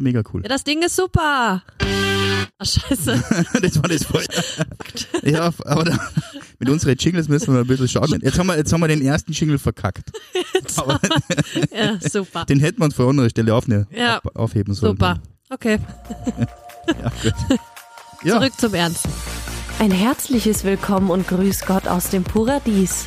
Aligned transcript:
Ja, 0.00 0.02
mega 0.02 0.22
cool. 0.32 0.42
Ja, 0.42 0.48
das 0.48 0.64
Ding 0.64 0.82
ist 0.82 0.96
super. 0.96 1.62
Ach, 2.58 2.66
scheiße. 2.66 3.22
das 3.62 3.76
war 3.82 3.88
das 3.88 4.04
voll. 4.04 4.24
ja, 5.22 5.50
aber 5.66 5.84
da, 5.84 5.98
mit 6.58 6.70
unseren 6.70 6.96
Jingles 6.96 7.28
müssen 7.28 7.52
wir 7.52 7.60
ein 7.60 7.66
bisschen 7.66 7.86
schauen. 7.88 8.18
Jetzt 8.22 8.38
haben 8.38 8.46
wir, 8.46 8.56
jetzt 8.56 8.72
haben 8.72 8.80
wir 8.80 8.88
den 8.88 9.02
ersten 9.02 9.32
Jingle 9.32 9.58
verkackt. 9.58 10.10
Aber 10.76 10.98
Ja, 11.70 11.98
super. 12.00 12.46
den 12.46 12.60
hätten 12.60 12.78
wir 12.80 12.86
uns 12.86 12.94
vor 12.94 13.10
anderer 13.10 13.28
Stelle 13.28 13.54
aufne, 13.54 13.86
Ja. 13.90 14.20
auf, 14.24 14.36
aufheben 14.36 14.72
sollen. 14.72 14.92
Super. 14.92 15.20
Okay, 15.50 15.78
Ja, 16.86 17.12
gut. 17.22 17.34
Ja, 18.22 18.34
zurück 18.38 18.52
zum 18.58 18.72
Ernst. 18.74 19.06
Ein 19.80 19.90
herzliches 19.90 20.64
Willkommen 20.64 21.10
und 21.10 21.28
Grüß 21.28 21.66
Gott 21.66 21.86
aus 21.88 22.08
dem 22.10 22.24
Paradies. 22.24 23.06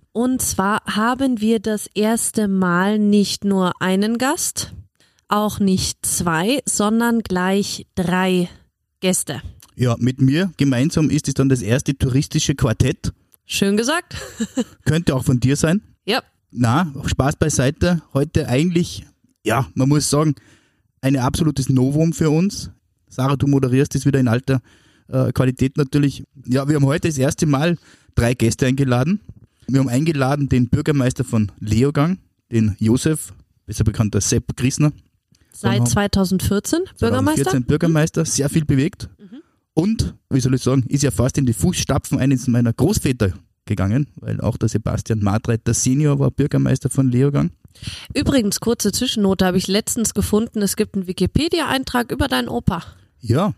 Und 0.13 0.41
zwar 0.41 0.81
haben 0.85 1.39
wir 1.39 1.59
das 1.59 1.87
erste 1.93 2.47
Mal 2.47 2.99
nicht 2.99 3.45
nur 3.45 3.81
einen 3.81 4.17
Gast, 4.17 4.73
auch 5.29 5.59
nicht 5.59 6.05
zwei, 6.05 6.61
sondern 6.65 7.19
gleich 7.21 7.87
drei 7.95 8.49
Gäste. 8.99 9.41
ja, 9.75 9.95
mit 9.99 10.21
mir 10.21 10.51
gemeinsam 10.57 11.09
ist 11.09 11.27
es 11.29 11.33
dann 11.33 11.47
das 11.49 11.61
erste 11.61 11.97
touristische 11.97 12.55
Quartett. 12.55 13.13
Schön 13.45 13.77
gesagt. 13.77 14.15
Könnte 14.85 15.15
auch 15.15 15.23
von 15.23 15.39
dir 15.39 15.55
sein. 15.55 15.81
ja, 16.05 16.21
Na, 16.51 16.91
Spaß 17.05 17.37
beiseite. 17.37 18.01
Heute 18.13 18.47
eigentlich, 18.47 19.05
ja, 19.45 19.67
man 19.75 19.89
muss 19.89 20.09
sagen, 20.09 20.35
ein 21.01 21.15
absolutes 21.15 21.69
Novum 21.69 22.11
für 22.13 22.29
uns. 22.29 22.69
Sarah, 23.07 23.37
du 23.37 23.47
moderierst 23.47 23.95
es 23.95 24.05
wieder 24.05 24.19
in 24.19 24.27
alter 24.27 24.61
äh, 25.07 25.31
Qualität 25.31 25.77
natürlich. 25.77 26.23
Ja, 26.45 26.67
wir 26.67 26.75
haben 26.75 26.85
heute 26.85 27.07
das 27.07 27.17
erste 27.17 27.45
Mal 27.45 27.77
drei 28.13 28.33
Gäste 28.33 28.67
eingeladen. 28.67 29.21
Wir 29.67 29.79
haben 29.79 29.89
eingeladen 29.89 30.49
den 30.49 30.69
Bürgermeister 30.69 31.23
von 31.23 31.51
Leogang, 31.59 32.17
den 32.51 32.75
Josef, 32.79 33.33
besser 33.65 33.83
bekannt 33.83 34.15
als 34.15 34.29
Sepp 34.29 34.55
Griesner. 34.55 34.91
seit 35.53 35.77
Genau. 35.77 35.85
2014 35.89 36.79
Bürgermeister. 36.99 37.43
2014 37.43 37.63
Bürgermeister, 37.63 38.25
sehr 38.25 38.49
viel 38.49 38.65
bewegt. 38.65 39.09
Und, 39.73 40.15
wie 40.29 40.41
soll 40.41 40.55
ich 40.55 40.61
sagen, 40.63 40.83
ist 40.89 41.03
ja 41.03 41.11
fast 41.11 41.37
in 41.37 41.45
die 41.45 41.53
Fußstapfen 41.53 42.19
eines 42.19 42.47
meiner 42.47 42.73
Großväter 42.73 43.33
gegangen, 43.65 44.07
weil 44.15 44.41
auch 44.41 44.57
der 44.57 44.67
Sebastian 44.67 45.19
Martreiter 45.19 45.73
Senior 45.73 46.19
war 46.19 46.31
Bürgermeister 46.31 46.89
von 46.89 47.09
Leogang. 47.09 47.51
Übrigens, 48.13 48.59
kurze 48.59 48.91
Zwischennote 48.91 49.45
habe 49.45 49.57
ich 49.57 49.67
letztens 49.67 50.13
gefunden. 50.13 50.61
Es 50.61 50.75
gibt 50.75 50.95
einen 50.95 51.07
Wikipedia-Eintrag 51.07 52.11
über 52.11 52.27
deinen 52.27 52.49
Opa. 52.49 52.83
Ja, 53.21 53.53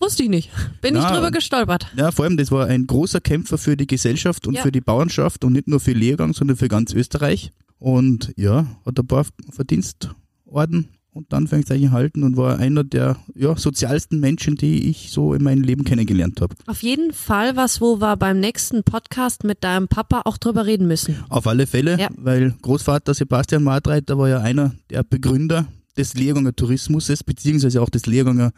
Wusste 0.00 0.22
ich 0.22 0.28
nicht. 0.30 0.50
Bin 0.80 0.96
ich 0.96 1.02
Na, 1.02 1.12
drüber 1.14 1.30
gestolpert. 1.30 1.86
ja, 1.96 2.10
vor 2.10 2.24
allem, 2.24 2.36
das 2.36 2.50
war 2.50 2.66
ein 2.66 2.86
großer 2.86 3.20
Kämpfer 3.20 3.58
für 3.58 3.76
die 3.76 3.86
Gesellschaft 3.86 4.46
und 4.46 4.54
Ja. 4.54 4.62
für 4.62 4.72
die 4.72 4.80
Bauernschaft 4.80 5.44
und 5.44 5.52
nicht 5.52 5.68
nur 5.68 5.78
für 5.80 5.92
Leogang, 5.92 6.32
sondern 6.32 6.56
für 6.56 6.68
ganz 6.68 6.92
Österreich. 6.94 7.50
Und 7.78 8.32
ja, 8.36 8.66
hat 8.86 8.98
ein 8.98 9.06
paar 9.06 9.26
Verdienstorden 9.52 10.88
und 11.12 11.34
Anführungszeichen 11.34 11.86
erhalten 11.86 12.22
und 12.22 12.36
war 12.36 12.58
einer 12.58 12.84
der 12.84 13.16
ja, 13.34 13.56
sozialsten 13.56 14.20
Menschen, 14.20 14.54
die 14.56 14.88
ich 14.88 15.10
so 15.10 15.34
in 15.34 15.42
meinem 15.42 15.62
Leben 15.62 15.84
kennengelernt 15.84 16.40
habe. 16.40 16.54
Auf 16.66 16.82
jeden 16.82 17.12
Fall 17.12 17.56
was, 17.56 17.80
wo 17.80 18.00
wir 18.00 18.16
beim 18.16 18.38
nächsten 18.40 18.84
Podcast 18.84 19.44
mit 19.44 19.64
deinem 19.64 19.88
Papa 19.88 20.22
auch 20.24 20.36
drüber 20.38 20.66
reden 20.66 20.86
müssen. 20.86 21.16
Auf 21.28 21.46
alle 21.46 21.66
Fälle, 21.66 21.98
Ja. 21.98 22.08
weil 22.16 22.54
Großvater 22.62 23.12
Sebastian 23.14 23.64
Martreiter 23.64 24.16
war 24.18 24.28
ja 24.28 24.40
einer 24.40 24.72
der 24.90 25.02
Begründer 25.02 25.66
des 25.96 26.14
Lehrganger 26.14 26.54
Tourismuses, 26.54 27.24
beziehungsweise 27.24 27.82
auch 27.82 27.90
des 27.90 28.06
Lehrganger 28.06 28.52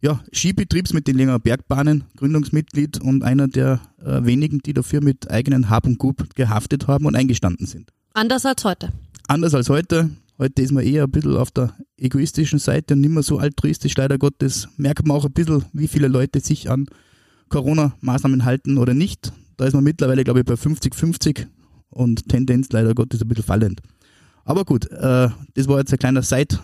ja, 0.00 0.20
Skibetriebs 0.32 0.92
mit 0.92 1.06
den 1.06 1.16
Lehrganger 1.16 1.38
Bergbahnen, 1.38 2.04
Gründungsmitglied 2.16 3.00
und 3.00 3.22
einer 3.22 3.48
der 3.48 3.80
äh, 4.04 4.24
wenigen, 4.24 4.60
die 4.60 4.72
dafür 4.72 5.02
mit 5.02 5.30
eigenen 5.30 5.68
Hab 5.68 5.86
und 5.86 5.98
Gut 5.98 6.34
gehaftet 6.34 6.86
haben 6.86 7.06
und 7.06 7.16
eingestanden 7.16 7.66
sind. 7.66 7.90
Anders 8.14 8.46
als 8.46 8.64
heute. 8.64 8.92
Anders 9.28 9.54
als 9.54 9.68
heute. 9.68 10.10
Heute 10.38 10.62
ist 10.62 10.72
man 10.72 10.84
eher 10.84 11.04
ein 11.04 11.10
bisschen 11.10 11.36
auf 11.36 11.50
der 11.50 11.74
egoistischen 11.98 12.58
Seite 12.58 12.94
und 12.94 13.02
nicht 13.02 13.10
mehr 13.10 13.22
so 13.22 13.38
altruistisch. 13.38 13.94
Leider 13.96 14.16
Gottes 14.16 14.68
merkt 14.78 15.06
man 15.06 15.16
auch 15.16 15.26
ein 15.26 15.32
bisschen, 15.32 15.64
wie 15.74 15.86
viele 15.86 16.08
Leute 16.08 16.40
sich 16.40 16.70
an 16.70 16.86
Corona-Maßnahmen 17.50 18.46
halten 18.46 18.78
oder 18.78 18.94
nicht. 18.94 19.32
Da 19.58 19.66
ist 19.66 19.74
man 19.74 19.84
mittlerweile, 19.84 20.24
glaube 20.24 20.40
ich, 20.40 20.46
bei 20.46 20.54
50-50 20.54 21.46
und 21.90 22.26
Tendenz 22.26 22.68
leider 22.72 22.94
Gottes 22.94 23.20
ein 23.20 23.28
bisschen 23.28 23.44
fallend. 23.44 23.82
Aber 24.44 24.64
gut, 24.64 24.90
äh, 24.90 25.28
das 25.54 25.68
war 25.68 25.78
jetzt 25.78 25.92
ein 25.92 25.98
kleiner 25.98 26.22
Side. 26.22 26.58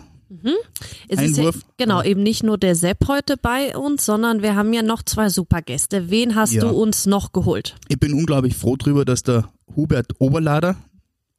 Es 1.07 1.21
ist 1.21 1.37
ja, 1.37 1.43
Einwurf. 1.47 1.61
genau, 1.77 2.03
eben 2.03 2.21
nicht 2.23 2.43
nur 2.43 2.57
der 2.57 2.75
Sepp 2.75 3.07
heute 3.07 3.37
bei 3.37 3.75
uns, 3.77 4.05
sondern 4.05 4.41
wir 4.41 4.55
haben 4.55 4.73
ja 4.73 4.81
noch 4.81 5.03
zwei 5.03 5.29
Supergäste. 5.29 6.09
Wen 6.09 6.35
hast 6.35 6.53
Ja. 6.53 6.61
du 6.61 6.69
uns 6.69 7.05
noch 7.05 7.31
geholt? 7.31 7.75
Ich 7.87 7.99
bin 7.99 8.13
unglaublich 8.13 8.55
froh 8.55 8.75
drüber, 8.75 9.05
dass 9.05 9.23
der 9.23 9.49
Hubert 9.75 10.13
Oberlader, 10.19 10.75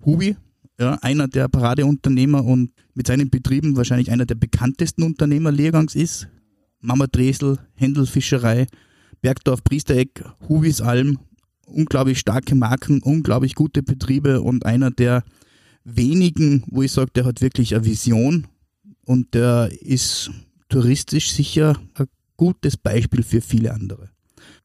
Hubi, 0.04 0.36
ja, 0.80 0.94
einer 1.02 1.28
der 1.28 1.48
Paradeunternehmer 1.48 2.44
und 2.44 2.70
mit 2.94 3.06
seinen 3.06 3.30
Betrieben 3.30 3.76
wahrscheinlich 3.76 4.10
einer 4.10 4.26
der 4.26 4.36
bekanntesten 4.36 5.02
Unternehmer 5.02 5.50
Lehrgangs 5.52 5.94
ist. 5.94 6.28
Mama 6.80 7.06
Dresel, 7.08 7.58
Händelfischerei, 7.74 8.66
Bergdorf, 9.20 9.64
Priestereck, 9.64 10.24
Hubis 10.48 10.80
Alm, 10.80 11.18
unglaublich 11.66 12.20
starke 12.20 12.54
Marken, 12.54 13.02
unglaublich 13.02 13.54
gute 13.56 13.82
Betriebe 13.82 14.40
und 14.40 14.64
einer 14.64 14.90
der 14.92 15.24
wenigen, 15.84 16.62
wo 16.68 16.82
ich 16.82 16.92
sage, 16.92 17.10
der 17.14 17.24
hat 17.24 17.40
wirklich 17.40 17.74
eine 17.74 17.84
Vision 17.84 18.46
und 19.08 19.32
der 19.32 19.70
ist 19.80 20.30
touristisch 20.68 21.32
sicher 21.32 21.80
ein 21.94 22.06
gutes 22.36 22.76
Beispiel 22.76 23.22
für 23.22 23.40
viele 23.40 23.72
andere. 23.72 24.10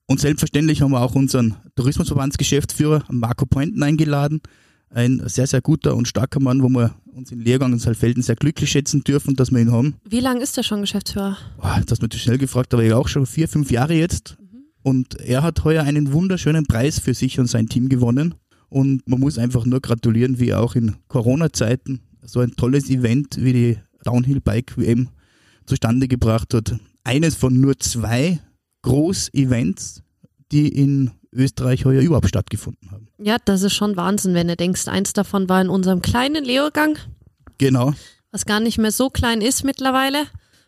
Und 0.05 0.19
selbstverständlich 0.19 0.81
haben 0.81 0.91
wir 0.91 0.99
auch 0.99 1.15
unseren 1.15 1.55
Tourismusverbandsgeschäftsführer 1.77 3.05
Marco 3.09 3.45
Pointen 3.45 3.81
eingeladen. 3.81 4.41
Ein 4.89 5.21
sehr, 5.27 5.47
sehr 5.47 5.61
guter 5.61 5.95
und 5.95 6.09
starker 6.09 6.41
Mann, 6.41 6.61
wo 6.61 6.67
wir 6.67 6.93
uns 7.13 7.31
in 7.31 7.39
Lehrgang 7.39 7.71
und 7.71 7.79
Saalfelden 7.79 8.21
sehr 8.21 8.35
glücklich 8.35 8.69
schätzen 8.69 9.05
dürfen, 9.05 9.37
dass 9.37 9.49
wir 9.49 9.61
ihn 9.61 9.71
haben. 9.71 9.95
Wie 10.09 10.19
lange 10.19 10.43
ist 10.43 10.57
der 10.57 10.63
schon 10.63 10.81
Geschäftsführer? 10.81 11.37
Boah, 11.57 11.77
jetzt 11.79 11.89
hast 11.91 12.01
du 12.01 12.05
mich 12.05 12.11
zu 12.11 12.19
schnell 12.19 12.37
gefragt, 12.37 12.73
aber 12.73 12.83
ich 12.83 12.91
auch 12.91 13.07
schon 13.07 13.25
vier, 13.25 13.47
fünf 13.47 13.71
Jahre 13.71 13.93
jetzt. 13.93 14.35
Und 14.81 15.21
er 15.21 15.41
hat 15.41 15.63
heuer 15.63 15.83
einen 15.83 16.11
wunderschönen 16.11 16.65
Preis 16.65 16.99
für 16.99 17.13
sich 17.13 17.39
und 17.39 17.47
sein 17.47 17.69
Team 17.69 17.87
gewonnen. 17.87 18.35
Und 18.67 19.07
man 19.07 19.21
muss 19.21 19.37
einfach 19.37 19.65
nur 19.65 19.79
gratulieren, 19.79 20.37
wie 20.37 20.49
er 20.49 20.61
auch 20.61 20.75
in 20.75 20.97
Corona-Zeiten 21.07 22.01
so 22.25 22.41
ein 22.41 22.57
tolles 22.57 22.89
Event 22.89 23.37
wie 23.41 23.53
die 23.53 23.77
Downhill 24.03 24.41
Bike 24.41 24.77
WM 24.77 25.09
zustande 25.65 26.07
gebracht 26.07 26.53
hat. 26.53 26.75
Eines 27.03 27.35
von 27.35 27.59
nur 27.59 27.77
zwei 27.79 28.39
Groß-Events, 28.83 30.01
die 30.51 30.67
in 30.69 31.11
Österreich 31.31 31.85
heuer 31.85 32.01
überhaupt 32.01 32.27
stattgefunden 32.27 32.91
haben. 32.91 33.07
Ja, 33.17 33.37
das 33.43 33.63
ist 33.63 33.73
schon 33.73 33.95
Wahnsinn, 33.97 34.33
wenn 34.35 34.47
du 34.47 34.55
denkst, 34.55 34.87
eins 34.87 35.13
davon 35.13 35.49
war 35.49 35.61
in 35.61 35.69
unserem 35.69 36.01
kleinen 36.01 36.43
Leogang, 36.45 36.97
Genau. 37.57 37.93
was 38.31 38.45
gar 38.45 38.59
nicht 38.59 38.77
mehr 38.77 38.91
so 38.91 39.09
klein 39.09 39.41
ist 39.41 39.63
mittlerweile. 39.63 40.25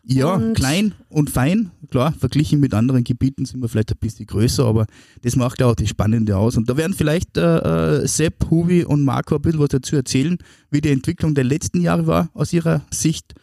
Ja, 0.08 0.34
Und- 0.34 0.54
klein 0.54 0.94
und 1.08 1.30
fein. 1.30 1.72
Klar, 1.90 2.12
verglichen 2.12 2.60
mit 2.60 2.74
anderen 2.74 3.02
Gebieten 3.02 3.44
sind 3.44 3.60
wir 3.60 3.68
vielleicht 3.68 3.90
ein 3.90 3.98
bisschen 3.98 4.26
größer, 4.26 4.64
aber 4.64 4.86
das 5.22 5.34
macht 5.34 5.58
ja 5.60 5.66
auch 5.66 5.74
das 5.74 5.88
Spannende 5.88 6.36
aus. 6.36 6.56
Und 6.56 6.70
da 6.70 6.76
werden 6.76 6.94
vielleicht 6.94 7.36
äh, 7.36 8.02
äh, 8.02 8.06
Sepp, 8.06 8.48
Hubi 8.50 8.84
und 8.84 9.02
Marco 9.02 9.34
ein 9.36 9.42
bisschen 9.42 9.58
was 9.58 9.70
dazu 9.70 9.96
erzählen, 9.96 10.38
wie 10.70 10.80
die 10.80 10.90
Entwicklung 10.90 11.34
der 11.34 11.42
letzten 11.44 11.80
Jahre 11.80 12.06
war 12.06 12.30
aus 12.34 12.52
ihrer 12.52 12.82
Sicht, 12.92 13.34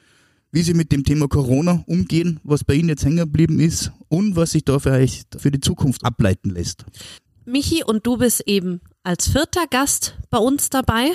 wie 0.54 0.62
sie 0.62 0.74
mit 0.74 0.92
dem 0.94 1.04
Thema 1.04 1.28
Corona 1.28 1.84
umgehen, 1.86 2.40
was 2.44 2.64
bei 2.64 2.76
ihnen 2.76 2.90
jetzt 2.90 3.04
hängen 3.04 3.18
geblieben 3.18 3.60
ist 3.60 3.92
und 4.08 4.36
was 4.38 4.52
sich 4.52 4.64
da 4.64 4.80
vielleicht 4.80 5.42
für 5.42 5.52
die 5.52 5.60
Zukunft 5.60 6.06
ableiten 6.06 6.50
lässt. 6.50 6.86
Michi, 7.46 7.84
und 7.84 8.08
du 8.08 8.18
bist 8.18 8.42
eben 8.48 8.80
als 9.04 9.28
vierter 9.28 9.68
Gast 9.70 10.18
bei 10.30 10.38
uns 10.38 10.70
dabei. 10.70 11.12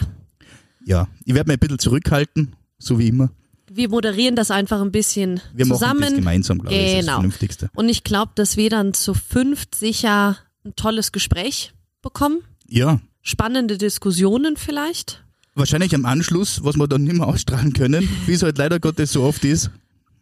Ja, 0.84 1.08
ich 1.24 1.34
werde 1.34 1.48
mich 1.48 1.56
ein 1.56 1.60
bisschen 1.60 1.78
zurückhalten, 1.78 2.54
so 2.78 2.98
wie 2.98 3.08
immer. 3.08 3.30
Wir 3.78 3.88
moderieren 3.88 4.34
das 4.36 4.50
einfach 4.50 4.80
ein 4.82 4.90
bisschen 4.92 5.40
Wir 5.54 5.64
machen 5.66 5.80
das 5.80 5.88
zusammen. 5.90 6.14
gemeinsam, 6.16 6.58
glaube 6.58 6.74
ich, 6.74 6.80
das 6.80 6.88
ist 6.90 6.96
das 6.96 7.04
Genau. 7.06 7.12
Vernünftigste. 7.18 7.70
Und 7.76 7.88
ich 7.88 8.02
glaube, 8.04 8.32
dass 8.34 8.56
wir 8.56 8.70
dann 8.70 8.92
zu 8.92 9.14
fünft 9.14 9.74
sicher 9.76 10.36
ein 10.64 10.74
tolles 10.76 11.12
Gespräch 11.12 11.72
bekommen. 12.02 12.40
Ja, 12.68 13.00
Spannende 13.22 13.78
Diskussionen 13.78 14.56
vielleicht. 14.56 15.22
wahrscheinlich 15.54 15.94
am 15.94 16.04
Anschluss, 16.06 16.62
was 16.64 16.76
wir 16.76 16.88
dann 16.88 17.04
nicht 17.04 17.16
mehr 17.16 17.26
ausstrahlen 17.26 17.72
können, 17.72 18.08
wie 18.26 18.32
es 18.32 18.42
halt 18.42 18.58
leider 18.58 18.80
Gottes 18.80 19.12
so 19.12 19.22
oft 19.22 19.44
ist. 19.44 19.70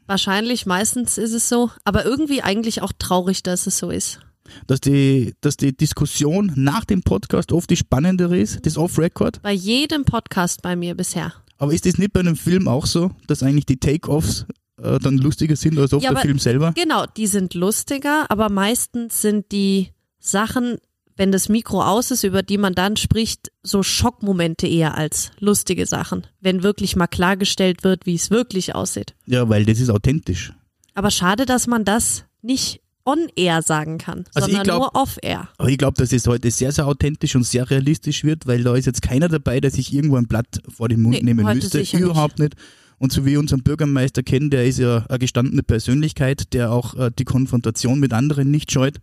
Wahrscheinlich, 0.06 0.66
meistens 0.66 1.16
ist 1.18 1.32
es 1.32 1.48
so. 1.48 1.70
Aber 1.84 2.04
irgendwie 2.04 2.42
eigentlich 2.42 2.82
auch 2.82 2.92
traurig, 2.98 3.42
dass 3.42 3.66
es 3.66 3.78
so 3.78 3.90
ist. 3.90 4.20
dass 4.66 4.80
die, 4.80 5.34
dass 5.40 5.56
die 5.56 5.76
Diskussion 5.76 6.52
nach 6.56 6.84
dem 6.84 7.02
Podcast 7.02 7.52
oft 7.52 7.68
die 7.70 7.76
spannendere 7.76 8.38
ist, 8.38 8.64
das 8.66 8.76
Off-Record. 8.76 9.40
Bei 9.42 9.52
jedem 9.52 10.04
Podcast 10.04 10.62
bei 10.62 10.76
mir 10.76 10.94
bisher. 10.94 11.32
Aber 11.58 11.72
ist 11.72 11.86
das 11.86 11.98
nicht 11.98 12.12
bei 12.12 12.20
einem 12.20 12.36
Film 12.36 12.68
auch 12.68 12.86
so, 12.86 13.10
dass 13.26 13.42
eigentlich 13.42 13.66
die 13.66 13.78
Take-Offs 13.78 14.46
äh, 14.82 14.98
dann 14.98 15.18
lustiger 15.18 15.56
sind 15.56 15.78
als 15.78 15.92
oft 15.92 16.04
Ja, 16.04 16.12
der 16.12 16.22
Film 16.22 16.38
selber. 16.38 16.72
Genau, 16.72 17.06
die 17.16 17.26
sind 17.26 17.54
lustiger, 17.54 18.30
aber 18.30 18.50
meistens 18.50 19.22
sind 19.22 19.50
die 19.52 19.88
Sachen, 20.18 20.76
wenn 21.16 21.32
das 21.32 21.48
Mikro 21.48 21.82
aus 21.82 22.10
ist, 22.10 22.24
über 22.24 22.42
die 22.42 22.58
man 22.58 22.74
dann 22.74 22.96
spricht, 22.96 23.50
so 23.62 23.82
Schockmomente 23.82 24.66
eher 24.66 24.96
als 24.96 25.30
lustige 25.38 25.86
Sachen, 25.86 26.26
wenn 26.40 26.62
wirklich 26.62 26.94
mal 26.94 27.06
klargestellt 27.06 27.84
wird, 27.84 28.04
wie 28.04 28.14
es 28.14 28.30
wirklich 28.30 28.74
aussieht. 28.74 29.14
Ja, 29.24 29.48
weil 29.48 29.64
das 29.64 29.80
ist 29.80 29.90
authentisch. 29.90 30.52
Aber 30.94 31.10
schade, 31.10 31.46
dass 31.46 31.66
man 31.66 31.84
das 31.84 32.24
nicht 32.42 32.80
on-air 33.06 33.62
sagen 33.62 33.98
kann, 33.98 34.24
Also 34.34 34.46
sondern 34.48 34.64
glaub- 34.64 34.78
nur 34.94 34.94
off-air. 35.00 35.48
Aber 35.58 35.68
ich 35.68 35.78
glaube, 35.78 35.96
dass 35.96 36.12
es 36.12 36.26
heute 36.26 36.50
sehr, 36.50 36.72
sehr 36.72 36.86
authentisch 36.86 37.34
und 37.36 37.44
sehr 37.44 37.70
realistisch 37.70 38.24
wird, 38.24 38.46
weil 38.46 38.62
da 38.64 38.74
ist 38.74 38.86
jetzt 38.86 39.00
keiner 39.02 39.28
dabei, 39.28 39.60
der 39.60 39.70
sich 39.70 39.92
irgendwo 39.94 40.16
ein 40.16 40.26
Blatt 40.26 40.60
vor 40.68 40.88
den 40.88 41.00
Mund 41.00 41.14
Nee, 41.16 41.22
nehmen 41.22 41.46
müsste. 41.46 41.78
sicher 41.78 41.98
nicht. 41.98 42.04
Überhaupt 42.04 42.38
nicht. 42.38 42.54
Und 42.98 43.12
so 43.12 43.24
wie 43.24 43.32
wir 43.32 43.38
unseren 43.40 43.62
Bürgermeister 43.62 44.22
kennen, 44.22 44.50
der 44.50 44.66
ist 44.66 44.78
ja 44.78 45.04
eine 45.08 45.18
gestandene 45.18 45.62
Persönlichkeit, 45.62 46.52
der 46.54 46.72
auch 46.72 46.94
äh, 46.96 47.10
die 47.16 47.24
Konfrontation 47.24 48.00
mit 48.00 48.12
anderen 48.12 48.50
nicht 48.50 48.72
scheut. 48.72 48.98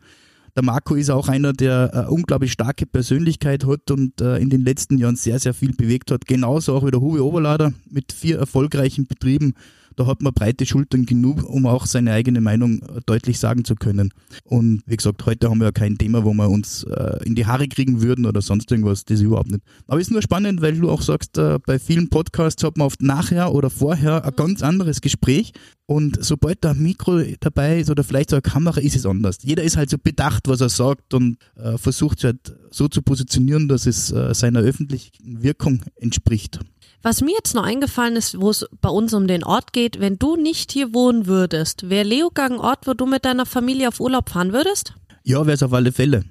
Der 0.56 0.64
Marco 0.64 0.96
ist 0.96 1.10
auch 1.10 1.30
einer, 1.30 1.54
der 1.54 1.92
eine 1.94 2.10
unglaublich 2.12 2.52
starke 2.52 2.86
Persönlichkeit 2.86 3.66
hat 3.66 3.90
und 3.90 4.20
äh, 4.22 4.38
in 4.38 4.50
den 4.50 4.62
letzten 4.64 4.98
Jahren 4.98 5.16
sehr, 5.16 5.40
sehr 5.40 5.54
viel 5.54 5.74
bewegt 5.74 6.12
hat. 6.12 6.26
Genauso 6.28 6.76
auch 6.76 6.86
wie 6.86 6.92
der 6.92 7.02
Huwe 7.02 7.24
Oberlader 7.24 7.74
mit 7.90 8.12
vier 8.14 8.38
erfolgreichen 8.38 9.08
Betrieben. 9.08 9.54
Da 9.96 10.06
hat 10.06 10.22
man 10.22 10.34
breite 10.34 10.66
Schultern 10.66 11.06
genug, 11.06 11.44
um 11.44 11.66
auch 11.66 11.86
seine 11.86 12.12
eigene 12.14 12.42
Meinung 12.42 12.82
äh, 12.82 13.02
deutlich 13.06 13.40
sagen 13.40 13.66
zu 13.66 13.76
können. 13.76 14.12
Und 14.44 14.82
wie 14.86 14.98
gesagt, 14.98 15.26
heute 15.26 15.50
haben 15.50 15.60
wir 15.60 15.66
ja 15.66 15.72
kein 15.72 15.98
Thema, 15.98 16.24
wo 16.24 16.34
wir 16.34 16.50
uns 16.50 16.84
äh, 16.84 17.24
in 17.26 17.36
die 17.36 17.46
Haare 17.46 17.68
kriegen 17.68 18.02
würden 18.02 18.26
oder 18.26 18.42
sonst 18.42 18.72
irgendwas, 18.72 19.06
das 19.06 19.22
überhaupt 19.22 19.52
nicht. 19.52 19.64
Aber 19.88 20.00
es 20.00 20.08
ist 20.08 20.12
nur 20.12 20.22
spannend, 20.22 20.62
weil 20.62 20.78
du 20.78 20.90
auch 20.90 21.02
sagst, 21.02 21.38
äh, 21.38 21.60
bei 21.66 21.80
vielen 21.80 22.10
Podcasts 22.10 22.64
hat 22.64 22.78
man 22.78 22.88
oft 22.88 23.02
nachher 23.02 23.54
oder 23.54 23.70
vorher 23.70 24.26
ein 24.26 24.36
ganz 24.36 24.62
anderes 24.64 25.02
Gespräch. 25.02 25.54
Und 25.86 26.24
sobald 26.24 26.64
da 26.64 26.72
ein 26.72 26.82
Mikro 26.82 27.22
dabei 27.42 27.80
ist 27.82 27.90
oder 27.90 28.04
vielleicht 28.04 28.30
so 28.30 28.38
eine 28.38 28.42
Kamera, 28.42 28.80
ist 28.80 28.96
es 28.96 29.06
anders. 29.06 29.38
Jeder 29.42 29.64
ist 29.64 29.76
halt 29.76 29.90
so 29.90 29.98
bedacht, 29.98 30.48
was 30.48 30.62
er 30.62 30.70
sagt 30.70 31.14
und 31.14 31.38
äh, 31.56 31.78
versucht 31.78 32.20
sich 32.20 32.26
halt 32.26 32.56
so 32.72 32.88
zu 32.88 33.02
positionieren, 33.02 33.68
dass 33.68 33.86
es 33.86 34.12
äh, 34.12 34.34
seiner 34.34 34.62
öffentlichen 34.62 35.44
Wirkung 35.44 35.82
entspricht. 35.98 36.60
Was 37.06 37.20
mir 37.20 37.32
jetzt 37.32 37.54
noch 37.54 37.66
eingefallen 37.66 38.16
ist, 38.16 38.40
wo 38.40 38.50
es 38.50 38.66
bei 38.80 38.88
uns 38.88 39.14
um 39.14 39.28
den 39.28 39.44
Ort 39.44 39.74
geht, 39.74 40.00
wenn 40.00 40.18
du 40.18 40.38
nicht 40.38 40.72
hier 40.72 40.94
wohnen 40.94 41.28
würdest, 41.28 41.90
wäre 41.90 42.08
Leogang 42.08 42.54
ein 42.54 42.60
Ort, 42.60 42.88
wo 42.88 42.94
du 42.94 43.06
mit 43.06 43.26
deiner 43.26 43.46
Familie 43.46 43.90
auf 43.90 44.00
Urlaub 44.00 44.30
fahren 44.30 44.54
würdest? 44.54 44.94
Ja, 45.26 45.46
wäre 45.46 45.56
es 45.56 45.64
auf 45.64 45.74
alle 45.74 45.92
Fälle. 45.92 46.24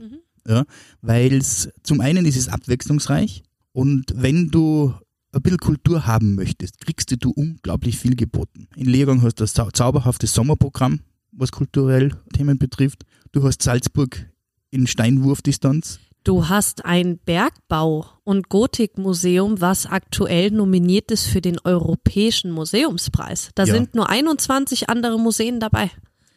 Ja, 0.48 0.64
weil 1.02 1.34
es 1.34 1.68
zum 1.82 2.00
einen 2.00 2.24
ist 2.24 2.38
es 2.38 2.48
abwechslungsreich 2.48 3.42
und 3.72 4.14
wenn 4.16 4.48
du 4.48 4.94
ein 5.32 5.42
bisschen 5.42 5.58
Kultur 5.58 6.06
haben 6.06 6.36
möchtest, 6.36 6.80
kriegst 6.80 7.14
du 7.22 7.30
unglaublich 7.30 7.98
viel 7.98 8.16
geboten. 8.16 8.66
In 8.74 8.86
Lehrgang 8.86 9.20
hast 9.20 9.40
du 9.40 9.44
das 9.44 9.52
zau 9.52 9.70
zauberhaftes 9.70 10.32
Sommerprogramm, 10.32 11.00
was 11.32 11.52
kulturell 11.52 12.14
Themen 12.32 12.56
betrifft. 12.56 13.04
Du 13.30 13.44
hast 13.44 13.62
Salzburg 13.62 14.26
in 14.70 14.86
Steinwurfdistanz. 14.86 16.00
Du 16.24 16.48
hast 16.48 16.84
ein 16.84 17.18
Bergbau- 17.18 18.06
und 18.22 18.48
Gotikmuseum, 18.48 19.60
was 19.60 19.86
aktuell 19.86 20.52
nominiert 20.52 21.10
ist 21.10 21.26
für 21.26 21.40
den 21.40 21.58
Europäischen 21.64 22.52
Museumspreis. 22.52 23.50
Da 23.56 23.64
Ja. 23.64 23.74
sind 23.74 23.94
nur 23.96 24.08
21 24.08 24.88
andere 24.88 25.18
Museen 25.18 25.58
dabei. 25.58 25.90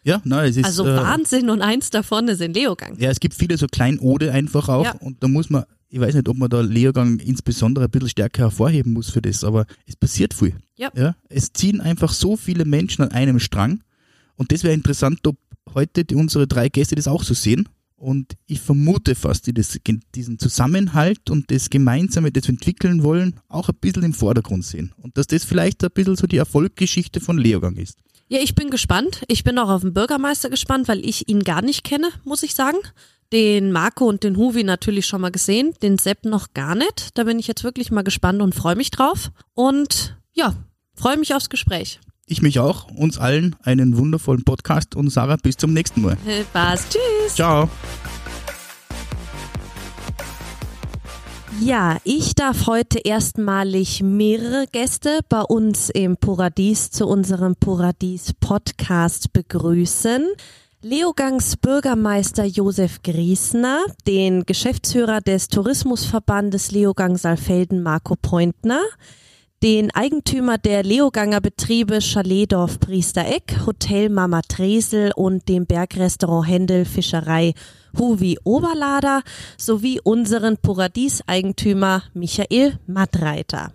Ja, 0.03 0.21
na, 0.23 0.43
es 0.45 0.57
ist 0.57 0.65
Also 0.65 0.85
äh, 0.87 0.95
Wahnsinn 0.97 1.49
und 1.49 1.61
eins 1.61 1.89
davon 1.91 2.27
ist 2.27 2.41
in 2.41 2.53
Leogang. 2.53 2.95
Ja, 2.99 3.09
es 3.11 3.19
gibt 3.19 3.35
viele 3.35 3.57
so 3.57 3.67
Kleinode 3.67 4.31
einfach 4.31 4.69
auch 4.69 4.85
Ja. 4.85 4.91
und 4.99 5.21
da 5.23 5.27
muss 5.27 5.49
man, 5.49 5.65
ich 5.89 5.99
weiß 5.99 6.15
nicht, 6.15 6.27
ob 6.29 6.37
man 6.37 6.49
da 6.49 6.61
Lehrgang 6.61 7.19
insbesondere 7.19 7.85
ein 7.85 7.91
bisschen 7.91 8.09
stärker 8.09 8.43
hervorheben 8.43 8.93
muss 8.93 9.09
für 9.11 9.21
das, 9.21 9.43
aber 9.43 9.65
es 9.87 9.95
passiert 9.95 10.33
viel. 10.33 10.55
Ja. 10.77 10.91
Ja, 10.95 11.15
es 11.29 11.53
ziehen 11.53 11.79
einfach 11.81 12.11
so 12.11 12.37
viele 12.37 12.65
Menschen 12.65 13.03
an 13.03 13.11
einem 13.11 13.39
Strang 13.39 13.83
und 14.35 14.51
das 14.51 14.63
wäre 14.63 14.73
interessant, 14.73 15.25
ob 15.27 15.37
heute 15.73 16.05
die, 16.05 16.15
unsere 16.15 16.47
drei 16.47 16.69
Gäste 16.69 16.95
das 16.95 17.07
auch 17.07 17.23
so 17.23 17.33
sehen. 17.35 17.67
Und 17.97 18.33
ich 18.45 18.59
vermute 18.59 19.15
fast, 19.15 19.47
die 19.47 19.53
das, 19.53 19.79
diesen 20.13 20.37
Zusammenhalt 20.37 21.29
und 21.29 21.49
das 21.49 21.69
Gemeinsame, 21.69 22.31
das 22.31 22.43
wir 22.43 22.49
entwickeln 22.49 23.03
wollen, 23.03 23.39
auch 23.47 23.69
ein 23.69 23.75
bisschen 23.79 24.03
im 24.03 24.13
Vordergrund 24.13 24.65
sehen. 24.65 24.93
Und 24.97 25.17
dass 25.17 25.27
das 25.27 25.45
vielleicht 25.45 25.83
ein 25.83 25.91
bisschen 25.91 26.15
so 26.15 26.27
die 26.27 26.37
Erfolgsgeschichte 26.37 27.21
von 27.21 27.37
Leogang 27.37 27.77
ist. 27.77 27.97
Ja, 28.27 28.39
ich 28.39 28.55
bin 28.55 28.69
gespannt. 28.69 29.23
Ich 29.27 29.43
bin 29.43 29.57
auch 29.59 29.69
auf 29.69 29.81
den 29.81 29.93
Bürgermeister 29.93 30.49
gespannt, 30.49 30.87
weil 30.87 31.05
ich 31.05 31.29
ihn 31.29 31.43
gar 31.43 31.61
nicht 31.61 31.83
kenne, 31.83 32.09
muss 32.23 32.43
ich 32.43 32.55
sagen. 32.55 32.77
Den 33.31 33.71
Marco 33.71 34.05
und 34.05 34.23
den 34.23 34.37
Huvi 34.37 34.63
natürlich 34.63 35.05
schon 35.05 35.21
mal 35.21 35.31
gesehen, 35.31 35.73
den 35.81 35.97
Sepp 35.97 36.25
noch 36.25 36.53
gar 36.53 36.75
nicht. 36.75 37.17
Da 37.17 37.23
bin 37.23 37.39
ich 37.39 37.47
jetzt 37.47 37.63
wirklich 37.63 37.91
mal 37.91 38.03
gespannt 38.03 38.41
und 38.41 38.55
freue 38.55 38.75
mich 38.75 38.91
drauf. 38.91 39.31
Und 39.53 40.17
ja, 40.33 40.55
freue 40.95 41.17
mich 41.17 41.33
aufs 41.33 41.49
Gespräch. 41.49 41.99
Ich 42.27 42.41
mich 42.41 42.57
auch, 42.57 42.87
uns 42.89 43.19
allen 43.19 43.55
einen 43.61 43.97
wundervollen 43.97 44.43
Podcast 44.43 44.95
und 44.95 45.11
Sarah, 45.11 45.35
bis 45.35 45.57
zum 45.57 45.73
nächsten 45.73 46.01
Mal. 46.01 46.17
Äh, 46.25 46.41
Spaß, 46.41 46.87
tschüss. 46.89 47.35
Ciao. 47.35 47.69
Ja, 51.61 51.97
ich 52.03 52.33
darf 52.33 52.65
heute 52.65 52.97
erstmalig 52.97 54.01
mehrere 54.01 54.65
Gäste 54.71 55.19
bei 55.29 55.41
uns 55.41 55.91
im 55.91 56.17
Paradies 56.17 56.89
zu 56.89 57.05
unserem 57.05 57.55
Paradies 57.57 58.33
Podcast 58.39 59.31
begrüßen. 59.31 60.25
Leogangs 60.81 61.57
Bürgermeister 61.57 62.45
Josef 62.45 63.03
Griesner, 63.03 63.85
den 64.07 64.47
Geschäftsführer 64.47 65.21
des 65.21 65.47
Tourismusverbandes 65.49 66.71
Leogang 66.71 67.17
Saalfelden 67.17 67.83
Marco 67.83 68.15
Pointner, 68.19 68.81
den 69.65 69.89
Eigentümer 69.89 70.59
der 70.59 70.83
Leoganger 70.83 71.41
Betriebe 71.41 71.97
Chaletdorf 71.99 72.79
Priestereck, 72.79 73.65
Hotel 73.65 74.09
Mama 74.09 74.41
Tresel 74.47 75.11
und 75.15 75.49
dem 75.49 75.65
Bergrestaurant 75.65 76.47
Händel 76.47 76.85
Fischerei 76.85 77.55
Huvi 77.97 78.37
Oberlader 78.43 79.23
sowie 79.57 79.99
unseren 80.03 80.57
Paradies-Eigentümer 80.57 82.03
Michael 82.13 82.77
Mattreiter. 82.85 83.71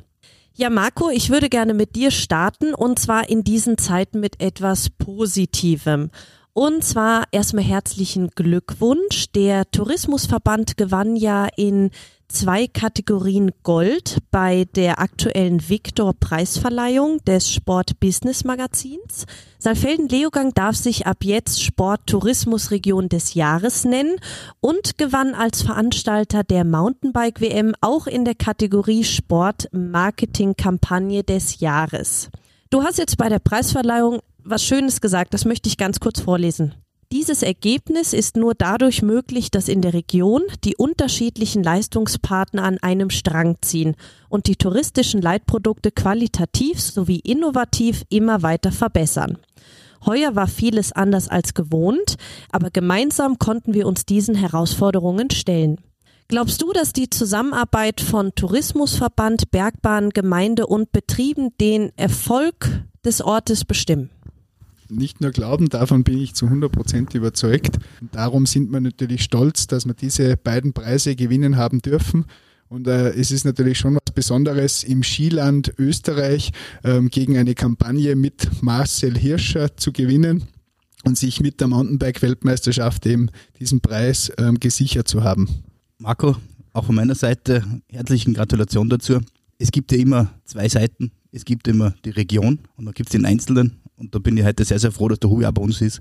Ja, 0.54 0.70
Marco, 0.70 1.10
ich 1.10 1.28
würde 1.28 1.48
gerne 1.48 1.74
mit 1.74 1.96
dir 1.96 2.12
starten 2.12 2.72
und 2.72 3.00
zwar 3.00 3.28
in 3.28 3.42
diesen 3.42 3.76
Zeiten 3.76 4.20
mit 4.20 4.40
etwas 4.40 4.90
Positivem. 4.90 6.10
Und 6.52 6.84
zwar 6.84 7.24
erstmal 7.30 7.64
herzlichen 7.64 8.30
Glückwunsch. 8.30 9.30
Der 9.34 9.70
Tourismusverband 9.70 10.76
gewann 10.76 11.14
ja 11.14 11.46
in 11.56 11.90
zwei 12.26 12.66
Kategorien 12.66 13.52
Gold 13.62 14.18
bei 14.30 14.66
der 14.74 15.00
aktuellen 15.00 15.68
Victor-Preisverleihung 15.68 17.18
des 17.24 17.52
Sport-Business-Magazins. 17.52 19.26
Saalfelden-Leogang 19.58 20.52
darf 20.54 20.76
sich 20.76 21.06
ab 21.06 21.18
jetzt 21.22 21.62
Sport-Tourismusregion 21.62 23.08
des 23.08 23.34
Jahres 23.34 23.84
nennen 23.84 24.16
und 24.60 24.98
gewann 24.98 25.34
als 25.34 25.62
Veranstalter 25.62 26.42
der 26.44 26.64
Mountainbike-WM 26.64 27.74
auch 27.80 28.06
in 28.06 28.24
der 28.24 28.34
Kategorie 28.34 29.04
Sport-Marketing-Kampagne 29.04 31.24
des 31.24 31.60
Jahres. 31.60 32.30
Du 32.70 32.84
hast 32.84 32.98
jetzt 32.98 33.16
bei 33.16 33.28
der 33.28 33.40
Preisverleihung 33.40 34.20
was 34.44 34.64
Schönes 34.64 35.00
gesagt, 35.00 35.34
das 35.34 35.44
möchte 35.44 35.68
ich 35.68 35.76
ganz 35.76 36.00
kurz 36.00 36.20
vorlesen. 36.20 36.74
Dieses 37.12 37.42
Ergebnis 37.42 38.12
ist 38.12 38.36
nur 38.36 38.54
dadurch 38.54 39.02
möglich, 39.02 39.50
dass 39.50 39.66
in 39.66 39.82
der 39.82 39.94
Region 39.94 40.42
die 40.62 40.76
unterschiedlichen 40.76 41.64
Leistungspartner 41.64 42.62
an 42.62 42.78
einem 42.78 43.10
Strang 43.10 43.56
ziehen 43.62 43.96
und 44.28 44.46
die 44.46 44.54
touristischen 44.54 45.20
Leitprodukte 45.20 45.90
qualitativ 45.90 46.80
sowie 46.80 47.18
innovativ 47.18 48.04
immer 48.10 48.42
weiter 48.42 48.70
verbessern. 48.70 49.38
Heuer 50.06 50.36
war 50.36 50.46
vieles 50.46 50.92
anders 50.92 51.26
als 51.26 51.54
gewohnt, 51.54 52.14
aber 52.52 52.70
gemeinsam 52.70 53.40
konnten 53.40 53.74
wir 53.74 53.88
uns 53.88 54.06
diesen 54.06 54.36
Herausforderungen 54.36 55.30
stellen. 55.30 55.78
Glaubst 56.28 56.62
du, 56.62 56.72
dass 56.72 56.92
die 56.92 57.10
Zusammenarbeit 57.10 58.00
von 58.00 58.36
Tourismusverband, 58.36 59.50
Bergbahn, 59.50 60.10
Gemeinde 60.10 60.68
und 60.68 60.92
Betrieben 60.92 61.48
den 61.60 61.90
Erfolg 61.96 62.84
des 63.04 63.20
Ortes 63.20 63.64
bestimmen? 63.64 64.10
Nicht 64.90 65.20
nur 65.20 65.30
glauben, 65.30 65.68
davon 65.68 66.04
bin 66.04 66.18
ich 66.18 66.34
zu 66.34 66.46
100 66.46 66.70
Prozent 66.70 67.14
überzeugt. 67.14 67.78
Und 68.00 68.14
darum 68.14 68.46
sind 68.46 68.70
wir 68.70 68.80
natürlich 68.80 69.22
stolz, 69.22 69.66
dass 69.66 69.86
wir 69.86 69.94
diese 69.94 70.36
beiden 70.36 70.72
Preise 70.72 71.16
gewinnen 71.16 71.56
haben 71.56 71.80
dürfen. 71.80 72.26
Und 72.68 72.86
äh, 72.86 73.10
es 73.10 73.30
ist 73.32 73.44
natürlich 73.44 73.78
schon 73.78 73.94
was 73.94 74.14
Besonderes, 74.14 74.84
im 74.84 75.02
Skiland 75.02 75.74
Österreich 75.76 76.52
ähm, 76.84 77.08
gegen 77.08 77.36
eine 77.36 77.54
Kampagne 77.54 78.14
mit 78.14 78.62
Marcel 78.62 79.18
Hirscher 79.18 79.76
zu 79.76 79.92
gewinnen 79.92 80.44
und 81.04 81.18
sich 81.18 81.40
mit 81.40 81.60
der 81.60 81.66
Mountainbike-Weltmeisterschaft 81.68 83.06
eben 83.06 83.30
diesen 83.58 83.80
Preis 83.80 84.32
ähm, 84.38 84.60
gesichert 84.60 85.08
zu 85.08 85.24
haben. 85.24 85.48
Marco, 85.98 86.36
auch 86.72 86.84
von 86.84 86.94
meiner 86.94 87.16
Seite 87.16 87.64
herzlichen 87.88 88.34
Gratulation 88.34 88.88
dazu. 88.88 89.18
Es 89.58 89.72
gibt 89.72 89.90
ja 89.90 89.98
immer 89.98 90.32
zwei 90.44 90.68
Seiten. 90.68 91.10
Es 91.32 91.44
gibt 91.44 91.68
immer 91.68 91.94
die 92.04 92.10
Region 92.10 92.60
und 92.76 92.84
dann 92.84 92.94
gibt 92.94 93.08
es 93.08 93.12
den 93.12 93.24
Einzelnen. 93.24 93.79
Und 94.00 94.14
da 94.14 94.18
bin 94.18 94.36
ich 94.38 94.44
heute 94.44 94.64
sehr, 94.64 94.78
sehr 94.78 94.92
froh, 94.92 95.08
dass 95.08 95.20
der 95.20 95.28
Hubi 95.28 95.44
auch 95.44 95.52
bei 95.52 95.62
uns 95.62 95.82
ist, 95.82 96.00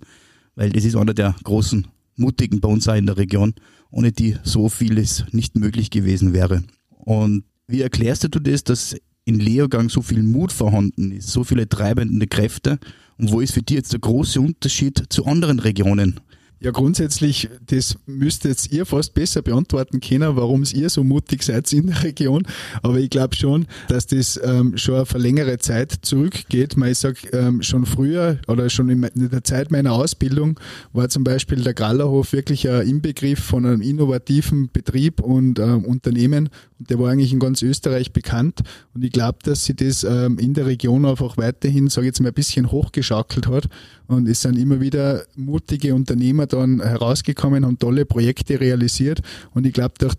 weil 0.56 0.72
das 0.72 0.86
ist 0.86 0.96
einer 0.96 1.14
der 1.14 1.36
großen 1.44 1.86
Mutigen 2.16 2.62
bei 2.62 2.70
uns 2.70 2.88
auch 2.88 2.96
in 2.96 3.06
der 3.06 3.18
Region, 3.18 3.54
ohne 3.92 4.14
die 4.14 4.38
so 4.44 4.70
vieles 4.70 5.26
nicht 5.32 5.58
möglich 5.58 5.90
gewesen 5.90 6.34
wäre. 6.34 6.64
Und 6.90 7.44
wie 7.68 7.82
erklärst 7.82 8.24
du 8.24 8.40
das, 8.40 8.64
dass 8.64 8.96
in 9.26 9.40
Leogang 9.40 9.90
so 9.90 10.02
viel 10.02 10.24
Mut 10.24 10.54
vorhanden 10.54 11.12
ist, 11.12 11.28
so 11.28 11.44
viele 11.44 11.68
treibende 11.68 12.26
Kräfte 12.26 12.80
Und 13.18 13.32
wo 13.32 13.42
ist 13.42 13.54
für 13.54 13.62
dich 13.62 13.76
jetzt 13.76 13.92
der 13.92 14.00
große 14.00 14.40
Unterschied 14.40 15.04
zu 15.10 15.26
anderen 15.26 15.60
Regionen? 15.60 16.22
Ja, 16.62 16.72
grundsätzlich, 16.72 17.50
das 17.68 17.98
müsstet 18.06 18.70
ihr 18.70 18.86
fast 18.86 19.14
besser 19.14 19.42
beantworten 19.42 20.02
können, 20.02 20.36
warum 20.36 20.66
ihr 20.74 20.90
so 20.90 21.06
mutig 21.06 21.44
seid 21.44 21.72
in 21.72 21.88
der 21.88 22.04
Region. 22.04 22.46
Aber 22.84 22.98
ich 22.98 23.10
glaube 23.10 23.34
schon, 23.34 23.66
dass 23.88 24.08
das 24.08 24.38
ähm, 24.44 24.78
schon 24.78 24.96
auf 24.96 25.16
eine 25.16 25.24
längere 25.24 25.58
Zeit 25.60 26.00
zurückgeht. 26.02 26.76
ich 26.76 26.98
sage, 26.98 27.30
ähm, 27.32 27.62
schon 27.62 27.86
früher 27.86 28.40
oder 28.48 28.70
schon 28.70 28.90
in 28.90 29.30
der 29.30 29.44
Zeit 29.46 29.72
meiner 29.72 29.94
Ausbildung 29.94 30.60
war 30.92 31.08
zum 31.08 31.24
Beispiel 31.24 31.64
der 31.64 31.74
Grallerhof 31.74 32.34
wirklich 32.34 32.68
ein 32.68 32.86
Inbegriff 32.86 33.40
von 33.40 33.66
einem 33.66 33.82
innovativen 33.82 34.70
Betrieb 34.74 35.22
und 35.22 35.60
ähm, 35.60 35.86
Unternehmen. 35.86 36.50
Und 36.78 36.90
der 36.90 37.00
war 37.00 37.10
eigentlich 37.10 37.32
in 37.32 37.40
ganz 37.40 37.62
Österreich 37.62 38.12
bekannt. 38.12 38.64
Und 38.94 39.06
ich 39.06 39.14
glaube, 39.14 39.40
dass 39.44 39.64
sie 39.64 39.76
das 39.76 40.04
ähm, 40.04 40.38
in 40.38 40.54
der 40.54 40.66
Region 40.66 41.06
einfach 41.06 41.38
weiterhin, 41.38 41.88
sage 41.88 42.08
ich 42.08 42.10
jetzt 42.10 42.20
mal, 42.20 42.30
ein 42.30 42.34
bisschen 42.34 42.70
hochgeschaukelt 42.70 43.48
hat. 43.48 43.70
Und 44.10 44.28
es 44.28 44.42
sind 44.42 44.58
immer 44.58 44.82
wieder 44.82 45.24
mutige 45.36 45.94
Unternehmer 45.94 46.48
dann 46.48 46.82
herausgekommen, 46.82 47.64
haben 47.64 47.78
tolle 47.78 48.06
Projekte 48.06 48.60
realisiert. 48.60 49.22
Und 49.54 49.68
ich 49.68 49.74
glaube, 49.74 49.94
durch, 50.00 50.16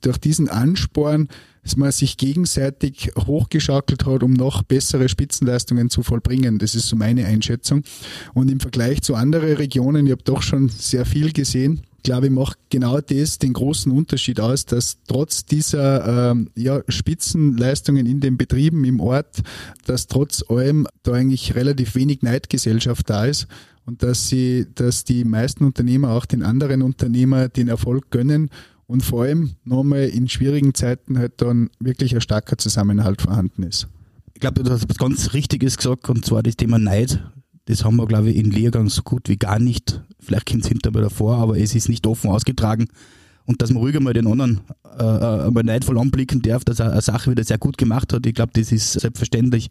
durch 0.00 0.18
diesen 0.18 0.48
Ansporn, 0.48 1.28
dass 1.62 1.76
man 1.76 1.92
sich 1.92 2.16
gegenseitig 2.16 3.12
hochgeschaukelt 3.16 4.06
hat, 4.06 4.24
um 4.24 4.32
noch 4.32 4.64
bessere 4.64 5.08
Spitzenleistungen 5.08 5.88
zu 5.88 6.02
vollbringen. 6.02 6.58
Das 6.58 6.74
ist 6.74 6.88
so 6.88 6.96
meine 6.96 7.26
Einschätzung. 7.26 7.84
Und 8.34 8.50
im 8.50 8.58
Vergleich 8.58 9.02
zu 9.02 9.14
anderen 9.14 9.54
Regionen, 9.54 10.06
ich 10.06 10.12
habe 10.12 10.24
doch 10.24 10.42
schon 10.42 10.68
sehr 10.68 11.06
viel 11.06 11.32
gesehen, 11.32 11.82
glaube 12.02 12.26
ich, 12.26 12.32
macht 12.32 12.58
genau 12.70 13.00
das 13.00 13.38
den 13.38 13.52
großen 13.52 13.90
Unterschied 13.92 14.40
aus, 14.40 14.64
dass 14.64 14.98
trotz 15.06 15.44
dieser 15.44 16.30
ähm, 16.30 16.50
ja, 16.54 16.82
Spitzenleistungen 16.88 18.06
in 18.06 18.20
den 18.20 18.36
Betrieben 18.36 18.84
im 18.84 19.00
Ort, 19.00 19.42
dass 19.86 20.06
trotz 20.06 20.44
allem 20.48 20.86
da 21.02 21.12
eigentlich 21.12 21.54
relativ 21.54 21.94
wenig 21.94 22.22
Neidgesellschaft 22.22 23.10
da 23.10 23.24
ist 23.24 23.46
und 23.84 24.02
dass 24.02 24.28
sie, 24.28 24.66
dass 24.74 25.04
die 25.04 25.24
meisten 25.24 25.64
Unternehmer 25.64 26.10
auch 26.10 26.26
den 26.26 26.42
anderen 26.42 26.82
Unternehmer 26.82 27.48
den 27.48 27.68
Erfolg 27.68 28.10
gönnen 28.10 28.50
und 28.86 29.02
vor 29.02 29.24
allem 29.24 29.52
nochmal 29.64 30.04
in 30.04 30.28
schwierigen 30.28 30.74
Zeiten 30.74 31.18
halt 31.18 31.40
dann 31.42 31.70
wirklich 31.78 32.14
ein 32.14 32.20
starker 32.20 32.58
Zusammenhalt 32.58 33.22
vorhanden 33.22 33.62
ist. 33.62 33.88
Ich 34.34 34.40
glaube, 34.40 34.62
du 34.62 34.70
hast 34.70 34.88
was 34.88 34.96
ganz 34.98 35.32
Richtiges 35.34 35.76
gesagt 35.76 36.08
und 36.08 36.24
zwar 36.24 36.42
das 36.42 36.56
Thema 36.56 36.78
Neid. 36.78 37.22
Das 37.66 37.84
haben 37.84 37.96
wir, 37.96 38.06
glaube 38.06 38.30
ich, 38.30 38.36
in 38.36 38.50
Lehrgang 38.50 38.88
so 38.88 39.02
gut 39.02 39.28
wie 39.28 39.36
gar 39.36 39.58
nicht. 39.58 40.02
Vielleicht 40.28 40.46
kommt 40.46 40.64
es 40.64 40.68
hinterher 40.68 41.02
davor, 41.02 41.38
aber 41.38 41.58
es 41.58 41.74
ist 41.74 41.88
nicht 41.88 42.06
offen 42.06 42.30
ausgetragen. 42.30 42.88
Und 43.46 43.62
dass 43.62 43.70
man 43.70 43.82
ruhig 43.82 43.98
mal 43.98 44.12
den 44.12 44.26
anderen 44.26 44.60
äh, 44.98 45.02
äh, 45.02 45.50
mal 45.50 45.62
neidvoll 45.64 45.98
anblicken 45.98 46.42
darf, 46.42 46.64
dass 46.64 46.80
er 46.80 46.92
eine 46.92 47.00
Sache 47.00 47.30
wieder 47.30 47.42
sehr 47.42 47.56
gut 47.56 47.78
gemacht 47.78 48.12
hat, 48.12 48.26
ich 48.26 48.34
glaube, 48.34 48.52
das 48.52 48.70
ist 48.70 48.92
selbstverständlich. 48.92 49.70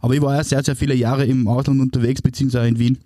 Aber 0.00 0.14
ich 0.14 0.22
war 0.22 0.36
ja 0.36 0.44
sehr, 0.44 0.62
sehr 0.62 0.76
viele 0.76 0.94
Jahre 0.94 1.26
im 1.26 1.48
Ausland 1.48 1.80
unterwegs, 1.80 2.22
beziehungsweise 2.22 2.68
in 2.68 2.78
Wien. 2.78 2.98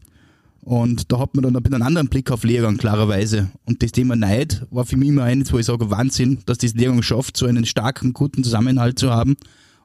Und 0.61 1.11
da 1.11 1.19
hat 1.21 1.35
man 1.35 1.43
dann 1.43 1.57
einen 1.57 1.83
anderen 1.83 2.09
Blick 2.09 2.31
auf 2.31 2.45
Lehrgang, 2.45 2.77
klarerweise. 2.77 3.49
Und 3.65 3.83
das 3.83 3.93
Thema 3.93 4.15
Neid 4.15 4.67
war 4.71 4.85
für 4.85 4.99
mich 4.99 5.09
immer 5.09 5.23
eines, 5.25 5.55
wo 5.55 5.59
ich 5.59 5.65
sage, 5.65 5.91
Wahnsinn, 5.91 6.41
dass 6.45 6.59
das 6.59 6.75
Lehrgang 6.75 7.03
schafft, 7.03 7.39
so 7.39 7.47
einen 7.47 7.65
starken, 7.65 8.13
guten 8.13 8.45
Zusammenhalt 8.45 8.99
zu 8.99 9.11
haben 9.11 9.37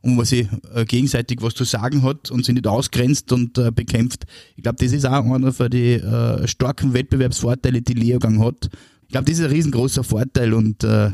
und 0.06 0.18
wo 0.18 0.24
sie 0.24 0.48
äh, 0.76 0.86
gegenseitig 0.86 1.40
was 1.42 1.56
zu 1.56 1.64
sagen 1.64 2.04
hat 2.04 2.30
und 2.30 2.46
sie 2.46 2.54
nicht 2.54 2.68
ausgrenzt 2.68 3.32
und 3.32 3.58
äh, 3.58 3.72
bekämpft. 3.72 4.26
Ich 4.56 4.62
glaube, 4.62 4.78
das 4.80 4.94
ist 4.94 5.06
auch 5.06 5.26
einer 5.26 5.52
von 5.52 5.70
den 5.70 6.00
äh, 6.02 6.48
starken 6.48 6.94
Wettbewerbsvorteile, 6.94 7.82
die 7.82 7.94
Lehrgang 7.94 8.40
hat. 8.40 8.70
Ich 9.08 9.10
glaube, 9.10 9.26
das 9.26 9.40
ist 9.40 9.46
ein 9.46 9.52
riesengroßer 9.52 10.04
Vorteil 10.04 10.54
und 10.54 10.82
ja, 10.82 11.10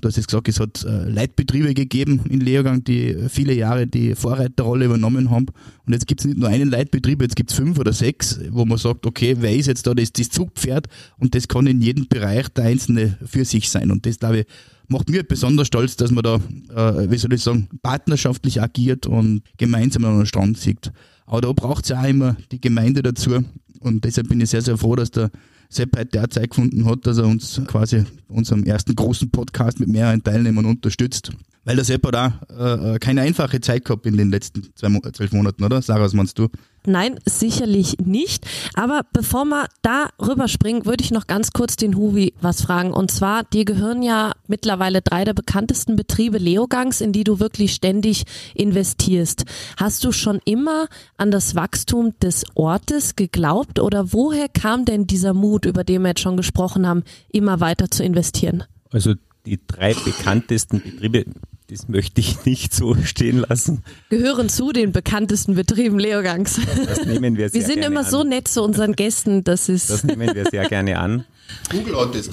du 0.00 0.08
hast 0.08 0.16
es 0.16 0.26
gesagt, 0.26 0.48
es 0.48 0.58
hat 0.58 0.86
Leitbetriebe 0.88 1.74
gegeben 1.74 2.22
in 2.30 2.40
Lehrgang, 2.40 2.82
die 2.82 3.14
viele 3.28 3.52
Jahre 3.52 3.86
die 3.86 4.14
Vorreiterrolle 4.14 4.86
übernommen 4.86 5.30
haben 5.30 5.46
und 5.84 5.92
jetzt 5.92 6.06
gibt 6.06 6.22
es 6.22 6.26
nicht 6.26 6.38
nur 6.38 6.48
einen 6.48 6.70
Leitbetrieb, 6.70 7.20
jetzt 7.20 7.36
gibt 7.36 7.50
es 7.50 7.56
fünf 7.56 7.78
oder 7.78 7.92
sechs, 7.92 8.40
wo 8.50 8.64
man 8.64 8.78
sagt, 8.78 9.04
okay, 9.04 9.36
wer 9.38 9.54
ist 9.54 9.66
jetzt 9.66 9.86
da 9.86 9.92
das, 9.92 10.14
das 10.14 10.30
Zugpferd 10.30 10.86
und 11.18 11.34
das 11.34 11.46
kann 11.46 11.66
in 11.66 11.82
jedem 11.82 12.08
Bereich 12.08 12.48
der 12.48 12.64
Einzelne 12.64 13.18
für 13.24 13.44
sich 13.44 13.68
sein 13.68 13.90
und 13.90 14.06
das, 14.06 14.18
glaube 14.18 14.38
ich, 14.38 14.46
macht 14.88 15.08
mir 15.08 15.22
besonders 15.22 15.66
stolz, 15.66 15.96
dass 15.96 16.10
man 16.10 16.24
da, 16.24 16.36
äh, 16.74 17.10
wie 17.10 17.18
soll 17.18 17.32
ich 17.32 17.42
sagen, 17.42 17.68
partnerschaftlich 17.82 18.62
agiert 18.62 19.06
und 19.06 19.42
gemeinsam 19.56 20.04
an 20.04 20.18
den 20.18 20.26
Strand 20.26 20.58
sieht. 20.58 20.92
Aber 21.26 21.40
da 21.40 21.52
braucht 21.52 21.84
es 21.84 21.90
ja 21.90 22.00
auch 22.00 22.08
immer 22.08 22.36
die 22.52 22.60
Gemeinde 22.60 23.02
dazu. 23.02 23.44
Und 23.80 24.04
deshalb 24.04 24.28
bin 24.28 24.40
ich 24.40 24.50
sehr, 24.50 24.62
sehr 24.62 24.78
froh, 24.78 24.96
dass 24.96 25.10
der 25.10 25.30
Sepp 25.68 25.96
heute 25.96 26.22
auch 26.22 26.28
Zeit 26.28 26.50
gefunden 26.50 26.84
hat, 26.84 27.06
dass 27.06 27.18
er 27.18 27.26
uns 27.26 27.60
quasi 27.66 28.04
unserem 28.28 28.64
ersten 28.64 28.94
großen 28.94 29.30
Podcast 29.30 29.80
mit 29.80 29.88
mehreren 29.88 30.22
Teilnehmern 30.22 30.64
unterstützt. 30.64 31.32
Weil 31.64 31.76
der 31.76 31.84
Sepp 31.84 32.06
hat 32.06 32.14
auch 32.14 32.56
äh, 32.56 32.94
äh, 32.94 32.98
keine 33.00 33.22
einfache 33.22 33.60
Zeit 33.60 33.84
gehabt 33.84 34.06
in 34.06 34.16
den 34.16 34.30
letzten 34.30 34.68
zwei, 34.76 34.88
zwölf 35.12 35.32
Monaten, 35.32 35.64
oder? 35.64 35.82
Sarah, 35.82 36.02
was 36.02 36.14
meinst 36.14 36.38
du? 36.38 36.48
Nein, 36.86 37.18
sicherlich 37.24 37.98
nicht. 37.98 38.46
Aber 38.74 39.02
bevor 39.12 39.44
wir 39.44 39.66
da 39.82 40.08
rüberspringen, 40.20 40.86
würde 40.86 41.02
ich 41.02 41.10
noch 41.10 41.26
ganz 41.26 41.52
kurz 41.52 41.76
den 41.76 41.96
Huvi 41.96 42.34
was 42.40 42.62
fragen. 42.62 42.92
Und 42.92 43.10
zwar, 43.10 43.44
dir 43.44 43.64
gehören 43.64 44.02
ja 44.02 44.32
mittlerweile 44.46 45.02
drei 45.02 45.24
der 45.24 45.34
bekanntesten 45.34 45.96
Betriebe 45.96 46.38
Leogangs, 46.38 47.00
in 47.00 47.12
die 47.12 47.24
du 47.24 47.40
wirklich 47.40 47.72
ständig 47.72 48.24
investierst. 48.54 49.44
Hast 49.76 50.04
du 50.04 50.12
schon 50.12 50.40
immer 50.44 50.86
an 51.16 51.30
das 51.30 51.54
Wachstum 51.54 52.14
des 52.20 52.44
Ortes 52.54 53.16
geglaubt 53.16 53.80
oder 53.80 54.12
woher 54.12 54.48
kam 54.48 54.84
denn 54.84 55.06
dieser 55.06 55.34
Mut, 55.34 55.66
über 55.66 55.84
den 55.84 56.02
wir 56.02 56.08
jetzt 56.08 56.20
schon 56.20 56.36
gesprochen 56.36 56.86
haben, 56.86 57.02
immer 57.28 57.60
weiter 57.60 57.90
zu 57.90 58.04
investieren? 58.04 58.64
Also 58.90 59.14
die 59.44 59.60
drei 59.66 59.94
bekanntesten 59.94 60.82
Betriebe 60.82 61.24
das 61.68 61.88
möchte 61.88 62.20
ich 62.20 62.44
nicht 62.44 62.74
so 62.74 62.94
stehen 63.04 63.38
lassen. 63.48 63.82
Gehören 64.08 64.48
zu 64.48 64.72
den 64.72 64.92
bekanntesten 64.92 65.54
Betrieben 65.54 65.98
Leogangs. 65.98 66.60
Das 66.86 67.04
nehmen 67.04 67.36
wir 67.36 67.48
sehr 67.50 67.60
Wir 67.60 67.66
sind 67.66 67.80
gerne 67.80 67.86
immer 67.86 68.04
an. 68.04 68.10
so 68.10 68.24
nett 68.24 68.48
zu 68.48 68.62
unseren 68.62 68.94
Gästen, 68.94 69.44
das 69.44 69.68
ist. 69.68 69.90
Das 69.90 70.04
nehmen 70.04 70.34
wir 70.34 70.46
sehr 70.50 70.68
gerne 70.68 70.98
an. 70.98 71.24
Google 71.70 71.96
hat 71.96 72.14
das. 72.14 72.30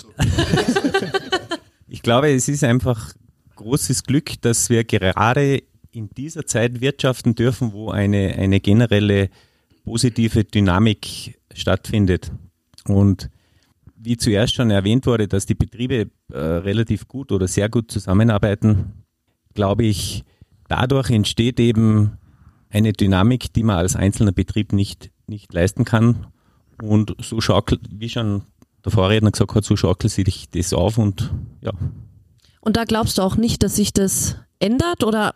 Ich 1.88 2.02
glaube, 2.02 2.32
es 2.32 2.48
ist 2.48 2.64
einfach 2.64 3.14
großes 3.56 4.04
Glück, 4.04 4.42
dass 4.42 4.70
wir 4.70 4.84
gerade 4.84 5.62
in 5.92 6.10
dieser 6.10 6.46
Zeit 6.46 6.82
wirtschaften 6.82 7.36
dürfen, 7.36 7.72
wo 7.74 7.92
eine, 7.92 8.34
eine 8.36 8.60
generelle 8.60 9.30
positive 9.84 10.44
Dynamik 10.44 11.40
stattfindet. 11.54 12.32
Und 12.86 13.30
wie 13.96 14.18
zuerst 14.18 14.56
schon 14.56 14.72
erwähnt 14.72 15.06
wurde, 15.06 15.28
dass 15.28 15.46
die 15.46 15.56
Betriebe 15.56 16.10
äh, 16.32 16.38
relativ 16.38 17.08
gut 17.08 17.32
oder 17.32 17.48
sehr 17.48 17.70
gut 17.70 17.92
zusammenarbeiten, 17.92 19.03
glaube 19.54 19.86
ich, 19.86 20.24
dadurch 20.68 21.10
entsteht 21.10 21.60
eben 21.60 22.18
eine 22.70 22.94
Dynamik, 22.94 23.54
die 23.54 23.64
man 23.64 23.78
als 23.78 23.96
einzelner 23.96 24.32
Betrieb 24.32 24.74
nicht, 24.74 25.12
nicht 25.28 25.54
leisten 25.54 25.86
kann. 25.86 26.28
Und 26.82 27.16
so 27.22 27.40
schaukelt, 27.40 27.82
wie 27.92 28.10
schon 28.10 28.44
der 28.84 28.92
Vorredner 28.92 29.32
gesagt 29.32 29.54
hat, 29.56 29.64
so 29.64 29.76
schaukelt 29.76 30.12
sich 30.12 30.50
das 30.50 30.74
auf 30.74 30.98
und 30.98 31.32
ja. 31.62 31.72
Und 32.62 32.78
da 32.78 32.86
glaubst 32.86 33.18
du 33.18 33.22
auch 33.22 33.36
nicht, 33.36 33.64
dass 33.64 33.76
sich 33.76 33.94
das 33.94 34.38
ändert 34.60 35.04
oder 35.04 35.36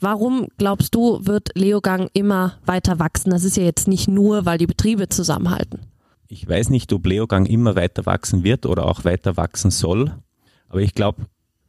warum 0.00 0.48
glaubst 0.58 0.94
du, 0.94 1.26
wird 1.26 1.50
Leogang 1.54 2.08
immer 2.12 2.58
weiter 2.64 2.98
wachsen? 2.98 3.30
Das 3.30 3.44
ist 3.44 3.56
ja 3.56 3.64
jetzt 3.64 3.88
nicht 3.88 4.08
nur, 4.08 4.46
weil 4.46 4.58
die 4.58 4.66
Betriebe 4.66 5.08
zusammenhalten. 5.08 5.80
Ich 6.28 6.48
weiß 6.48 6.70
nicht, 6.70 6.92
ob 6.92 7.06
Leogang 7.06 7.46
immer 7.46 7.74
weiter 7.74 8.06
wachsen 8.06 8.44
wird 8.44 8.66
oder 8.66 8.86
auch 8.86 9.04
weiter 9.04 9.36
wachsen 9.36 9.70
soll, 9.70 10.14
aber 10.68 10.80
ich 10.80 10.94
glaube, 10.94 11.26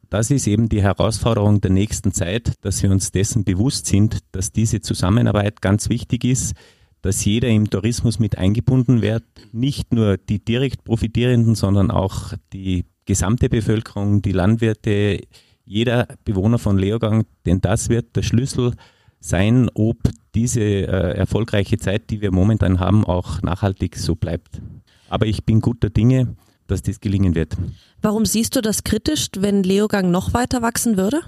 das 0.09 0.31
ist 0.31 0.47
eben 0.47 0.69
die 0.69 0.81
Herausforderung 0.81 1.61
der 1.61 1.71
nächsten 1.71 2.11
Zeit, 2.11 2.53
dass 2.61 2.81
wir 2.81 2.91
uns 2.91 3.11
dessen 3.11 3.43
bewusst 3.43 3.85
sind, 3.85 4.19
dass 4.31 4.51
diese 4.51 4.81
Zusammenarbeit 4.81 5.61
ganz 5.61 5.89
wichtig 5.89 6.23
ist, 6.23 6.55
dass 7.01 7.23
jeder 7.23 7.47
im 7.47 7.69
Tourismus 7.69 8.19
mit 8.19 8.37
eingebunden 8.37 9.01
wird, 9.01 9.23
nicht 9.51 9.93
nur 9.93 10.17
die 10.17 10.43
direkt 10.43 10.83
Profitierenden, 10.83 11.55
sondern 11.55 11.91
auch 11.91 12.33
die 12.51 12.85
gesamte 13.05 13.49
Bevölkerung, 13.49 14.21
die 14.21 14.31
Landwirte, 14.31 15.21
jeder 15.63 16.07
Bewohner 16.25 16.57
von 16.57 16.77
Leogang, 16.77 17.25
denn 17.45 17.61
das 17.61 17.89
wird 17.89 18.15
der 18.15 18.23
Schlüssel 18.23 18.73
sein, 19.19 19.69
ob 19.73 19.97
diese 20.35 20.61
äh, 20.61 21.17
erfolgreiche 21.17 21.77
Zeit, 21.77 22.09
die 22.09 22.21
wir 22.21 22.31
momentan 22.31 22.79
haben, 22.79 23.05
auch 23.05 23.41
nachhaltig 23.41 23.95
so 23.97 24.15
bleibt. 24.15 24.61
Aber 25.09 25.25
ich 25.25 25.45
bin 25.45 25.61
guter 25.61 25.89
Dinge, 25.89 26.35
dass 26.71 26.81
das 26.81 26.99
gelingen 26.99 27.35
wird. 27.35 27.55
Warum 28.01 28.25
siehst 28.25 28.55
du 28.55 28.61
das 28.61 28.83
kritisch, 28.83 29.27
wenn 29.37 29.63
Leogang 29.63 30.11
noch 30.11 30.33
weiter 30.33 30.61
wachsen 30.61 30.97
würde? 30.97 31.21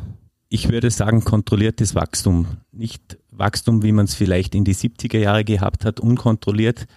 Ich 0.49 0.69
würde 0.69 0.91
sagen, 0.91 1.23
kontrolliertes 1.23 1.95
Wachstum. 1.95 2.45
Nicht 2.71 3.17
Wachstum, 3.31 3.83
wie 3.83 3.91
man 3.91 4.05
es 4.05 4.15
vielleicht 4.15 4.53
in 4.53 4.65
die 4.65 4.75
70er 4.75 5.17
Jahre 5.17 5.43
gehabt 5.45 5.85
hat, 5.85 5.99
unkontrolliert, 5.99 6.87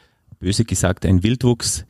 böse 0.41 0.65
gesagt 0.65 1.07
ein 1.07 1.23
Wildwuchs. 1.23 1.85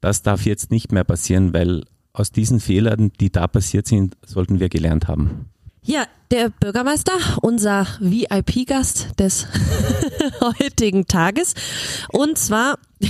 Das 0.00 0.22
darf 0.22 0.46
jetzt 0.46 0.70
nicht 0.70 0.92
mehr 0.92 1.04
passieren, 1.04 1.52
weil 1.52 1.84
aus 2.12 2.30
diesen 2.32 2.60
Fehlern, 2.60 3.12
die 3.20 3.30
da 3.30 3.46
passiert 3.46 3.86
sind, 3.86 4.16
sollten 4.24 4.60
wir 4.60 4.68
gelernt 4.68 5.08
haben. 5.08 5.50
Ja, 5.82 6.04
der 6.30 6.50
Bürgermeister, 6.50 7.12
unser 7.42 7.86
VIP-Gast 8.00 9.18
des 9.18 9.46
heutigen 10.40 11.06
Tages. 11.06 11.54
Und 12.10 12.38
zwar, 12.38 12.78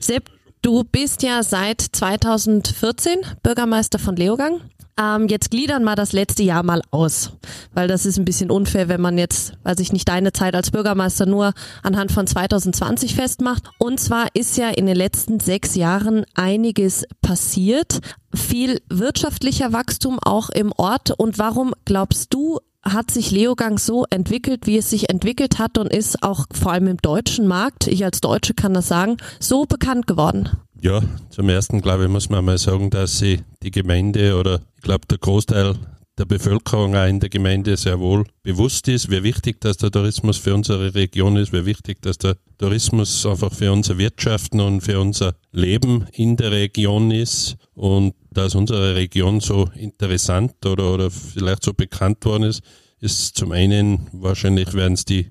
Sepp, 0.00 0.30
du 0.64 0.82
bist 0.82 1.22
ja 1.22 1.42
seit 1.42 1.80
2014 1.80 3.18
Bürgermeister 3.42 3.98
von 3.98 4.16
Leogang. 4.16 4.62
Ähm, 4.98 5.26
jetzt 5.28 5.50
gliedern 5.50 5.84
wir 5.84 5.96
das 5.96 6.12
letzte 6.12 6.42
Jahr 6.44 6.62
mal 6.62 6.80
aus, 6.90 7.32
weil 7.74 7.88
das 7.88 8.06
ist 8.06 8.16
ein 8.16 8.24
bisschen 8.24 8.50
unfair, 8.50 8.88
wenn 8.88 9.00
man 9.00 9.18
jetzt, 9.18 9.54
weiß 9.64 9.80
ich 9.80 9.92
nicht, 9.92 10.08
deine 10.08 10.32
Zeit 10.32 10.54
als 10.54 10.70
Bürgermeister 10.70 11.26
nur 11.26 11.52
anhand 11.82 12.12
von 12.12 12.26
2020 12.26 13.14
festmacht. 13.14 13.64
Und 13.78 13.98
zwar 13.98 14.28
ist 14.34 14.56
ja 14.56 14.70
in 14.70 14.86
den 14.86 14.96
letzten 14.96 15.40
sechs 15.40 15.74
Jahren 15.74 16.24
einiges 16.34 17.04
passiert, 17.20 18.00
viel 18.32 18.80
wirtschaftlicher 18.88 19.72
Wachstum 19.72 20.18
auch 20.20 20.48
im 20.48 20.72
Ort. 20.72 21.10
Und 21.10 21.38
warum 21.38 21.74
glaubst 21.84 22.32
du, 22.32 22.60
hat 22.84 23.10
sich 23.10 23.30
Leogang 23.30 23.78
so 23.78 24.04
entwickelt, 24.10 24.66
wie 24.66 24.78
es 24.78 24.90
sich 24.90 25.10
entwickelt 25.10 25.58
hat 25.58 25.78
und 25.78 25.92
ist 25.92 26.22
auch 26.22 26.46
vor 26.52 26.72
allem 26.72 26.86
im 26.86 26.96
deutschen 26.98 27.46
Markt, 27.46 27.86
ich 27.86 28.04
als 28.04 28.20
Deutsche 28.20 28.54
kann 28.54 28.74
das 28.74 28.88
sagen, 28.88 29.16
so 29.40 29.64
bekannt 29.64 30.06
geworden? 30.06 30.50
Ja, 30.80 31.02
zum 31.30 31.48
ersten 31.48 31.80
glaube 31.80 32.04
ich, 32.04 32.10
muss 32.10 32.28
man 32.28 32.44
mal 32.44 32.58
sagen, 32.58 32.90
dass 32.90 33.18
sie 33.18 33.40
die 33.62 33.70
Gemeinde 33.70 34.38
oder 34.38 34.60
ich 34.76 34.82
glaube 34.82 35.06
der 35.08 35.18
Großteil 35.18 35.76
der 36.18 36.26
Bevölkerung 36.26 36.94
auch 36.94 37.06
in 37.08 37.18
der 37.20 37.28
Gemeinde 37.28 37.76
sehr 37.76 37.98
wohl 37.98 38.24
bewusst 38.42 38.86
ist, 38.88 39.10
wie 39.10 39.22
wichtig 39.22 39.60
dass 39.60 39.78
der 39.78 39.90
Tourismus 39.90 40.36
für 40.36 40.54
unsere 40.54 40.94
Region 40.94 41.36
ist, 41.36 41.52
wie 41.52 41.66
wichtig 41.66 42.02
dass 42.02 42.18
der 42.18 42.36
Tourismus 42.58 43.26
einfach 43.26 43.52
für 43.52 43.72
unser 43.72 43.98
Wirtschaften 43.98 44.60
und 44.60 44.82
für 44.82 45.00
unser 45.00 45.34
Leben 45.50 46.06
in 46.12 46.36
der 46.36 46.52
Region 46.52 47.10
ist 47.10 47.56
und 47.74 48.14
dass 48.34 48.54
unsere 48.54 48.94
Region 48.94 49.40
so 49.40 49.68
interessant 49.74 50.64
oder, 50.66 50.92
oder 50.92 51.10
vielleicht 51.10 51.64
so 51.64 51.72
bekannt 51.72 52.24
worden 52.24 52.44
ist, 52.44 52.62
ist 53.00 53.36
zum 53.36 53.52
einen 53.52 54.08
wahrscheinlich 54.12 54.74
werden 54.74 54.94
es 54.94 55.04
die 55.04 55.30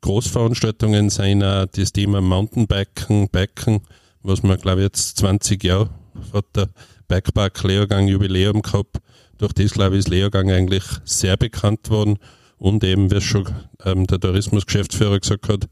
Großveranstaltungen 0.00 1.10
sein, 1.10 1.40
das 1.40 1.92
Thema 1.92 2.20
Mountainbiken, 2.20 3.28
Biken, 3.28 3.80
was 4.22 4.42
wir 4.42 4.56
glaube 4.56 4.80
ich 4.80 4.84
jetzt 4.86 5.18
20 5.18 5.62
Jahre 5.64 5.90
hat 6.32 6.44
der 6.54 6.68
Bikepark 7.08 7.62
Leogang 7.62 8.08
Jubiläum 8.08 8.62
gehabt. 8.62 8.98
Durch 9.38 9.52
das 9.52 9.72
glaube 9.72 9.96
ich 9.96 10.00
ist 10.00 10.08
Leogang 10.08 10.50
eigentlich 10.50 10.84
sehr 11.04 11.36
bekannt 11.36 11.90
worden 11.90 12.18
und 12.58 12.84
eben, 12.84 13.10
wie 13.10 13.20
schon 13.20 13.48
ähm, 13.84 14.06
der 14.06 14.20
Tourismusgeschäftsführer 14.20 15.20
gesagt 15.20 15.48
hat, 15.48 15.68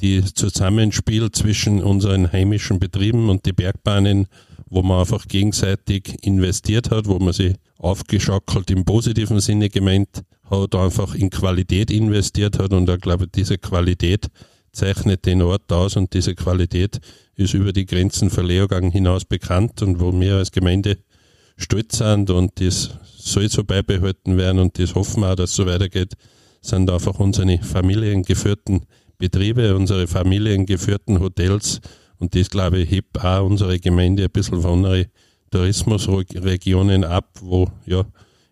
die 0.00 0.24
Zusammenspiel 0.24 1.30
zwischen 1.30 1.82
unseren 1.82 2.32
heimischen 2.32 2.78
Betrieben 2.78 3.28
und 3.28 3.46
die 3.46 3.52
Bergbahnen, 3.52 4.26
wo 4.66 4.82
man 4.82 5.00
einfach 5.00 5.26
gegenseitig 5.26 6.16
investiert 6.22 6.90
hat, 6.90 7.06
wo 7.06 7.18
man 7.18 7.32
sich 7.32 7.54
aufgeschaukelt 7.78 8.70
im 8.70 8.84
positiven 8.84 9.40
Sinne 9.40 9.68
gemeint 9.68 10.22
hat, 10.48 10.74
einfach 10.74 11.14
in 11.14 11.30
Qualität 11.30 11.90
investiert 11.90 12.58
hat. 12.58 12.72
Und 12.72 12.88
ich 12.88 13.00
glaube, 13.00 13.26
diese 13.28 13.58
Qualität 13.58 14.28
zeichnet 14.72 15.26
den 15.26 15.42
Ort 15.42 15.72
aus 15.72 15.96
und 15.96 16.14
diese 16.14 16.34
Qualität 16.34 17.00
ist 17.34 17.54
über 17.54 17.72
die 17.72 17.86
Grenzen 17.86 18.30
von 18.30 18.46
Leogang 18.46 18.90
hinaus 18.90 19.24
bekannt. 19.24 19.82
Und 19.82 20.00
wo 20.00 20.12
wir 20.18 20.36
als 20.36 20.52
Gemeinde 20.52 20.98
stolz 21.56 21.98
sind 21.98 22.30
und 22.30 22.60
das 22.60 22.90
soll 23.16 23.48
so 23.48 23.64
beibehalten 23.64 24.36
werden 24.36 24.60
und 24.60 24.78
das 24.78 24.94
hoffen 24.94 25.22
wir 25.22 25.32
auch, 25.32 25.36
dass 25.36 25.50
es 25.50 25.56
so 25.56 25.66
weitergeht, 25.66 26.14
sind 26.62 26.90
einfach 26.90 27.18
unsere 27.18 27.58
familiengeführten 27.58 28.86
Betriebe, 29.20 29.76
unsere 29.76 30.06
familiengeführten 30.06 31.20
Hotels 31.20 31.82
und 32.18 32.34
das, 32.34 32.48
glaube 32.48 32.78
ich, 32.78 32.90
hebt 32.90 33.22
auch 33.22 33.44
unsere 33.44 33.78
Gemeinde 33.78 34.24
ein 34.24 34.30
bisschen 34.30 34.62
von 34.62 34.84
anderen 34.84 35.06
Tourismusregionen 35.50 37.04
ab, 37.04 37.28
wo 37.42 37.70
ja 37.84 38.06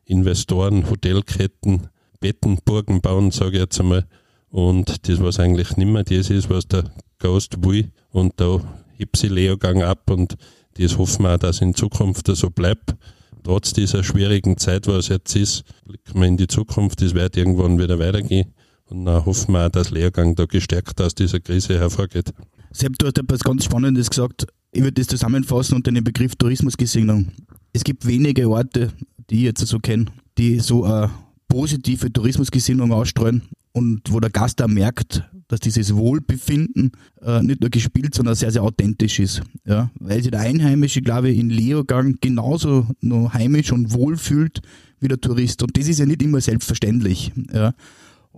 Investoren, 0.04 0.90
Hotelketten, 0.90 1.88
Bettenburgen 2.20 3.00
bauen, 3.00 3.30
sage 3.30 3.52
ich 3.52 3.60
jetzt 3.62 3.80
einmal. 3.80 4.06
Und 4.50 5.08
das, 5.08 5.22
was 5.22 5.40
eigentlich 5.40 5.75
nicht 5.78 5.88
mehr 5.88 6.04
das 6.04 6.28
ist, 6.28 6.50
was 6.50 6.68
der 6.68 6.84
Ghost 7.18 7.64
will. 7.64 7.90
Und 8.10 8.38
da 8.38 8.60
hebt 8.98 9.16
sie 9.16 9.28
Leogang 9.28 9.82
ab 9.82 10.10
und 10.10 10.37
das 10.75 10.98
hoffen 10.98 11.22
wir 11.22 11.34
auch, 11.34 11.38
dass 11.38 11.62
in 11.62 11.75
Zukunft 11.75 12.26
so 12.26 12.50
bleibt. 12.50 12.94
Trotz 13.42 13.72
dieser 13.72 14.04
schwierigen 14.04 14.58
Zeit, 14.58 14.87
was 14.87 15.08
jetzt 15.08 15.34
ist, 15.34 15.64
blicken 15.87 16.20
wir 16.20 16.26
in 16.26 16.37
die 16.37 16.46
Zukunft, 16.46 17.00
das 17.00 17.14
wird 17.14 17.38
irgendwann 17.38 17.78
wieder 17.78 17.98
weitergehen. 17.98 18.52
Und 18.90 19.04
dann 19.04 19.25
hoffen 19.25 19.52
wir 19.52 19.68
dass 19.68 19.90
Lehrgang 19.90 20.35
da 20.35 20.47
gestärkt 20.47 21.00
aus 21.00 21.14
dieser 21.14 21.40
Krise 21.40 21.78
hervorgeht. 21.78 22.33
Sepp, 22.71 22.99
du 22.99 23.07
hast 23.07 23.18
etwas 23.18 23.40
ganz 23.40 23.64
Spannendes 23.64 24.11
gesagt. 24.11 24.47
Ich 24.73 24.83
würde 24.83 24.92
das 24.92 25.07
zusammenfassen 25.07 25.75
unter 25.76 25.90
dem 25.90 26.04
Begriff 26.04 26.37
Tourismusgesinnung. 26.37 27.28
Es 27.73 27.85
gibt 27.85 28.07
wenige 28.07 28.48
Orte, 28.48 28.92
die 29.31 29.37
ich 29.37 29.42
jetzt 29.42 29.66
so 29.66 29.79
kenne, 29.79 30.07
die 30.37 30.61
so 30.61 30.85
eine 30.85 31.11
positive 31.48 32.12
Tourismusgesinnung 32.12 32.92
ausstrahlen 32.92 33.42
und 33.72 34.12
wo 34.12 34.20
der 34.20 34.31
Gast 34.31 34.62
auch 34.62 34.68
merkt, 34.68 35.22
dass 35.48 35.61
dieses 35.61 35.94
Wohlbefinden 35.94 36.92
äh, 37.22 37.42
nicht 37.42 37.61
nur 37.61 37.70
gespielt, 37.70 38.14
sondern 38.14 38.35
sehr, 38.35 38.51
sehr 38.51 38.62
authentisch 38.62 39.18
ist. 39.18 39.42
Ja? 39.64 39.90
Weil 39.98 40.22
sich 40.22 40.31
der 40.31 40.40
Einheimische, 40.40 41.01
glaube 41.01 41.31
ich, 41.31 41.38
in 41.38 41.48
Leogang 41.48 42.16
genauso 42.20 42.87
noch 43.01 43.33
heimisch 43.33 43.72
und 43.72 43.92
wohl 43.92 44.16
fühlt 44.18 44.61
wie 45.01 45.09
der 45.09 45.20
Tourist. 45.20 45.62
Und 45.62 45.77
das 45.77 45.88
ist 45.88 46.01
ja 46.01 46.07
nicht 46.07 46.22
immer 46.22 46.40
selbstverständlich. 46.40 47.33
Ja? 47.53 47.72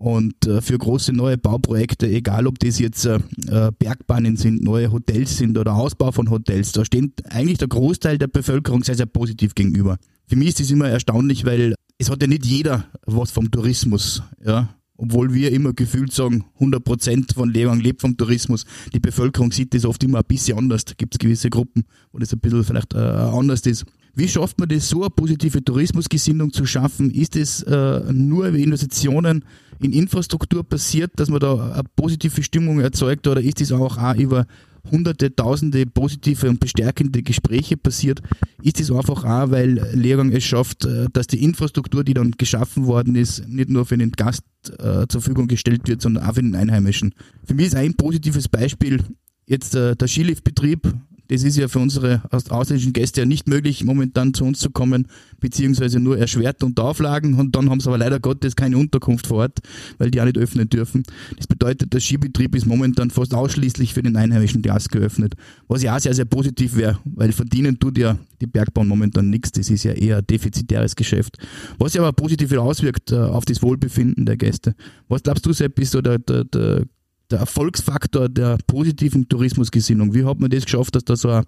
Und 0.00 0.46
äh, 0.46 0.62
für 0.62 0.78
große 0.78 1.12
neue 1.12 1.36
Bauprojekte, 1.36 2.08
egal 2.08 2.46
ob 2.46 2.58
das 2.58 2.78
jetzt 2.78 3.04
äh, 3.04 3.16
äh, 3.48 3.70
Bergbahnen 3.78 4.38
sind, 4.38 4.64
neue 4.64 4.90
Hotels 4.90 5.36
sind 5.36 5.58
oder 5.58 5.74
Ausbau 5.74 6.10
von 6.10 6.30
Hotels, 6.30 6.72
da 6.72 6.86
steht 6.86 7.22
eigentlich 7.30 7.58
der 7.58 7.68
Großteil 7.68 8.16
der 8.16 8.28
Bevölkerung 8.28 8.82
sehr, 8.82 8.94
sehr 8.94 9.04
positiv 9.04 9.54
gegenüber. 9.54 9.98
Für 10.26 10.36
mich 10.36 10.48
ist 10.48 10.60
das 10.60 10.70
immer 10.70 10.88
erstaunlich, 10.88 11.44
weil 11.44 11.74
es 11.98 12.08
hat 12.08 12.22
ja 12.22 12.28
nicht 12.28 12.46
jeder 12.46 12.86
was 13.04 13.30
vom 13.30 13.50
Tourismus. 13.50 14.22
Ja? 14.42 14.70
Obwohl 14.96 15.34
wir 15.34 15.52
immer 15.52 15.74
gefühlt 15.74 16.14
sagen, 16.14 16.46
100% 16.58 17.34
von 17.34 17.50
Leogang 17.50 17.80
lebt 17.80 18.00
vom 18.00 18.16
Tourismus. 18.16 18.64
Die 18.94 19.00
Bevölkerung 19.00 19.52
sieht 19.52 19.74
das 19.74 19.84
oft 19.84 20.02
immer 20.02 20.20
ein 20.20 20.24
bisschen 20.26 20.56
anders. 20.56 20.86
Da 20.86 20.94
gibt 20.96 21.14
es 21.14 21.18
gewisse 21.18 21.50
Gruppen, 21.50 21.84
wo 22.10 22.18
das 22.18 22.32
ein 22.32 22.40
bisschen 22.40 22.64
vielleicht 22.64 22.94
äh, 22.94 23.00
anders 23.00 23.60
ist. 23.66 23.84
Wie 24.14 24.28
schafft 24.28 24.58
man 24.58 24.68
das, 24.68 24.88
so 24.88 25.02
eine 25.02 25.10
positive 25.10 25.64
Tourismusgesinnung 25.64 26.52
zu 26.52 26.66
schaffen? 26.66 27.10
Ist 27.10 27.36
es 27.36 27.62
äh, 27.62 28.12
nur 28.12 28.48
über 28.48 28.58
Investitionen 28.58 29.44
in 29.80 29.92
Infrastruktur 29.92 30.62
passiert, 30.64 31.12
dass 31.16 31.30
man 31.30 31.40
da 31.40 31.72
eine 31.72 31.84
positive 31.96 32.42
Stimmung 32.42 32.80
erzeugt 32.80 33.26
oder 33.26 33.40
ist 33.40 33.60
es 33.60 33.72
auch, 33.72 33.96
auch 33.96 34.16
über 34.16 34.46
hunderte, 34.90 35.34
tausende 35.34 35.86
positive 35.86 36.48
und 36.48 36.60
bestärkende 36.60 37.22
Gespräche 37.22 37.76
passiert, 37.76 38.20
ist 38.62 38.80
es 38.80 38.90
einfach 38.90 39.24
auch, 39.24 39.50
weil 39.50 39.78
Lehrgang 39.92 40.32
es 40.32 40.44
schafft, 40.44 40.84
äh, 40.84 41.06
dass 41.12 41.26
die 41.26 41.42
Infrastruktur, 41.42 42.04
die 42.04 42.14
dann 42.14 42.32
geschaffen 42.32 42.86
worden 42.86 43.14
ist, 43.14 43.46
nicht 43.48 43.70
nur 43.70 43.86
für 43.86 43.98
den 43.98 44.12
Gast 44.12 44.44
äh, 44.78 45.06
zur 45.08 45.20
Verfügung 45.20 45.48
gestellt 45.48 45.88
wird, 45.88 46.02
sondern 46.02 46.24
auch 46.24 46.34
für 46.34 46.42
den 46.42 46.54
Einheimischen. 46.54 47.14
Für 47.44 47.54
mich 47.54 47.66
ist 47.66 47.74
ein 47.74 47.94
positives 47.94 48.48
Beispiel 48.48 49.02
jetzt 49.46 49.74
äh, 49.74 49.96
der 49.96 50.08
Skiliftbetrieb 50.08 50.94
das 51.30 51.44
ist 51.44 51.56
ja 51.56 51.68
für 51.68 51.78
unsere 51.78 52.22
ausländischen 52.48 52.92
Gäste 52.92 53.20
ja 53.20 53.26
nicht 53.26 53.46
möglich, 53.46 53.84
momentan 53.84 54.34
zu 54.34 54.44
uns 54.44 54.58
zu 54.58 54.68
kommen, 54.70 55.06
beziehungsweise 55.38 56.00
nur 56.00 56.18
erschwert 56.18 56.64
unter 56.64 56.82
Auflagen. 56.82 57.34
Und 57.34 57.54
dann 57.54 57.70
haben 57.70 57.78
sie 57.78 57.88
aber 57.88 57.98
leider 57.98 58.18
Gottes 58.18 58.56
keine 58.56 58.76
Unterkunft 58.76 59.28
vor 59.28 59.38
Ort, 59.38 59.60
weil 59.98 60.10
die 60.10 60.20
auch 60.20 60.24
nicht 60.24 60.38
öffnen 60.38 60.68
dürfen. 60.68 61.04
Das 61.36 61.46
bedeutet, 61.46 61.92
der 61.92 62.00
Skibetrieb 62.00 62.56
ist 62.56 62.66
momentan 62.66 63.10
fast 63.10 63.32
ausschließlich 63.32 63.94
für 63.94 64.02
den 64.02 64.16
einheimischen 64.16 64.60
Gast 64.60 64.90
geöffnet. 64.90 65.34
Was 65.68 65.84
ja 65.84 65.94
auch 65.94 66.00
sehr, 66.00 66.14
sehr 66.14 66.24
positiv 66.24 66.74
wäre, 66.74 66.98
weil 67.04 67.30
verdienen 67.30 67.78
tut 67.78 67.96
ja 67.96 68.18
die 68.40 68.48
Bergbahn 68.48 68.88
momentan 68.88 69.30
nichts. 69.30 69.52
Das 69.52 69.70
ist 69.70 69.84
ja 69.84 69.92
eher 69.92 70.18
ein 70.18 70.26
defizitäres 70.26 70.96
Geschäft. 70.96 71.36
Was 71.78 71.92
sich 71.92 72.00
aber 72.00 72.12
positiv 72.12 72.52
auswirkt 72.54 73.12
äh, 73.12 73.18
auf 73.18 73.44
das 73.44 73.62
Wohlbefinden 73.62 74.26
der 74.26 74.36
Gäste. 74.36 74.74
Was 75.06 75.22
glaubst 75.22 75.46
du, 75.46 75.52
Sepp, 75.52 75.78
ist 75.78 75.92
so 75.92 76.00
der, 76.00 76.18
der, 76.18 76.42
der 76.42 76.86
der 77.30 77.40
Erfolgsfaktor 77.40 78.28
der 78.28 78.58
positiven 78.66 79.28
Tourismusgesinnung? 79.28 80.14
Wie 80.14 80.24
hat 80.24 80.40
man 80.40 80.50
das 80.50 80.64
geschafft, 80.64 80.96
dass 80.96 81.04
da 81.04 81.16
so 81.16 81.28
eine 81.30 81.44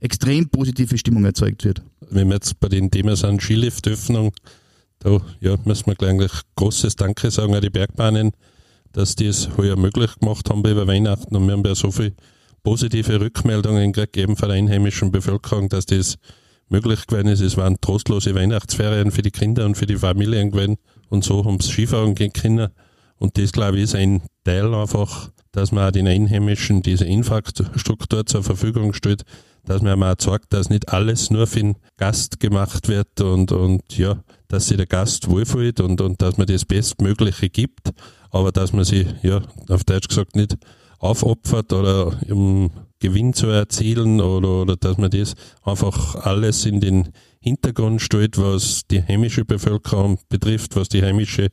extrem 0.00 0.48
positive 0.48 0.96
Stimmung 0.96 1.24
erzeugt 1.24 1.64
wird? 1.64 1.82
Wenn 2.10 2.28
wir 2.28 2.34
jetzt 2.34 2.58
bei 2.60 2.68
den 2.68 2.90
Themen 2.90 3.16
sind, 3.16 3.42
Skiliftöffnung, 3.42 4.32
da 5.00 5.20
ja, 5.40 5.56
müssen 5.64 5.86
wir 5.86 5.94
gleich 5.94 6.32
großes 6.56 6.96
Danke 6.96 7.30
sagen 7.30 7.54
an 7.54 7.62
die 7.62 7.70
Bergbahnen, 7.70 8.32
dass 8.92 9.16
die 9.16 9.26
es 9.26 9.56
heuer 9.56 9.76
möglich 9.76 10.18
gemacht 10.18 10.48
haben 10.50 10.64
über 10.64 10.86
Weihnachten 10.86 11.36
und 11.36 11.46
wir 11.46 11.52
haben 11.52 11.64
ja 11.64 11.74
so 11.74 11.90
viele 11.90 12.14
positive 12.62 13.20
Rückmeldungen 13.20 13.92
gegeben 13.92 14.36
von 14.36 14.48
der 14.48 14.58
einheimischen 14.58 15.12
Bevölkerung, 15.12 15.68
dass 15.68 15.86
das 15.86 16.16
möglich 16.68 17.06
gewesen 17.06 17.28
ist. 17.28 17.40
Es 17.40 17.56
waren 17.56 17.80
trostlose 17.80 18.34
Weihnachtsferien 18.34 19.10
für 19.10 19.22
die 19.22 19.30
Kinder 19.30 19.66
und 19.66 19.76
für 19.76 19.86
die 19.86 19.96
Familien 19.96 20.50
gewesen 20.50 20.76
und 21.08 21.24
so 21.24 21.44
haben 21.44 21.60
sie 21.60 21.70
Skifahren 21.70 22.14
gehen 22.14 22.32
können. 22.32 22.68
Und 23.18 23.38
das, 23.38 23.52
glaube 23.52 23.76
ich, 23.76 23.84
ist 23.84 23.94
ein 23.94 24.22
Teil 24.44 24.72
einfach, 24.74 25.30
dass 25.52 25.72
man 25.72 25.88
auch 25.88 25.92
den 25.92 26.06
Einheimischen 26.06 26.82
diese 26.82 27.04
Infrastruktur 27.04 28.26
zur 28.26 28.42
Verfügung 28.42 28.92
stellt, 28.92 29.24
dass 29.64 29.82
man 29.82 30.02
auch 30.02 30.14
zeigt, 30.16 30.52
dass 30.52 30.70
nicht 30.70 30.88
alles 30.88 31.30
nur 31.30 31.46
für 31.46 31.60
den 31.60 31.76
Gast 31.96 32.40
gemacht 32.40 32.88
wird 32.88 33.20
und, 33.20 33.52
und 33.52 33.96
ja, 33.98 34.22
dass 34.48 34.68
sich 34.68 34.76
der 34.76 34.86
Gast 34.86 35.28
wohlfühlt 35.28 35.80
und, 35.80 36.00
und 36.00 36.22
dass 36.22 36.38
man 36.38 36.46
das 36.46 36.64
Bestmögliche 36.64 37.50
gibt, 37.50 37.90
aber 38.30 38.52
dass 38.52 38.72
man 38.72 38.84
sich, 38.84 39.06
ja, 39.22 39.42
auf 39.68 39.84
Deutsch 39.84 40.08
gesagt, 40.08 40.36
nicht 40.36 40.56
aufopfert 40.98 41.72
oder 41.72 42.18
um 42.30 42.70
Gewinn 43.00 43.32
zu 43.32 43.46
erzielen 43.48 44.20
oder, 44.20 44.62
oder 44.62 44.76
dass 44.76 44.98
man 44.98 45.10
das 45.10 45.34
einfach 45.62 46.16
alles 46.16 46.66
in 46.66 46.80
den 46.80 47.10
Hintergrund 47.40 48.02
stellt, 48.02 48.38
was 48.38 48.82
die 48.90 49.02
heimische 49.02 49.44
Bevölkerung 49.44 50.18
betrifft, 50.28 50.74
was 50.76 50.88
die 50.88 51.02
heimische 51.02 51.48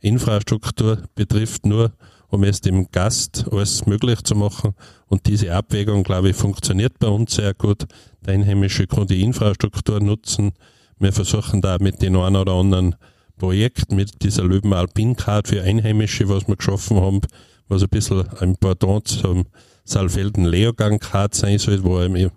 Infrastruktur 0.00 0.98
betrifft, 1.14 1.66
nur 1.66 1.92
um 2.28 2.44
es 2.44 2.60
dem 2.60 2.90
Gast 2.90 3.46
alles 3.50 3.86
möglich 3.86 4.22
zu 4.22 4.34
machen. 4.34 4.74
Und 5.06 5.26
diese 5.26 5.52
Abwägung, 5.54 6.04
glaube 6.04 6.30
ich, 6.30 6.36
funktioniert 6.36 6.98
bei 6.98 7.08
uns 7.08 7.34
sehr 7.34 7.54
gut. 7.54 7.86
Der 8.24 8.34
Einheimische 8.34 8.86
kann 8.86 9.06
die 9.06 9.22
Infrastruktur 9.22 10.00
nutzen. 10.00 10.52
Wir 10.98 11.12
versuchen 11.12 11.60
da 11.60 11.78
mit 11.80 12.02
den 12.02 12.16
einen 12.16 12.36
oder 12.36 12.52
anderen 12.52 12.94
Projekt, 13.36 13.90
mit 13.90 14.22
dieser 14.22 14.44
Löwen 14.44 14.72
Alpin 14.72 15.16
Card 15.16 15.48
für 15.48 15.62
Einheimische, 15.62 16.28
was 16.28 16.46
wir 16.46 16.56
geschaffen 16.56 17.00
haben, 17.00 17.20
was 17.68 17.82
ein 17.82 17.88
bisschen 17.88 18.28
ein 18.38 18.56
Pardon 18.56 19.04
zum 19.04 19.46
Saalfelden 19.84 20.44
Leogang 20.44 20.98
Card 20.98 21.34
sein 21.34 21.58
soll, 21.58 21.82
wo 21.82 21.96
einem 21.96 22.30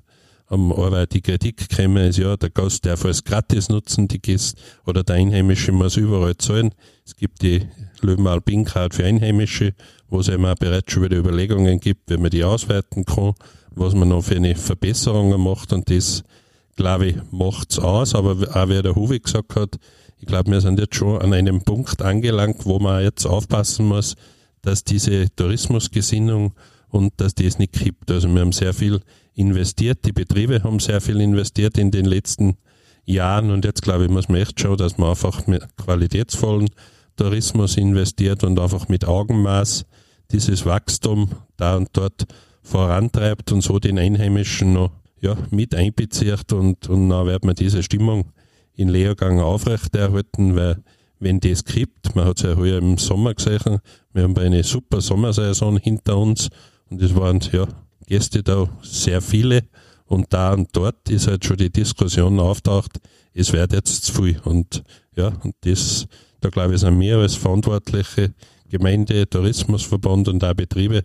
am 0.48 0.72
Arbeit 0.72 1.14
die 1.14 1.22
Kritik 1.22 1.70
käme, 1.70 2.08
ist 2.08 2.18
ja, 2.18 2.38
der 2.38 2.50
Gast 2.50 2.86
darf 2.86 3.06
alles 3.06 3.24
gratis 3.24 3.70
nutzen, 3.70 4.08
die 4.08 4.22
Gäste, 4.22 4.62
oder 4.86 5.04
der 5.04 5.16
Einheimische 5.16 5.72
muss 5.72 5.98
überall 5.98 6.38
zahlen. 6.38 6.74
Es 7.06 7.16
gibt 7.16 7.42
die 7.42 7.62
Löwen 8.02 8.28
Alpin 8.28 8.66
Card 8.66 8.94
für 8.94 9.06
Einheimische, 9.06 9.74
wo 10.10 10.20
es 10.20 10.28
eben 10.28 10.46
auch 10.46 10.56
bereits 10.56 10.92
schon 10.92 11.04
wieder 11.04 11.18
Überlegungen 11.18 11.80
gibt, 11.80 12.10
wie 12.10 12.18
man 12.18 12.30
die 12.30 12.44
ausweiten 12.44 13.06
kann, 13.06 13.34
was 13.72 13.96
man 13.96 14.10
noch 14.10 14.24
für 14.24 14.36
eine 14.36 14.56
Verbesserungen 14.56 15.42
macht 15.42 15.74
und 15.74 15.90
das, 15.90 16.24
glaube 16.76 17.08
ich, 17.08 17.16
macht's 17.32 17.80
aus, 17.80 18.14
aber 18.14 18.32
auch 18.56 18.70
wie 18.70 18.82
der 18.82 18.96
Huwe 18.96 19.20
gesagt 19.20 19.56
hat, 19.56 19.80
ich 20.20 20.28
glaube, 20.28 20.52
wir 20.52 20.62
sind 20.62 20.80
jetzt 20.80 20.96
schon 20.96 21.22
an 21.22 21.34
einem 21.34 21.64
Punkt 21.64 22.02
angelangt, 22.02 22.66
wo 22.66 22.80
man 22.80 23.04
jetzt 23.04 23.26
aufpassen 23.26 23.88
muss, 23.88 24.16
dass 24.62 24.86
diese 24.86 25.28
Tourismusgesinnung 25.36 26.54
und 26.88 27.12
dass 27.18 27.36
das 27.36 27.60
nicht 27.60 27.74
kippt. 27.74 28.10
Also 28.10 28.30
wir 28.30 28.40
haben 28.40 28.54
sehr 28.54 28.74
viel 28.74 29.02
investiert, 29.36 30.06
die 30.06 30.12
Betriebe 30.12 30.63
haben 30.63 30.80
sehr 30.80 31.02
viel 31.02 31.19
investiert 31.22 31.78
in 31.78 31.91
den 31.91 32.06
letzten 32.06 32.58
Jahren. 33.06 33.52
Und 33.52 33.65
jetzt 33.65 33.82
glaube 33.82 34.06
ich, 34.06 34.10
muss 34.10 34.30
man 34.30 34.41
echt 34.41 34.60
schauen, 34.60 34.78
dass 34.78 34.98
man 34.98 35.10
einfach 35.10 35.48
mit 35.48 35.63
qualitätsvollen 35.78 36.69
Tourismus 37.15 37.78
investiert 37.78 38.43
und 38.43 38.60
einfach 38.60 38.88
mit 38.88 39.06
Augenmaß 39.06 39.86
dieses 40.32 40.65
Wachstum 40.65 41.30
da 41.58 41.78
und 41.78 41.89
dort 41.93 42.26
vorantreibt 42.62 43.52
und 43.52 43.62
so 43.62 43.80
den 43.80 44.00
Einheimischen 44.00 44.74
noch 44.74 44.91
ja, 45.22 45.36
mit 45.52 45.76
einbezieht. 45.76 46.54
Und, 46.54 46.89
und 46.89 47.10
dann 47.10 47.28
wird 47.28 47.46
man 47.46 47.56
diese 47.56 47.84
Stimmung 47.84 48.32
in 48.76 48.89
Lehrgang 48.89 49.39
aufrechterhalten, 49.39 50.56
weil 50.56 50.84
wenn 51.19 51.39
das 51.39 51.63
kippt, 51.63 52.15
man 52.15 52.26
hat 52.26 52.38
es 52.38 52.43
ja 52.43 52.56
heuer 52.58 52.80
im 52.80 52.98
Sommer 52.98 53.34
gesehen, 53.34 53.80
wir 54.13 54.24
haben 54.24 54.38
eine 54.38 54.63
super 54.63 55.02
Sommersaison 55.02 55.78
hinter 55.78 56.17
uns. 56.17 56.50
Und 56.89 57.02
es 57.02 57.15
waren 57.15 57.39
ja 57.52 57.67
Gäste 58.04 58.44
da 58.44 58.70
sehr 58.82 59.22
viele 59.22 59.63
und 60.06 60.32
da 60.34 60.54
und 60.54 60.70
dort 60.74 61.10
ist 61.10 61.28
halt 61.28 61.46
schon 61.46 61.58
die 61.58 61.72
Diskussion 61.72 62.39
auftaucht, 62.39 63.00
es 63.34 63.52
wird 63.54 63.74
jetzt 63.74 64.06
zu 64.06 64.24
viel 64.24 64.39
und 64.44 64.84
ja, 65.16 65.30
und 65.44 65.56
das, 65.62 66.08
da 66.42 66.50
glaube 66.50 66.74
ich, 66.76 66.82
sind 66.82 67.00
wir 67.00 67.18
als 67.18 67.36
verantwortliche 67.36 68.34
Gemeinde, 68.70 69.30
Tourismusverband 69.30 70.28
und 70.30 70.44
auch 70.44 70.54
Betriebe 70.54 71.04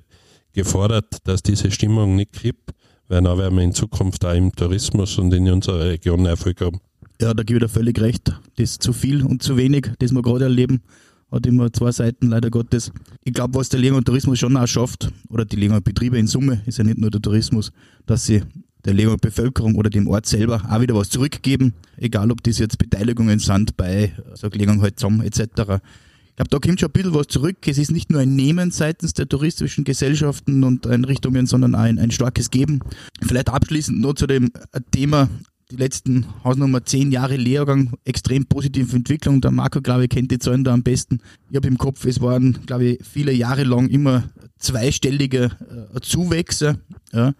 gefordert, 0.52 1.18
dass 1.24 1.42
diese 1.42 1.70
Stimmung 1.70 2.16
nicht 2.16 2.32
kippt, 2.32 2.70
weil 3.08 3.22
dann 3.22 3.38
werden 3.38 3.56
wir 3.56 3.64
in 3.64 3.74
Zukunft 3.74 4.24
auch 4.24 4.34
im 4.34 4.52
Tourismus 4.52 5.18
und 5.18 5.32
in 5.32 5.50
unserer 5.50 5.80
Region 5.80 6.26
Erfolg 6.26 6.60
haben. 6.60 6.80
Ja, 7.20 7.34
da 7.34 7.42
gebe 7.42 7.58
ich 7.58 7.64
dir 7.64 7.68
völlig 7.68 8.00
recht. 8.00 8.28
Das 8.56 8.70
ist 8.70 8.82
zu 8.82 8.92
viel 8.92 9.24
und 9.24 9.42
zu 9.42 9.56
wenig, 9.56 9.90
das 9.98 10.12
wir 10.12 10.22
gerade 10.22 10.44
erleben, 10.44 10.82
hat 11.30 11.46
immer 11.46 11.72
zwei 11.72 11.92
Seiten, 11.92 12.28
leider 12.28 12.50
Gottes. 12.50 12.90
Ich 13.24 13.34
glaube, 13.34 13.54
was 13.54 13.68
der 13.68 13.80
Lehrgang 13.80 14.04
Tourismus 14.04 14.38
schon 14.38 14.56
auch 14.56 14.66
schafft, 14.66 15.10
oder 15.28 15.44
die 15.44 15.56
Lehrgang 15.56 15.82
Betriebe 15.82 16.18
in 16.18 16.26
Summe, 16.26 16.62
ist 16.66 16.78
ja 16.78 16.84
nicht 16.84 16.98
nur 16.98 17.10
der 17.10 17.20
Tourismus, 17.20 17.72
dass 18.06 18.26
sie 18.26 18.42
der 18.84 18.94
Lehrgang 18.94 19.18
Bevölkerung 19.18 19.74
oder 19.74 19.90
dem 19.90 20.08
Ort 20.08 20.26
selber 20.26 20.62
auch 20.68 20.80
wieder 20.80 20.94
was 20.94 21.10
zurückgeben, 21.10 21.74
egal 21.96 22.30
ob 22.30 22.42
das 22.42 22.58
jetzt 22.58 22.78
Beteiligungen 22.78 23.38
sind 23.38 23.76
bei, 23.76 24.12
sag 24.34 24.54
Lehrgang 24.54 24.80
halt 24.80 24.98
zusammen 24.98 25.20
etc. 25.22 25.40
Ich 25.40 26.36
glaube, 26.36 26.50
da 26.50 26.58
kommt 26.60 26.80
schon 26.80 26.88
ein 26.88 26.92
bisschen 26.92 27.14
was 27.14 27.26
zurück. 27.26 27.56
Es 27.66 27.78
ist 27.78 27.90
nicht 27.90 28.10
nur 28.10 28.20
ein 28.20 28.36
Nehmen 28.36 28.70
seitens 28.70 29.12
der 29.12 29.28
touristischen 29.28 29.82
Gesellschaften 29.82 30.62
und 30.62 30.86
Einrichtungen, 30.86 31.46
sondern 31.46 31.74
ein, 31.74 31.98
ein 31.98 32.12
starkes 32.12 32.50
Geben. 32.50 32.80
Vielleicht 33.20 33.48
abschließend 33.48 34.00
noch 34.00 34.14
zu 34.14 34.28
dem 34.28 34.52
Thema 34.92 35.28
die 35.70 35.76
letzten 35.76 36.26
Hausnummer 36.44 36.84
zehn 36.84 37.12
Jahre 37.12 37.36
Lehrgang 37.36 37.92
extrem 38.04 38.46
positive 38.46 38.96
Entwicklung. 38.96 39.40
Der 39.40 39.50
Marco, 39.50 39.82
glaube 39.82 40.04
ich, 40.04 40.10
kennt 40.10 40.30
die 40.30 40.38
Zahlen 40.38 40.64
da 40.64 40.72
am 40.72 40.82
besten. 40.82 41.20
Ich 41.50 41.56
habe 41.56 41.68
im 41.68 41.76
Kopf, 41.76 42.06
es 42.06 42.20
waren, 42.20 42.58
glaube 42.64 42.84
ich, 42.84 43.06
viele 43.06 43.32
Jahre 43.32 43.64
lang 43.64 43.88
immer 43.88 44.24
zweistellige 44.58 45.50
äh, 45.94 46.00
Zuwächse. 46.00 46.78
Ja. 47.12 47.34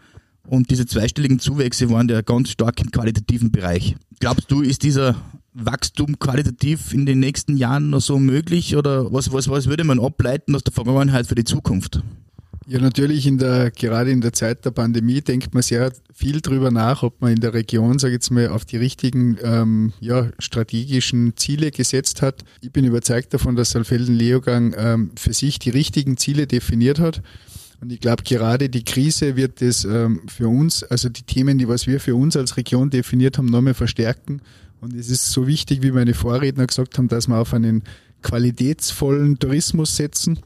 Und 0.47 0.71
diese 0.71 0.87
zweistelligen 0.87 1.39
Zuwächse 1.39 1.91
waren 1.91 2.09
ja 2.09 2.21
ganz 2.21 2.51
stark 2.51 2.81
im 2.81 2.91
qualitativen 2.91 3.51
Bereich. 3.51 3.97
Glaubst 4.21 4.51
du, 4.51 4.61
ist 4.61 4.83
dieser 4.83 5.17
Wachstum 5.55 6.19
qualitativ 6.19 6.93
in 6.93 7.07
den 7.07 7.21
nächsten 7.21 7.57
Jahren 7.57 7.91
noch 7.91 8.01
so 8.01 8.19
möglich? 8.19 8.77
Oder 8.77 9.13
was, 9.13 9.33
was, 9.33 9.49
was 9.49 9.67
würde 9.67 9.85
man 9.85 10.01
ableiten 10.01 10.55
aus 10.55 10.65
der 10.65 10.73
Vergangenheit 10.73 11.27
für 11.27 11.35
die 11.35 11.45
Zukunft? 11.45 12.03
Ja, 12.71 12.79
natürlich 12.81 13.27
in 13.27 13.39
der, 13.39 13.71
gerade 13.71 14.11
in 14.11 14.21
der 14.21 14.35
Zeit 14.35 14.67
der 14.67 14.73
Pandemie 14.73 15.23
denkt 15.23 15.55
man 15.55 15.63
sehr 15.63 15.91
viel 16.13 16.43
drüber 16.43 16.71
nach, 16.71 17.03
ob 17.03 17.19
man 17.23 17.33
in 17.33 17.41
der 17.41 17.55
Region, 17.55 17.99
sage 17.99 18.13
ich 18.13 18.17
jetzt 18.17 18.31
mal, 18.31 18.49
auf 18.49 18.67
die 18.67 18.77
richtigen 18.77 19.39
ähm, 19.43 19.95
ja, 20.01 20.29
strategischen 20.39 21.35
Ziele 21.39 21.71
gesetzt 21.71 22.21
hat. 22.21 22.45
Ich 22.61 22.71
bin 22.71 22.85
überzeugt 22.85 23.33
davon, 23.33 23.57
dass 23.57 23.71
Saalfelden-Leogang 23.71 24.75
ähm, 24.77 25.13
für 25.17 25.33
sich 25.33 25.59
die 25.59 25.71
richtigen 25.71 26.19
Ziele 26.19 26.47
definiert 26.47 26.99
hat. 26.99 27.23
Und 27.81 27.91
ich 27.91 28.01
glaube, 28.01 28.23
gerade 28.23 28.69
die 28.69 28.85
Krise 28.85 29.35
wird 29.35 29.63
das 29.63 29.87
ähm, 29.87 30.21
für 30.27 30.49
uns, 30.49 30.83
also 30.85 31.09
die 31.09 31.23
Themen, 31.23 31.57
die 31.57 31.69
was 31.69 31.87
wir 31.87 32.01
für 32.01 32.17
uns 32.17 32.37
als 32.37 32.59
Region 32.59 32.91
definiert 32.91 33.39
haben, 33.39 33.47
noch 33.47 33.63
mehr 33.63 33.75
verstärken. 33.75 34.43
Und 34.83 34.95
es 34.95 35.09
ist 35.09 35.31
so 35.31 35.47
wichtig, 35.47 35.81
wie 35.81 35.91
meine 35.91 36.13
Vorredner 36.13 36.67
gesagt 36.67 36.99
haben, 36.99 37.09
dass 37.09 37.29
wir 37.29 37.39
auf 37.39 37.55
einen 37.55 37.83
qualitätsvollen 38.21 39.39
Tourismus 39.39 39.97
setzen 39.97 40.41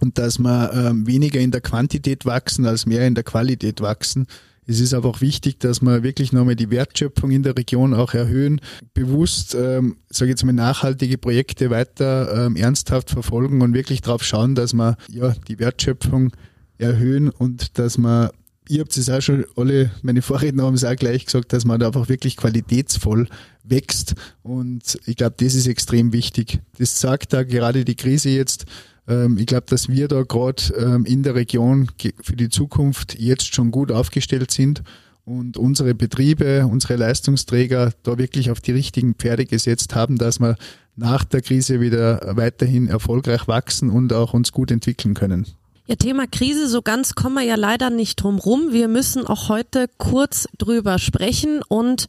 und 0.00 0.18
dass 0.18 0.38
wir 0.38 0.72
ähm, 0.72 1.06
weniger 1.06 1.40
in 1.40 1.50
der 1.50 1.60
Quantität 1.60 2.26
wachsen 2.26 2.66
als 2.66 2.86
mehr 2.86 3.06
in 3.06 3.14
der 3.14 3.24
Qualität 3.24 3.80
wachsen. 3.80 4.26
Es 4.68 4.80
ist 4.80 4.94
aber 4.94 5.08
auch 5.08 5.20
wichtig, 5.20 5.60
dass 5.60 5.80
wir 5.80 6.02
wirklich 6.02 6.32
nochmal 6.32 6.56
die 6.56 6.70
Wertschöpfung 6.70 7.30
in 7.30 7.44
der 7.44 7.56
Region 7.56 7.94
auch 7.94 8.14
erhöhen, 8.14 8.60
bewusst, 8.94 9.54
ähm, 9.54 9.96
sage 10.10 10.30
ich 10.30 10.32
jetzt 10.32 10.44
mal, 10.44 10.52
nachhaltige 10.52 11.18
Projekte 11.18 11.70
weiter 11.70 12.46
ähm, 12.46 12.56
ernsthaft 12.56 13.10
verfolgen 13.10 13.62
und 13.62 13.74
wirklich 13.74 14.00
darauf 14.00 14.24
schauen, 14.24 14.56
dass 14.56 14.74
wir 14.74 14.96
ja 15.08 15.34
die 15.46 15.60
Wertschöpfung 15.60 16.32
erhöhen 16.78 17.30
und 17.30 17.78
dass 17.78 17.96
man 17.96 18.30
ihr 18.68 18.80
habt 18.80 18.96
es 18.96 19.10
auch 19.10 19.20
schon 19.20 19.44
alle, 19.56 19.90
meine 20.02 20.22
Vorredner 20.22 20.64
haben 20.64 20.74
es 20.74 20.84
auch 20.84 20.96
gleich 20.96 21.26
gesagt, 21.26 21.52
dass 21.52 21.64
man 21.64 21.80
da 21.80 21.88
einfach 21.88 22.08
wirklich 22.08 22.36
qualitätsvoll 22.36 23.28
wächst. 23.64 24.14
Und 24.42 24.98
ich 25.06 25.16
glaube, 25.16 25.36
das 25.38 25.54
ist 25.54 25.66
extrem 25.66 26.12
wichtig. 26.12 26.60
Das 26.78 27.00
sagt 27.00 27.32
da 27.32 27.42
gerade 27.42 27.84
die 27.84 27.94
Krise 27.94 28.30
jetzt, 28.30 28.66
ähm, 29.08 29.38
ich 29.38 29.46
glaube, 29.46 29.66
dass 29.68 29.88
wir 29.88 30.08
da 30.08 30.22
gerade 30.22 30.62
ähm, 30.78 31.04
in 31.04 31.22
der 31.22 31.34
Region 31.34 31.90
für 32.22 32.36
die 32.36 32.48
Zukunft 32.48 33.18
jetzt 33.18 33.54
schon 33.54 33.70
gut 33.70 33.92
aufgestellt 33.92 34.50
sind 34.50 34.82
und 35.24 35.56
unsere 35.56 35.94
Betriebe, 35.94 36.66
unsere 36.66 36.96
Leistungsträger 36.96 37.92
da 38.02 38.18
wirklich 38.18 38.50
auf 38.50 38.60
die 38.60 38.72
richtigen 38.72 39.14
Pferde 39.14 39.44
gesetzt 39.44 39.94
haben, 39.94 40.18
dass 40.18 40.38
wir 40.40 40.56
nach 40.94 41.24
der 41.24 41.42
Krise 41.42 41.80
wieder 41.80 42.36
weiterhin 42.36 42.88
erfolgreich 42.88 43.48
wachsen 43.48 43.90
und 43.90 44.12
auch 44.12 44.34
uns 44.34 44.52
gut 44.52 44.70
entwickeln 44.70 45.14
können. 45.14 45.46
Ja, 45.88 45.94
Thema 45.94 46.26
Krise, 46.26 46.68
so 46.68 46.82
ganz 46.82 47.14
kommen 47.14 47.36
wir 47.36 47.42
ja 47.42 47.54
leider 47.54 47.90
nicht 47.90 48.16
drum 48.16 48.40
rum. 48.40 48.72
Wir 48.72 48.88
müssen 48.88 49.24
auch 49.24 49.48
heute 49.48 49.88
kurz 49.98 50.48
drüber 50.58 50.98
sprechen 50.98 51.60
und 51.68 52.06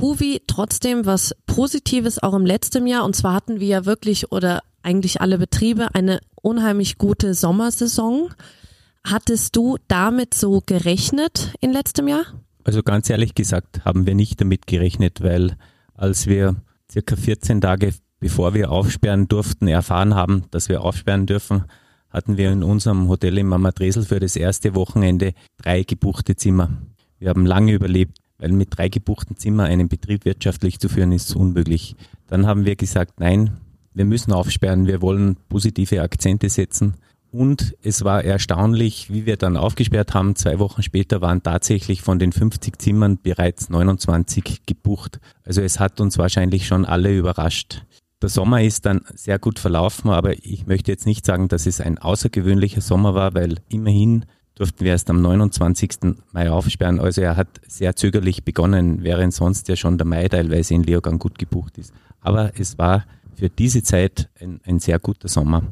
Huvi, 0.00 0.40
trotzdem 0.46 1.04
was 1.04 1.34
Positives 1.46 2.22
auch 2.22 2.34
im 2.34 2.46
letzten 2.46 2.86
Jahr. 2.86 3.04
Und 3.04 3.16
zwar 3.16 3.34
hatten 3.34 3.58
wir 3.58 3.66
ja 3.66 3.86
wirklich 3.86 4.30
oder 4.30 4.62
eigentlich 4.84 5.20
alle 5.20 5.38
Betriebe 5.38 5.96
eine 5.96 6.20
unheimlich 6.36 6.96
gute 6.96 7.34
Sommersaison. 7.34 8.32
Hattest 9.02 9.56
du 9.56 9.78
damit 9.88 10.32
so 10.32 10.62
gerechnet 10.64 11.54
in 11.60 11.72
letztem 11.72 12.06
Jahr? 12.06 12.24
Also 12.62 12.84
ganz 12.84 13.10
ehrlich 13.10 13.34
gesagt 13.34 13.84
haben 13.84 14.06
wir 14.06 14.14
nicht 14.14 14.40
damit 14.40 14.68
gerechnet, 14.68 15.22
weil 15.22 15.56
als 15.94 16.28
wir 16.28 16.54
circa 16.88 17.16
14 17.16 17.62
Tage 17.62 17.94
bevor 18.20 18.54
wir 18.54 18.70
aufsperren 18.70 19.26
durften, 19.26 19.66
erfahren 19.66 20.14
haben, 20.14 20.44
dass 20.52 20.68
wir 20.68 20.82
aufsperren 20.82 21.26
dürfen, 21.26 21.64
hatten 22.10 22.36
wir 22.36 22.50
in 22.50 22.62
unserem 22.62 23.08
Hotel 23.08 23.38
in 23.38 23.46
Mama 23.46 23.72
Dresel 23.72 24.04
für 24.04 24.20
das 24.20 24.36
erste 24.36 24.74
Wochenende 24.74 25.34
drei 25.58 25.82
gebuchte 25.82 26.36
Zimmer. 26.36 26.70
Wir 27.18 27.30
haben 27.30 27.46
lange 27.46 27.72
überlebt, 27.72 28.18
weil 28.38 28.52
mit 28.52 28.76
drei 28.76 28.88
gebuchten 28.88 29.36
Zimmern 29.36 29.66
einen 29.66 29.88
Betrieb 29.88 30.24
wirtschaftlich 30.24 30.78
zu 30.78 30.88
führen 30.88 31.12
ist 31.12 31.34
unmöglich. 31.34 31.96
Dann 32.28 32.46
haben 32.46 32.64
wir 32.64 32.76
gesagt, 32.76 33.20
nein, 33.20 33.58
wir 33.94 34.04
müssen 34.04 34.32
aufsperren, 34.32 34.86
wir 34.86 35.02
wollen 35.02 35.36
positive 35.48 36.02
Akzente 36.02 36.48
setzen. 36.48 36.94
Und 37.30 37.76
es 37.82 38.04
war 38.04 38.24
erstaunlich, 38.24 39.12
wie 39.12 39.26
wir 39.26 39.36
dann 39.36 39.58
aufgesperrt 39.58 40.14
haben. 40.14 40.34
Zwei 40.34 40.58
Wochen 40.58 40.82
später 40.82 41.20
waren 41.20 41.42
tatsächlich 41.42 42.00
von 42.00 42.18
den 42.18 42.32
50 42.32 42.80
Zimmern 42.80 43.18
bereits 43.22 43.68
29 43.68 44.64
gebucht. 44.64 45.20
Also 45.44 45.60
es 45.60 45.78
hat 45.78 46.00
uns 46.00 46.16
wahrscheinlich 46.16 46.66
schon 46.66 46.86
alle 46.86 47.14
überrascht. 47.14 47.84
Der 48.20 48.28
Sommer 48.28 48.62
ist 48.62 48.84
dann 48.84 49.02
sehr 49.14 49.38
gut 49.38 49.60
verlaufen, 49.60 50.10
aber 50.10 50.32
ich 50.44 50.66
möchte 50.66 50.90
jetzt 50.90 51.06
nicht 51.06 51.24
sagen, 51.24 51.46
dass 51.46 51.66
es 51.66 51.80
ein 51.80 51.98
außergewöhnlicher 51.98 52.80
Sommer 52.80 53.14
war, 53.14 53.34
weil 53.34 53.58
immerhin 53.68 54.24
durften 54.56 54.84
wir 54.84 54.90
erst 54.90 55.08
am 55.08 55.22
29. 55.22 56.16
Mai 56.32 56.50
aufsperren. 56.50 56.98
Also 56.98 57.20
er 57.20 57.36
hat 57.36 57.60
sehr 57.68 57.94
zögerlich 57.94 58.44
begonnen, 58.44 59.04
während 59.04 59.32
sonst 59.32 59.68
ja 59.68 59.76
schon 59.76 59.98
der 59.98 60.06
Mai 60.06 60.26
teilweise 60.26 60.74
in 60.74 60.82
Leogang 60.82 61.20
gut 61.20 61.38
gebucht 61.38 61.78
ist. 61.78 61.92
Aber 62.20 62.50
es 62.58 62.76
war 62.76 63.04
für 63.36 63.48
diese 63.48 63.84
Zeit 63.84 64.28
ein, 64.40 64.60
ein 64.64 64.80
sehr 64.80 64.98
guter 64.98 65.28
Sommer. 65.28 65.62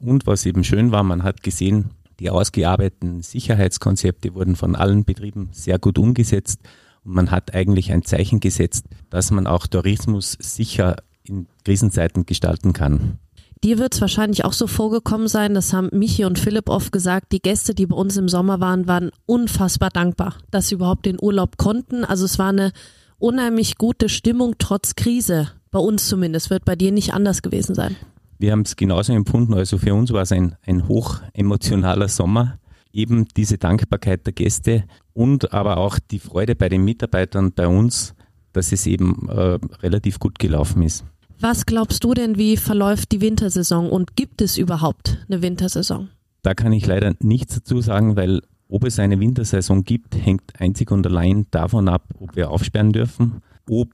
Und 0.00 0.26
was 0.26 0.44
eben 0.44 0.64
schön 0.64 0.90
war, 0.90 1.04
man 1.04 1.22
hat 1.22 1.44
gesehen, 1.44 1.90
die 2.18 2.30
ausgearbeiteten 2.30 3.22
Sicherheitskonzepte 3.22 4.34
wurden 4.34 4.56
von 4.56 4.74
allen 4.74 5.04
Betrieben 5.04 5.50
sehr 5.52 5.78
gut 5.78 5.98
umgesetzt 5.98 6.60
Und 7.04 7.14
man 7.14 7.30
hat 7.30 7.54
eigentlich 7.54 7.92
ein 7.92 8.02
Zeichen 8.02 8.40
gesetzt, 8.40 8.86
dass 9.08 9.30
man 9.30 9.46
auch 9.46 9.68
Tourismus 9.68 10.36
sicher 10.40 10.96
in 11.24 11.46
Krisenzeiten 11.64 12.26
gestalten 12.26 12.72
kann. 12.72 13.18
Dir 13.64 13.78
wird 13.78 13.94
es 13.94 14.00
wahrscheinlich 14.00 14.44
auch 14.44 14.52
so 14.52 14.66
vorgekommen 14.66 15.28
sein, 15.28 15.54
das 15.54 15.72
haben 15.72 15.88
Michi 15.92 16.24
und 16.24 16.36
Philipp 16.36 16.68
oft 16.68 16.90
gesagt, 16.90 17.30
die 17.30 17.40
Gäste, 17.40 17.76
die 17.76 17.86
bei 17.86 17.94
uns 17.94 18.16
im 18.16 18.28
Sommer 18.28 18.58
waren, 18.58 18.88
waren 18.88 19.12
unfassbar 19.24 19.90
dankbar, 19.90 20.34
dass 20.50 20.68
sie 20.68 20.74
überhaupt 20.74 21.06
den 21.06 21.18
Urlaub 21.20 21.58
konnten. 21.58 22.04
Also 22.04 22.24
es 22.24 22.40
war 22.40 22.48
eine 22.48 22.72
unheimlich 23.18 23.78
gute 23.78 24.08
Stimmung 24.08 24.56
trotz 24.58 24.96
Krise. 24.96 25.52
Bei 25.70 25.78
uns 25.78 26.08
zumindest, 26.08 26.50
wird 26.50 26.64
bei 26.64 26.74
dir 26.74 26.90
nicht 26.90 27.14
anders 27.14 27.40
gewesen 27.40 27.76
sein. 27.76 27.94
Wir 28.38 28.50
haben 28.50 28.62
es 28.62 28.74
genauso 28.74 29.12
empfunden, 29.12 29.54
also 29.54 29.78
für 29.78 29.94
uns 29.94 30.12
war 30.12 30.22
es 30.22 30.32
ein, 30.32 30.56
ein 30.66 30.88
hoch 30.88 31.20
emotionaler 31.32 32.08
Sommer. 32.08 32.58
Eben 32.92 33.28
diese 33.36 33.58
Dankbarkeit 33.58 34.26
der 34.26 34.32
Gäste 34.32 34.84
und 35.14 35.52
aber 35.52 35.76
auch 35.76 36.00
die 36.00 36.18
Freude 36.18 36.56
bei 36.56 36.68
den 36.68 36.84
Mitarbeitern 36.84 37.52
bei 37.52 37.68
uns, 37.68 38.14
dass 38.52 38.72
es 38.72 38.86
eben 38.86 39.28
äh, 39.28 39.60
relativ 39.82 40.18
gut 40.18 40.40
gelaufen 40.40 40.82
ist. 40.82 41.04
Was 41.44 41.66
glaubst 41.66 42.04
du 42.04 42.14
denn, 42.14 42.38
wie 42.38 42.56
verläuft 42.56 43.10
die 43.10 43.20
Wintersaison 43.20 43.90
und 43.90 44.14
gibt 44.14 44.40
es 44.40 44.56
überhaupt 44.56 45.18
eine 45.28 45.42
Wintersaison? 45.42 46.08
Da 46.42 46.54
kann 46.54 46.72
ich 46.72 46.86
leider 46.86 47.14
nichts 47.18 47.56
dazu 47.56 47.80
sagen, 47.80 48.14
weil 48.14 48.42
ob 48.68 48.84
es 48.84 49.00
eine 49.00 49.18
Wintersaison 49.18 49.82
gibt, 49.82 50.14
hängt 50.14 50.60
einzig 50.60 50.92
und 50.92 51.04
allein 51.04 51.48
davon 51.50 51.88
ab, 51.88 52.04
ob 52.20 52.36
wir 52.36 52.52
aufsperren 52.52 52.92
dürfen, 52.92 53.42
ob 53.68 53.90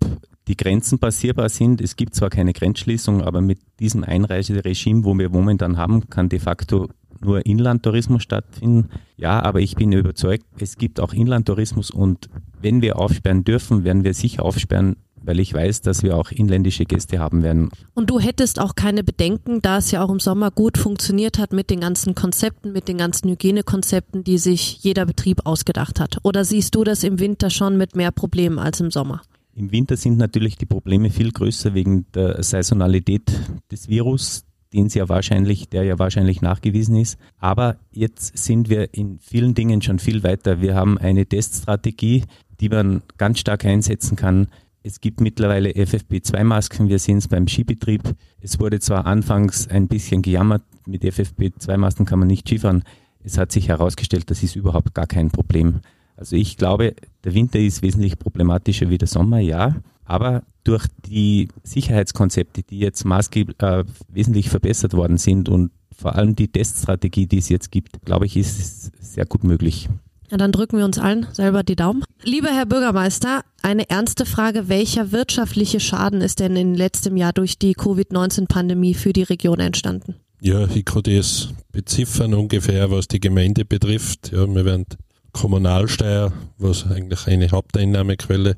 die 0.47 0.59
Grenzen 0.59 0.99
passierbar 0.99 1.49
sind. 1.49 1.81
Es 1.81 1.97
gibt 1.97 2.15
zwar 2.15 2.29
keine 2.29 2.53
Grenzschließung, 2.53 3.23
aber 3.23 3.41
mit 3.41 3.61
diesem 3.81 4.05
Einreiseregime, 4.05 5.05
wo 5.05 5.17
wir 5.17 5.31
momentan 5.31 5.79
haben, 5.79 6.11
kann 6.11 6.29
de 6.29 6.41
facto 6.41 6.91
nur 7.23 7.47
Inlandtourismus 7.47 8.23
stattfinden. 8.23 8.91
Ja, 9.17 9.43
aber 9.43 9.61
ich 9.61 9.75
bin 9.75 9.93
überzeugt, 9.93 10.45
es 10.61 10.77
gibt 10.77 11.01
auch 11.01 11.15
Inlandtourismus 11.15 11.91
und 11.91 12.29
wenn 12.61 12.83
wir 12.83 12.99
aufsperren 12.99 13.43
dürfen, 13.43 13.85
werden 13.85 14.05
wir 14.05 14.13
sicher 14.13 14.45
aufsperren, 14.45 14.97
weil 15.29 15.39
ich 15.41 15.53
weiß, 15.53 15.83
dass 15.83 16.03
wir 16.03 16.17
auch 16.17 16.31
inländische 16.31 16.87
Gäste 16.87 17.19
haben 17.19 17.43
werden. 17.43 17.69
Und 17.93 18.09
du 18.09 18.19
hättest 18.19 18.59
auch 18.59 18.75
keine 18.75 19.05
Bedenken, 19.05 19.61
da 19.61 19.77
es 19.77 19.91
ja 19.91 20.03
auch 20.03 20.09
im 20.09 20.21
Sommer 20.21 20.51
gut 20.51 20.79
funktioniert 20.79 21.39
hat 21.39 21.53
mit 21.53 21.69
den 21.69 21.81
ganzen 21.81 22.15
Konzepten, 22.15 22.73
mit 22.73 22.89
den 22.89 22.97
ganzen 22.97 23.29
Hygienekonzepten, 23.29 24.25
die 24.25 24.39
sich 24.39 24.79
jeder 24.83 25.05
Betrieb 25.05 25.45
ausgedacht 25.45 26.01
hat. 26.01 26.17
Oder 26.23 26.47
siehst 26.47 26.75
du 26.75 26.83
das 26.83 27.05
im 27.05 27.21
Winter 27.21 27.51
schon 27.51 27.77
mit 27.77 27.95
mehr 27.95 28.11
Problemen 28.11 28.59
als 28.59 28.81
im 28.81 28.91
Sommer? 28.91 29.21
Im 29.55 29.71
Winter 29.71 29.99
sind 29.99 30.17
natürlich 30.17 30.57
die 30.57 30.67
Probleme 30.67 31.11
viel 31.11 31.31
größer 31.31 31.75
wegen 31.75 32.07
der 32.15 32.43
Saisonalität 32.43 33.31
des 33.71 33.89
Virus, 33.89 34.45
den 34.73 34.87
es 34.87 34.95
ja 34.95 35.11
wahrscheinlich, 35.11 35.69
der 35.69 35.83
ja 35.83 35.99
wahrscheinlich 35.99 36.41
nachgewiesen 36.41 36.97
ist. 36.97 37.19
Aber 37.39 37.77
jetzt 37.91 38.39
sind 38.39 38.71
wir 38.71 38.95
in 38.95 39.19
vielen 39.19 39.55
Dingen 39.55 39.83
schon 39.83 39.99
viel 39.99 40.23
weiter. 40.23 40.63
Wir 40.63 40.75
haben 40.75 40.97
eine 40.97 41.27
Teststrategie, 41.27 42.25
die 42.61 42.71
man 42.71 43.03
ganz 43.19 43.41
stark 43.41 43.67
einsetzen 43.67 44.17
kann. 44.17 44.49
Es 44.83 45.01
gibt 45.01 45.21
mittlerweile 45.21 45.71
FFP2-Masken, 45.71 46.89
wir 46.89 46.99
sehen 46.99 47.19
es 47.19 47.29
beim 47.29 47.49
Skibetrieb. 47.49 48.03
Es 48.41 48.61
wurde 48.61 48.79
zwar 48.81 49.07
anfangs 49.07 49.69
ein 49.69 49.89
bisschen 49.89 50.23
gejammert, 50.23 50.63
mit 50.87 51.03
FFP2-Masken 51.03 52.07
kann 52.07 52.21
man 52.21 52.29
nicht 52.29 52.47
Skifahren. 52.47 52.85
Es 53.25 53.39
hat 53.39 53.53
sich 53.53 53.69
herausgestellt, 53.69 54.31
das 54.31 54.43
ist 54.43 54.57
überhaupt 54.57 54.95
gar 54.95 55.07
kein 55.07 55.31
Problem. 55.31 55.81
Also 56.17 56.37
ich 56.37 56.57
glaube, 56.57 56.95
der 57.25 57.35
Winter 57.35 57.59
ist 57.59 57.83
wesentlich 57.83 58.19
problematischer 58.19 58.89
wie 58.89 58.99
der 58.99 59.09
Sommer, 59.09 59.39
ja. 59.39 59.77
Aber 60.05 60.43
durch 60.65 60.87
die 61.07 61.49
Sicherheitskonzepte, 61.65 62.63
die 62.63 62.79
jetzt 62.79 63.05
maßgeblich 63.05 63.61
äh, 63.61 63.85
wesentlich 64.09 64.49
verbessert 64.49 64.95
worden 64.95 65.19
sind 65.19 65.49
und 65.49 65.71
vor 65.97 66.15
allem 66.15 66.37
die 66.37 66.49
Teststrategie, 66.49 67.27
die 67.27 67.39
es 67.39 67.49
jetzt 67.49 67.71
gibt, 67.71 68.05
glaube 68.05 68.27
ich, 68.27 68.37
ist 68.37 68.59
es 68.59 69.15
sehr 69.15 69.27
gut 69.27 69.45
möglich. 69.45 69.89
Ja, 70.31 70.37
dann 70.37 70.53
drücken 70.53 70.79
wir 70.79 70.85
uns 70.85 70.99
allen 70.99 71.27
selber 71.33 71.63
die 71.63 71.77
Daumen. 71.77 72.05
Lieber 72.23 72.49
Herr 72.49 72.67
Bürgermeister, 72.67 73.43
eine 73.63 73.89
ernste 73.89 74.27
Frage. 74.27 74.69
Welcher 74.69 75.13
wirtschaftliche 75.13 75.81
Schaden 75.81 76.21
ist 76.21 76.41
denn 76.41 76.57
in 76.57 76.75
letztem 76.75 77.17
Jahr 77.17 77.33
durch 77.33 77.59
die 77.59 77.73
Covid-19-Pandemie 77.73 78.95
für 78.95 79.13
die 79.13 79.23
Region 79.23 79.61
entstanden? 79.61 80.17
Ja, 80.41 80.69
ich 80.69 80.85
kann 80.85 81.03
das 81.03 81.49
beziffern 81.73 82.35
ungefähr, 82.35 82.91
was 82.91 83.09
die 83.09 83.21
Gemeinde 83.21 83.65
betrifft. 83.65 84.31
Ja, 84.33 84.47
wir 84.47 84.65
werden 84.65 84.87
Kommunalsteuer, 85.33 86.33
was 86.59 86.87
eigentlich 86.87 87.27
eine 87.27 87.51
Haupteinnahmequelle 87.51 88.57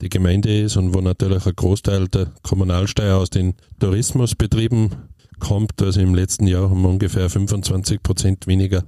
der 0.00 0.08
Gemeinde 0.08 0.60
ist 0.60 0.76
und 0.76 0.94
wo 0.94 1.00
natürlich 1.00 1.44
ein 1.46 1.56
Großteil 1.56 2.08
der 2.08 2.32
Kommunalsteuer 2.42 3.16
aus 3.16 3.30
den 3.30 3.54
Tourismusbetrieben 3.80 4.90
kommt. 5.40 5.82
Also 5.82 6.00
im 6.00 6.14
letzten 6.14 6.46
Jahr 6.46 6.70
haben 6.70 6.82
wir 6.82 6.88
ungefähr 6.88 7.28
25 7.28 8.02
Prozent 8.02 8.46
weniger 8.46 8.84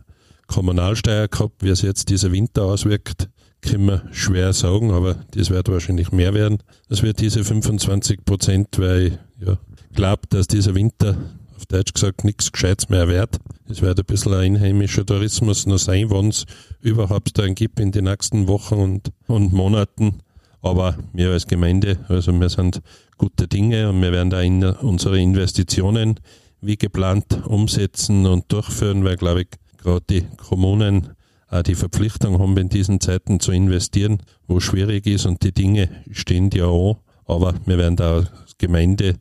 Kommunalsteuer 0.51 1.29
gehabt. 1.29 1.63
Wie 1.63 1.69
es 1.69 1.83
jetzt 1.83 2.11
dieser 2.11 2.33
Winter 2.33 2.65
auswirkt, 2.65 3.29
können 3.63 3.87
wir 3.87 4.03
schwer 4.11 4.53
sagen, 4.53 4.91
aber 4.91 5.17
das 5.31 5.51
wird 5.51 5.69
wahrscheinlich 5.69 6.13
mehr 6.13 6.35
werden. 6.35 6.59
Das 6.89 7.03
wird 7.03 7.21
diese 7.21 7.45
25 7.45 8.25
Prozent, 8.25 8.69
weil 8.79 9.19
ich 9.39 9.47
ja, 9.47 9.59
glaube, 9.95 10.23
dass 10.29 10.49
dieser 10.49 10.75
Winter 10.75 11.17
auf 11.57 11.67
Deutsch 11.67 11.93
gesagt 11.93 12.25
nichts 12.25 12.51
Gescheites 12.51 12.89
mehr 12.89 13.07
wert. 13.07 13.39
Es 13.69 13.81
wird 13.81 14.01
ein 14.01 14.05
bisschen 14.05 14.35
ein 14.35 14.57
einheimischer 14.57 15.07
Tourismus 15.07 15.67
noch 15.67 15.79
sein, 15.79 16.11
wenn 16.11 16.29
es 16.29 16.47
überhaupt 16.81 17.39
einen 17.39 17.55
gibt 17.55 17.79
in 17.79 17.93
den 17.93 18.05
nächsten 18.05 18.49
Wochen 18.49 18.75
und, 18.75 19.13
und 19.29 19.53
Monaten. 19.53 20.19
Aber 20.63 20.97
wir 21.13 21.31
als 21.31 21.47
Gemeinde, 21.47 22.01
also 22.09 22.33
wir 22.33 22.49
sind 22.49 22.83
gute 23.17 23.47
Dinge 23.47 23.89
und 23.89 24.03
wir 24.03 24.11
werden 24.11 24.31
da 24.31 24.41
in 24.41 24.65
unsere 24.65 25.21
Investitionen 25.21 26.19
wie 26.61 26.77
geplant 26.77 27.47
umsetzen 27.47 28.27
und 28.27 28.51
durchführen, 28.53 29.05
weil, 29.05 29.17
glaube 29.17 29.43
ich, 29.43 29.49
gerade 29.83 30.05
die 30.09 30.25
Kommunen 30.37 31.11
auch 31.49 31.63
die 31.63 31.75
Verpflichtung 31.75 32.39
haben, 32.39 32.57
in 32.57 32.69
diesen 32.69 33.01
Zeiten 33.01 33.41
zu 33.41 33.53
investieren, 33.53 34.23
wo 34.47 34.61
schwierig 34.61 35.07
ist 35.07 35.27
und 35.27 35.43
die 35.43 35.53
Dinge 35.53 35.89
stehen 36.11 36.51
ja 36.53 36.71
an. 36.71 36.97
Aber 37.27 37.55
wir 37.65 37.79
werden 37.79 37.97
da 37.97 38.17
als 38.17 38.57
Gemeinde 38.59 39.17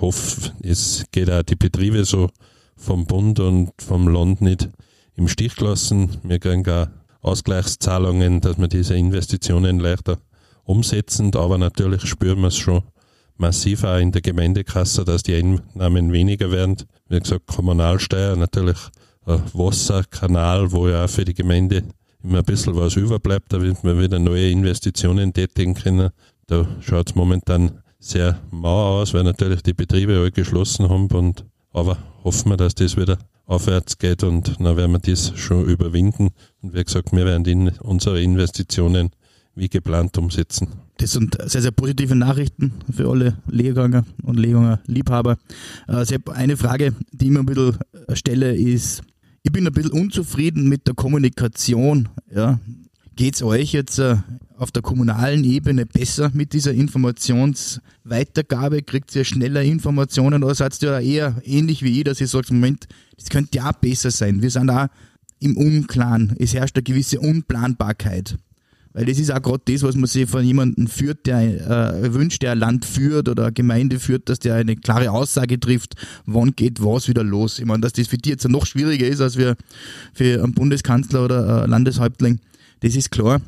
hoffen, 0.00 0.52
es 0.62 1.04
geht 1.12 1.30
auch 1.30 1.42
die 1.42 1.56
Betriebe 1.56 2.04
so 2.04 2.30
vom 2.76 3.06
Bund 3.06 3.40
und 3.40 3.72
vom 3.78 4.08
Land 4.08 4.40
nicht 4.40 4.68
im 5.16 5.28
Stich 5.28 5.58
lassen. 5.60 6.18
Wir 6.22 6.38
kriegen 6.38 6.68
auch 6.68 6.86
Ausgleichszahlungen, 7.20 8.40
dass 8.40 8.58
wir 8.58 8.68
diese 8.68 8.94
Investitionen 8.96 9.80
leichter 9.80 10.18
umsetzen. 10.64 11.34
Aber 11.34 11.58
natürlich 11.58 12.06
spüren 12.06 12.40
wir 12.40 12.48
es 12.48 12.56
schon 12.56 12.82
massiv 13.36 13.84
auch 13.84 13.98
in 13.98 14.12
der 14.12 14.22
Gemeindekasse, 14.22 15.04
dass 15.04 15.22
die 15.22 15.34
Einnahmen 15.34 16.12
weniger 16.12 16.50
werden. 16.52 16.76
Wie 17.08 17.18
gesagt, 17.18 17.46
Kommunalsteuer 17.46 18.36
natürlich 18.36 18.78
Wasserkanal, 19.52 20.72
wo 20.72 20.88
ja 20.88 21.04
auch 21.04 21.10
für 21.10 21.24
die 21.24 21.34
Gemeinde 21.34 21.84
immer 22.22 22.38
ein 22.38 22.44
bisschen 22.44 22.76
was 22.76 22.96
überbleibt, 22.96 23.52
da 23.52 23.60
wird 23.60 23.84
man 23.84 24.00
wieder 24.00 24.18
neue 24.18 24.50
Investitionen 24.50 25.32
tätigen 25.32 25.74
können. 25.74 26.10
Da 26.46 26.66
schaut 26.80 27.10
es 27.10 27.14
momentan 27.14 27.82
sehr 27.98 28.40
mau 28.50 29.00
aus, 29.00 29.14
weil 29.14 29.24
natürlich 29.24 29.62
die 29.62 29.74
Betriebe 29.74 30.16
alle 30.16 30.32
geschlossen 30.32 30.88
haben. 30.88 31.08
Und, 31.08 31.44
aber 31.72 31.98
hoffen 32.24 32.50
wir, 32.50 32.56
dass 32.56 32.74
das 32.74 32.96
wieder 32.96 33.18
aufwärts 33.46 33.98
geht 33.98 34.22
und 34.22 34.60
dann 34.60 34.76
werden 34.76 34.92
wir 34.92 34.98
das 34.98 35.32
schon 35.36 35.64
überwinden. 35.64 36.30
Und 36.60 36.74
wie 36.74 36.84
gesagt, 36.84 37.12
wir 37.12 37.24
werden 37.24 37.44
in 37.46 37.68
unsere 37.80 38.22
Investitionen 38.22 39.10
wie 39.54 39.68
geplant 39.68 40.16
umsetzen. 40.18 40.68
Das 40.98 41.12
sind 41.12 41.36
sehr, 41.46 41.62
sehr 41.62 41.70
positive 41.70 42.14
Nachrichten 42.14 42.72
für 42.94 43.08
alle 43.08 43.36
Lehrgänger 43.48 44.04
und 44.22 44.38
Lehrgänger 44.38 44.80
Liebhaber. 44.86 45.38
Äh, 45.86 46.04
eine 46.32 46.56
Frage, 46.56 46.94
die 47.12 47.24
ich 47.26 47.30
immer 47.30 47.40
ein 47.40 47.46
bisschen 47.46 47.78
stelle, 48.14 48.54
ist, 48.54 49.02
ich 49.48 49.52
bin 49.52 49.66
ein 49.66 49.72
bisschen 49.72 49.92
unzufrieden 49.92 50.68
mit 50.68 50.86
der 50.86 50.92
Kommunikation. 50.92 52.10
Ja. 52.30 52.60
Geht 53.16 53.36
es 53.36 53.42
euch 53.42 53.72
jetzt 53.72 53.98
äh, 53.98 54.16
auf 54.58 54.70
der 54.72 54.82
kommunalen 54.82 55.42
Ebene 55.42 55.86
besser 55.86 56.30
mit 56.34 56.52
dieser 56.52 56.74
Informationsweitergabe? 56.74 58.82
Kriegt 58.82 59.16
ihr 59.16 59.24
schneller 59.24 59.62
Informationen 59.62 60.44
oder 60.44 60.54
seid 60.54 60.82
ihr 60.82 61.00
eher 61.00 61.40
ähnlich 61.44 61.82
wie 61.82 61.96
ich, 61.96 62.04
dass 62.04 62.20
ihr 62.20 62.26
sagt, 62.26 62.50
Moment, 62.50 62.88
das 63.16 63.30
könnte 63.30 63.56
ja 63.56 63.72
besser 63.72 64.10
sein. 64.10 64.42
Wir 64.42 64.50
sind 64.50 64.66
da 64.66 64.90
im 65.40 65.56
Unklaren. 65.56 66.36
Es 66.38 66.52
herrscht 66.52 66.76
eine 66.76 66.82
gewisse 66.82 67.18
Unplanbarkeit. 67.18 68.36
Weil 68.92 69.04
das 69.04 69.18
ist 69.18 69.30
auch 69.30 69.42
gerade 69.42 69.62
das, 69.66 69.82
was 69.82 69.94
man 69.96 70.06
sich 70.06 70.28
von 70.28 70.44
jemandem 70.44 70.86
führt, 70.86 71.26
der 71.26 72.02
äh, 72.02 72.14
wünscht, 72.14 72.42
der 72.42 72.52
ein 72.52 72.58
Land 72.58 72.84
führt 72.84 73.28
oder 73.28 73.44
eine 73.44 73.52
Gemeinde 73.52 74.00
führt, 74.00 74.28
dass 74.28 74.38
der 74.38 74.54
eine 74.54 74.76
klare 74.76 75.10
Aussage 75.10 75.60
trifft, 75.60 75.94
wann 76.26 76.52
geht 76.56 76.82
was 76.82 77.08
wieder 77.08 77.22
los. 77.22 77.58
Ich 77.58 77.66
meine, 77.66 77.80
dass 77.80 77.92
das 77.92 78.08
für 78.08 78.18
die 78.18 78.30
jetzt 78.30 78.48
noch 78.48 78.66
schwieriger 78.66 79.06
ist 79.06 79.20
als 79.20 79.36
für, 79.36 79.56
für 80.14 80.42
einen 80.42 80.54
Bundeskanzler 80.54 81.24
oder 81.24 81.62
einen 81.62 81.70
Landeshäuptling, 81.70 82.40
das 82.80 82.96
ist 82.96 83.10
klar. 83.10 83.40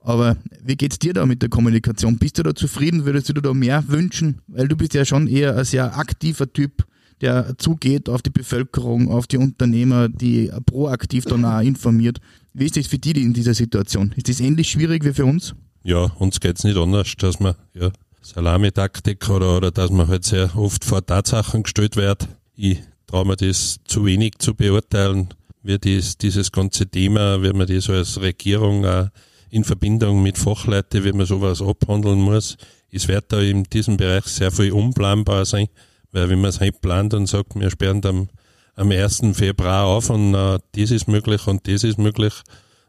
Aber 0.00 0.36
wie 0.62 0.76
geht's 0.76 0.98
dir 0.98 1.14
da 1.14 1.24
mit 1.24 1.40
der 1.40 1.48
Kommunikation? 1.48 2.18
Bist 2.18 2.36
du 2.38 2.42
da 2.42 2.54
zufrieden? 2.54 3.06
Würdest 3.06 3.30
du 3.30 3.32
dir 3.32 3.40
da 3.40 3.54
mehr 3.54 3.88
wünschen? 3.88 4.42
Weil 4.48 4.68
du 4.68 4.76
bist 4.76 4.92
ja 4.92 5.06
schon 5.06 5.26
eher 5.26 5.56
ein 5.56 5.64
sehr 5.64 5.96
aktiver 5.96 6.52
Typ, 6.52 6.84
der 7.22 7.56
zugeht 7.56 8.10
auf 8.10 8.20
die 8.20 8.30
Bevölkerung, 8.30 9.10
auf 9.10 9.26
die 9.26 9.38
Unternehmer, 9.38 10.10
die 10.10 10.50
proaktiv 10.66 11.24
dann 11.24 11.46
auch 11.46 11.60
informiert. 11.60 12.20
Wie 12.54 12.66
ist 12.66 12.76
das 12.76 12.86
für 12.86 12.98
die 12.98 13.20
in 13.20 13.32
dieser 13.32 13.52
Situation? 13.52 14.12
Ist 14.16 14.28
das 14.28 14.38
ähnlich 14.38 14.70
schwierig 14.70 15.04
wie 15.04 15.12
für 15.12 15.24
uns? 15.24 15.54
Ja, 15.82 16.04
uns 16.18 16.38
geht 16.38 16.56
es 16.56 16.64
nicht 16.64 16.76
anders, 16.76 17.12
dass 17.18 17.40
man 17.40 17.56
ja, 17.74 17.90
Salamitaktik 18.22 19.28
oder, 19.28 19.56
oder 19.56 19.70
dass 19.72 19.90
man 19.90 20.06
halt 20.06 20.24
sehr 20.24 20.56
oft 20.56 20.84
vor 20.84 21.04
Tatsachen 21.04 21.64
gestellt 21.64 21.96
wird. 21.96 22.28
Ich 22.54 22.78
traue 23.08 23.26
mir 23.26 23.36
das 23.36 23.80
zu 23.84 24.04
wenig 24.06 24.38
zu 24.38 24.54
beurteilen, 24.54 25.28
wie 25.64 25.78
dies, 25.78 26.16
dieses 26.16 26.52
ganze 26.52 26.86
Thema, 26.86 27.42
wie 27.42 27.52
man 27.52 27.66
das 27.66 27.90
als 27.90 28.20
Regierung 28.20 28.86
auch 28.86 29.08
in 29.50 29.64
Verbindung 29.64 30.22
mit 30.22 30.38
Fachleuten, 30.38 31.04
wie 31.04 31.12
man 31.12 31.26
sowas 31.26 31.60
abhandeln 31.60 32.20
muss. 32.20 32.56
Es 32.90 33.08
wird 33.08 33.32
da 33.32 33.40
in 33.40 33.64
diesem 33.64 33.96
Bereich 33.96 34.26
sehr 34.26 34.52
viel 34.52 34.70
unplanbar 34.70 35.44
sein, 35.44 35.66
weil 36.12 36.30
wenn 36.30 36.40
man 36.40 36.50
es 36.50 36.60
halt 36.60 36.80
plant 36.80 37.14
und 37.14 37.26
sagt, 37.26 37.56
wir 37.56 37.70
sperren 37.70 38.04
am, 38.04 38.28
am 38.76 38.90
1. 38.90 39.22
Februar 39.32 39.84
auf 39.84 40.10
und 40.10 40.34
uh, 40.34 40.58
das 40.72 40.90
ist 40.90 41.08
möglich 41.08 41.46
und 41.46 41.66
das 41.68 41.84
ist 41.84 41.98
möglich 41.98 42.34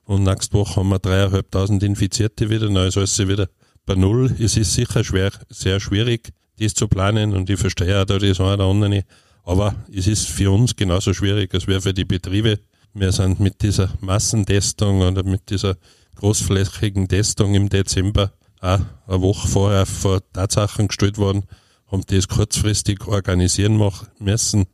und 0.05 0.23
nächste 0.23 0.53
Woche 0.57 0.77
haben 0.77 0.89
wir 0.89 0.99
dreieinhalbtausend 0.99 1.83
Infizierte 1.83 2.49
wieder, 2.49 2.67
dann 2.67 2.87
ist 2.87 2.97
alles 2.97 3.17
wieder 3.19 3.49
bei 3.85 3.95
Null. 3.95 4.35
Es 4.39 4.57
ist 4.57 4.73
sicher 4.73 5.03
schwer, 5.03 5.31
sehr 5.49 5.79
schwierig, 5.79 6.31
das 6.59 6.73
zu 6.73 6.87
planen 6.87 7.33
und 7.33 7.49
ich 7.49 7.59
verstehe 7.59 8.01
auch 8.01 8.05
da 8.05 8.17
das 8.17 8.39
eine 8.39 8.53
oder 8.53 8.65
andere. 8.65 9.03
Aber 9.43 9.75
es 9.93 10.07
ist 10.07 10.27
für 10.27 10.51
uns 10.51 10.75
genauso 10.75 11.13
schwierig 11.13 11.53
als 11.53 11.67
wäre 11.67 11.81
für 11.81 11.93
die 11.93 12.05
Betriebe. 12.05 12.59
Wir 12.93 13.11
sind 13.11 13.39
mit 13.39 13.61
dieser 13.61 13.89
Massentestung 13.99 15.01
oder 15.01 15.23
mit 15.23 15.49
dieser 15.49 15.75
großflächigen 16.15 17.07
Testung 17.07 17.53
im 17.53 17.69
Dezember 17.69 18.31
auch 18.61 18.79
eine 19.07 19.21
Woche 19.21 19.47
vorher 19.47 19.85
vor 19.85 20.21
Tatsachen 20.33 20.87
gestellt 20.87 21.17
worden, 21.17 21.43
haben 21.91 22.03
das 22.07 22.27
kurzfristig 22.27 23.05
organisieren 23.07 23.79
müssen. 24.19 24.65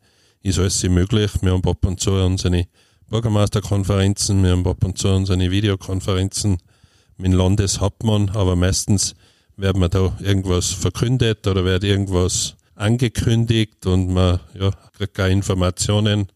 Ist 0.43 0.57
alles 0.57 0.81
möglich. 0.83 1.31
Wir 1.41 1.51
haben 1.51 1.63
ab 1.67 1.85
und 1.85 1.99
zu 1.99 2.13
unsere 2.13 2.65
Bürgermeisterkonferenzen, 3.09 4.43
wir 4.43 4.51
haben 4.51 4.65
ab 4.65 4.83
und 4.83 4.97
zu 4.97 5.09
unsere 5.09 5.39
Videokonferenzen 5.51 6.57
mit 7.17 7.27
dem 7.27 7.33
Landeshauptmann, 7.33 8.29
aber 8.29 8.55
meistens 8.55 9.13
wird 9.55 9.77
man 9.77 9.91
da 9.91 10.17
irgendwas 10.19 10.71
verkündet 10.71 11.45
oder 11.45 11.63
wird 11.63 11.83
irgendwas 11.83 12.55
angekündigt 12.73 13.85
und 13.85 14.11
man 14.11 14.39
ja, 14.59 14.71
kriegt 14.97 15.19
auch 15.19 15.27
Informationen 15.27 16.31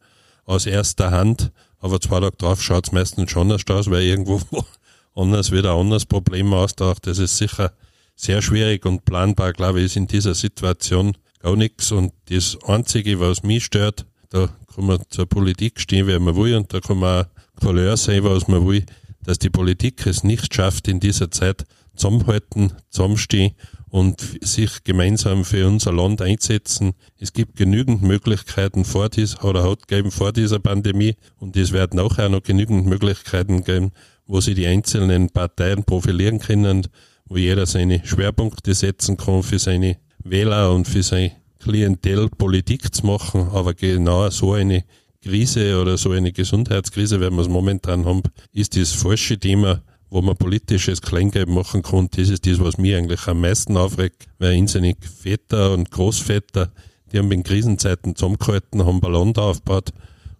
aus 0.45 0.67
erster 0.67 1.09
Hand, 1.09 1.51
aber 1.79 1.99
zwei 1.99 2.19
Tage 2.19 2.37
drauf 2.37 2.61
schaut 2.61 2.85
es 2.85 2.91
meistens 2.91 3.31
schon 3.31 3.49
erst 3.49 3.71
aus, 3.71 3.89
weil 3.89 4.03
irgendwo 4.03 4.39
anders 5.15 5.51
wieder 5.51 5.73
ein 5.73 5.79
anderes 5.79 6.05
Problem 6.05 6.53
austaucht. 6.53 7.07
Das 7.07 7.17
ist 7.17 7.37
sicher 7.37 7.71
sehr 8.15 8.43
schwierig 8.43 8.85
und 8.85 9.03
planbar, 9.03 9.53
glaube 9.53 9.79
ich, 9.79 9.85
ist 9.85 9.95
in 9.97 10.05
dieser 10.05 10.35
Situation 10.35 11.17
gar 11.45 11.55
nichts. 11.55 11.91
Und 11.91 12.11
das 12.29 12.57
Einzige, 12.65 13.19
was 13.19 13.43
mich 13.43 13.65
stört, 13.65 14.05
da 14.29 14.49
kann 14.73 14.85
man 14.87 14.99
zur 15.09 15.27
Politik 15.27 15.79
stehen, 15.79 16.07
wie 16.07 16.17
man 16.17 16.35
will, 16.35 16.55
und 16.55 16.73
da 16.73 16.79
kann 16.79 16.97
man 16.97 17.25
auch 17.25 17.61
Couleur 17.61 17.95
sein, 17.97 18.23
was 18.23 18.47
man 18.47 18.67
will, 18.67 18.83
dass 19.23 19.39
die 19.39 19.51
Politik 19.51 20.05
es 20.07 20.23
nicht 20.23 20.53
schafft, 20.53 20.87
in 20.87 20.99
dieser 20.99 21.31
Zeit 21.31 21.65
zusammenhalten, 21.95 22.73
zusammenstehen 22.89 23.53
und 23.89 24.21
sich 24.41 24.83
gemeinsam 24.83 25.45
für 25.45 25.67
unser 25.67 25.93
Land 25.93 26.21
einsetzen. 26.21 26.93
Es 27.17 27.31
gibt 27.31 27.55
genügend 27.55 28.01
Möglichkeiten 28.01 28.83
vor 28.83 29.09
dieser, 29.09 29.45
oder 29.45 29.69
hat 29.69 29.87
gegeben 29.87 30.11
vor 30.11 30.33
dieser 30.33 30.59
Pandemie 30.59 31.15
und 31.37 31.55
es 31.55 31.71
werden 31.71 31.99
auch 31.99 32.17
noch 32.29 32.43
genügend 32.43 32.87
Möglichkeiten 32.87 33.63
geben, 33.63 33.91
wo 34.25 34.41
sie 34.41 34.55
die 34.55 34.67
einzelnen 34.67 35.29
Parteien 35.29 35.85
profilieren 35.85 36.39
können, 36.39 36.87
wo 37.27 37.37
jeder 37.37 37.65
seine 37.65 38.05
Schwerpunkte 38.05 38.73
setzen 38.73 39.15
kann 39.15 39.43
für 39.43 39.59
seine 39.59 39.97
Wähler 40.25 40.73
und 40.73 40.87
für 40.87 41.03
sein 41.03 41.31
Klientel 41.59 42.29
Politik 42.29 42.93
zu 42.93 43.05
machen, 43.05 43.47
aber 43.53 43.75
genau 43.75 44.27
so 44.31 44.53
eine 44.53 44.83
Krise 45.21 45.79
oder 45.79 45.97
so 45.97 46.11
eine 46.11 46.31
Gesundheitskrise, 46.31 47.19
wenn 47.19 47.35
wir 47.35 47.43
es 47.43 47.47
momentan 47.47 48.05
haben, 48.05 48.23
ist 48.51 48.75
das 48.75 48.91
falsche 48.91 49.39
Thema, 49.39 49.83
wo 50.09 50.23
man 50.23 50.35
politisches 50.35 51.01
Kleingeld 51.01 51.47
machen 51.47 51.83
kann. 51.83 52.09
Das 52.15 52.29
ist 52.29 52.45
das, 52.47 52.59
was 52.59 52.79
mich 52.79 52.95
eigentlich 52.95 53.27
am 53.27 53.41
meisten 53.41 53.77
aufregt, 53.77 54.25
weil 54.39 54.59
unsere 54.59 54.93
Väter 54.99 55.73
und 55.73 55.91
Großväter, 55.91 56.71
die 57.11 57.19
haben 57.19 57.31
in 57.31 57.43
Krisenzeiten 57.43 58.15
zusammengehalten, 58.15 58.83
haben 58.83 59.01
Ballon 59.01 59.35
aufgebaut 59.35 59.91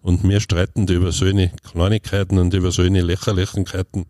und 0.02 0.28
wir 0.28 0.39
streiten 0.39 0.88
über 0.88 1.12
solche 1.12 1.52
Kleinigkeiten 1.63 2.39
und 2.39 2.54
über 2.56 2.71
solche 2.71 3.02
Lächerlichkeiten. 3.02 4.06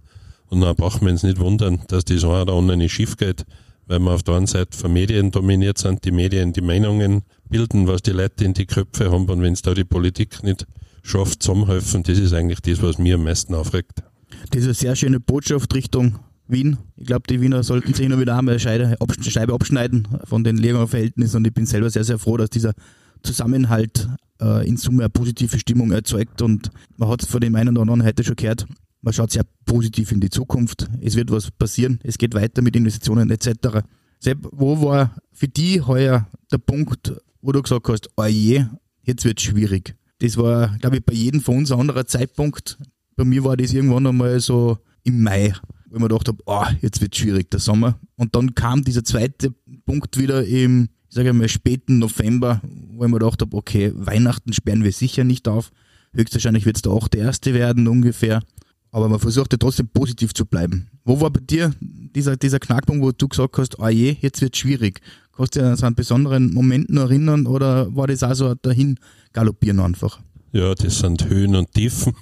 Und 0.47 0.61
dann 0.61 0.75
brauchen 0.75 1.05
wir 1.05 1.11
uns 1.11 1.23
nicht 1.23 1.39
wundern, 1.39 1.81
dass 1.89 2.05
das 2.05 2.23
eine 2.23 2.43
oder 2.43 2.53
andere 2.53 2.87
schief 2.87 3.17
geht, 3.17 3.45
weil 3.87 3.99
wir 3.99 4.11
auf 4.11 4.23
der 4.23 4.35
einen 4.35 4.47
Seite 4.47 4.77
von 4.77 4.91
Medien 4.91 5.31
dominiert 5.31 5.77
sind, 5.77 6.03
die 6.05 6.11
Medien 6.11 6.53
die 6.53 6.61
Meinungen 6.61 7.23
bilden, 7.49 7.87
was 7.87 8.01
die 8.01 8.11
Leute 8.11 8.45
in 8.45 8.53
die 8.53 8.65
Köpfe 8.65 9.11
haben 9.11 9.29
und 9.29 9.41
wenn 9.41 9.53
es 9.53 9.61
da 9.61 9.73
die 9.73 9.83
Politik 9.83 10.43
nicht 10.43 10.65
schafft, 11.03 11.43
zusammenhelfen, 11.43 12.03
das 12.03 12.17
ist 12.17 12.33
eigentlich 12.33 12.61
das, 12.61 12.81
was 12.81 12.97
mir 12.97 13.15
am 13.15 13.23
meisten 13.23 13.53
aufregt. 13.53 14.03
Das 14.51 14.61
ist 14.61 14.65
eine 14.65 14.73
sehr 14.73 14.95
schöne 14.95 15.19
Botschaft 15.19 15.73
Richtung 15.73 16.19
Wien. 16.47 16.77
Ich 16.95 17.07
glaube, 17.07 17.23
die 17.29 17.41
Wiener 17.41 17.63
sollten 17.63 17.93
sich 17.93 18.05
immer 18.05 18.19
wieder 18.19 18.37
einmal 18.37 18.57
eine 18.57 18.99
Scheibe 18.99 19.53
abschneiden 19.53 20.07
von 20.25 20.43
den 20.43 20.57
Lehrganger 20.57 20.87
Verhältnissen 20.87 21.37
und 21.37 21.47
ich 21.47 21.53
bin 21.53 21.65
selber 21.65 21.89
sehr, 21.89 22.03
sehr 22.03 22.19
froh, 22.19 22.37
dass 22.37 22.49
dieser 22.49 22.73
Zusammenhalt 23.23 24.07
äh, 24.41 24.67
in 24.67 24.77
Summe 24.77 25.03
eine 25.03 25.09
positive 25.09 25.57
Stimmung 25.57 25.91
erzeugt 25.91 26.41
und 26.41 26.69
man 26.97 27.09
hat 27.09 27.23
es 27.23 27.29
von 27.29 27.41
dem 27.41 27.55
einen 27.55 27.69
oder 27.69 27.81
anderen 27.81 28.03
heute 28.03 28.23
schon 28.23 28.35
gehört, 28.35 28.65
man 29.05 29.13
schaut 29.13 29.31
sehr 29.31 29.45
positiv 29.65 30.11
in 30.11 30.19
die 30.19 30.29
Zukunft, 30.29 30.89
es 30.99 31.15
wird 31.15 31.31
was 31.31 31.51
passieren, 31.51 31.99
es 32.03 32.17
geht 32.17 32.33
weiter 32.33 32.61
mit 32.61 32.75
Investitionen 32.75 33.29
etc. 33.29 33.85
Sepp, 34.19 34.39
wo 34.51 34.81
war 34.81 35.15
für 35.31 35.47
die 35.47 35.79
heuer 35.79 36.27
der 36.51 36.57
Punkt, 36.57 37.13
wo 37.41 37.51
du 37.51 37.61
gesagt 37.61 37.87
hast, 37.87 38.09
oh 38.17 38.25
je, 38.25 38.65
jetzt 39.03 39.23
wird 39.23 39.39
es 39.39 39.45
schwierig? 39.45 39.95
Das 40.19 40.37
war, 40.37 40.75
glaube 40.79 40.97
ich, 40.97 41.05
bei 41.05 41.13
jedem 41.13 41.39
von 41.39 41.57
uns 41.57 41.71
ein 41.71 41.79
anderer 41.79 42.07
Zeitpunkt. 42.07 42.77
Bei 43.15 43.23
mir 43.23 43.43
war 43.43 43.55
das 43.55 43.73
irgendwann 43.73 44.07
einmal 44.07 44.39
so 44.39 44.79
im 45.03 45.21
Mai, 45.21 45.53
wo 45.87 45.95
ich 45.95 46.01
mir 46.01 46.07
gedacht 46.07 46.27
habe, 46.27 46.41
oh, 46.47 46.65
jetzt 46.81 46.99
wird 46.99 47.13
es 47.13 47.19
schwierig, 47.19 47.51
der 47.51 47.59
Sommer. 47.59 47.99
Und 48.15 48.35
dann 48.35 48.55
kam 48.55 48.83
dieser 48.83 49.03
zweite 49.03 49.53
Punkt 49.85 50.17
wieder 50.17 50.43
im 50.45 50.89
sage 51.09 51.29
ich 51.29 51.35
mal, 51.35 51.47
späten 51.47 51.99
November, 51.99 52.61
wo 52.63 53.05
ich 53.05 53.09
mir 53.09 53.19
gedacht 53.19 53.41
habe, 53.41 53.55
okay, 53.55 53.91
Weihnachten 53.95 54.51
sperren 54.51 54.83
wir 54.83 54.91
sicher 54.91 55.23
nicht 55.23 55.47
auf. 55.47 55.71
Höchstwahrscheinlich 56.13 56.65
wird 56.65 56.75
es 56.75 56.81
der 56.81 57.21
erste 57.21 57.53
werden 57.53 57.87
ungefähr. 57.87 58.41
Aber 58.95 59.09
man 59.09 59.19
versucht 59.19 59.51
ja 59.51 59.57
trotzdem 59.57 59.89
positiv 59.89 60.33
zu 60.33 60.45
bleiben. 60.45 60.87
Wo 61.03 61.19
war 61.19 61.29
bei 61.29 61.41
dir 61.41 61.73
dieser, 61.81 62.37
dieser 62.37 62.59
Knackpunkt, 62.59 63.03
wo 63.03 63.11
du 63.11 63.27
gesagt 63.27 63.57
hast, 63.57 63.77
oh 63.77 63.89
je, 63.89 64.15
jetzt 64.21 64.39
wird 64.39 64.55
schwierig? 64.55 65.01
Kannst 65.35 65.57
du 65.57 65.59
dich 65.59 65.67
an 65.67 65.83
einen 65.83 65.95
besonderen 65.95 66.53
Moment 66.53 66.89
noch 66.89 67.01
erinnern 67.01 67.45
oder 67.45 67.93
war 67.93 68.07
das 68.07 68.23
auch 68.23 68.33
so 68.35 68.55
dahin 68.55 68.97
galoppieren 69.33 69.81
einfach? 69.81 70.21
Ja, 70.53 70.73
das 70.75 70.99
sind 70.99 71.27
Höhen 71.27 71.57
und 71.57 71.73
Tiefen. 71.73 72.15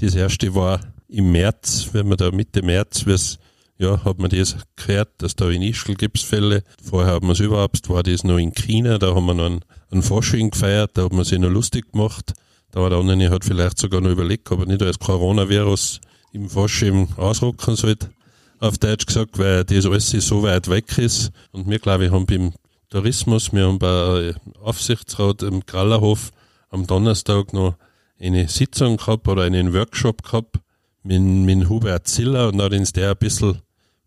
Das 0.00 0.14
erste 0.14 0.54
war 0.54 0.80
im 1.08 1.30
März, 1.30 1.90
wenn 1.92 2.08
man 2.08 2.16
da 2.16 2.30
Mitte 2.30 2.62
März, 2.62 3.06
es 3.06 3.38
ja, 3.76 4.02
hat 4.02 4.18
man 4.18 4.30
das 4.30 4.56
gehört, 4.76 5.10
dass 5.18 5.36
da 5.36 5.50
in 5.50 5.60
Ischl 5.60 5.94
gibt 5.94 6.18
Fälle. 6.18 6.62
Vorher 6.82 7.16
hat 7.16 7.22
man 7.22 7.32
es 7.32 7.40
überhaupt, 7.40 7.90
war 7.90 8.02
das 8.02 8.24
noch 8.24 8.38
in 8.38 8.54
China, 8.54 8.96
da 8.96 9.14
haben 9.14 9.26
wir 9.26 9.34
noch 9.34 9.44
einen, 9.44 9.60
einen 9.90 10.02
Fasching 10.02 10.52
gefeiert, 10.52 10.92
da 10.94 11.04
hat 11.04 11.12
man 11.12 11.24
sich 11.24 11.38
noch 11.38 11.50
lustig 11.50 11.92
gemacht. 11.92 12.32
Da 12.70 12.80
war 12.80 12.88
der 12.88 12.98
andere 12.98 13.30
hat 13.30 13.44
vielleicht 13.44 13.78
sogar 13.78 14.00
noch 14.00 14.10
überlegt, 14.10 14.50
ob 14.50 14.60
er 14.60 14.66
nicht 14.66 14.82
als 14.82 14.98
Coronavirus 14.98 16.00
im 16.34 16.50
Fasching 16.50 17.08
ausrocken 17.16 17.76
sollte, 17.76 18.10
auf 18.58 18.76
Deutsch 18.78 19.06
gesagt, 19.06 19.38
weil 19.38 19.64
das 19.64 19.86
alles 19.86 20.10
so 20.10 20.42
weit 20.42 20.68
weg 20.68 20.98
ist. 20.98 21.30
Und 21.52 21.70
wir, 21.70 21.78
glaube 21.78 22.06
ich, 22.06 22.10
haben 22.10 22.26
beim 22.26 22.52
Tourismus, 22.90 23.52
wir 23.52 23.66
haben 23.66 23.78
bei 23.78 24.34
Aufsichtsrat 24.60 25.42
im 25.42 25.64
Krallerhof 25.64 26.32
am 26.70 26.86
Donnerstag 26.86 27.52
noch 27.52 27.76
eine 28.18 28.48
Sitzung 28.48 28.96
gehabt 28.96 29.28
oder 29.28 29.42
einen 29.42 29.72
Workshop 29.72 30.22
gehabt 30.22 30.56
mit, 31.02 31.22
mit 31.22 31.68
Hubert 31.68 32.08
Ziller 32.08 32.48
und 32.48 32.60
hat 32.60 32.72
uns 32.72 32.92
der 32.92 33.10
ein 33.10 33.16
bisschen 33.16 33.60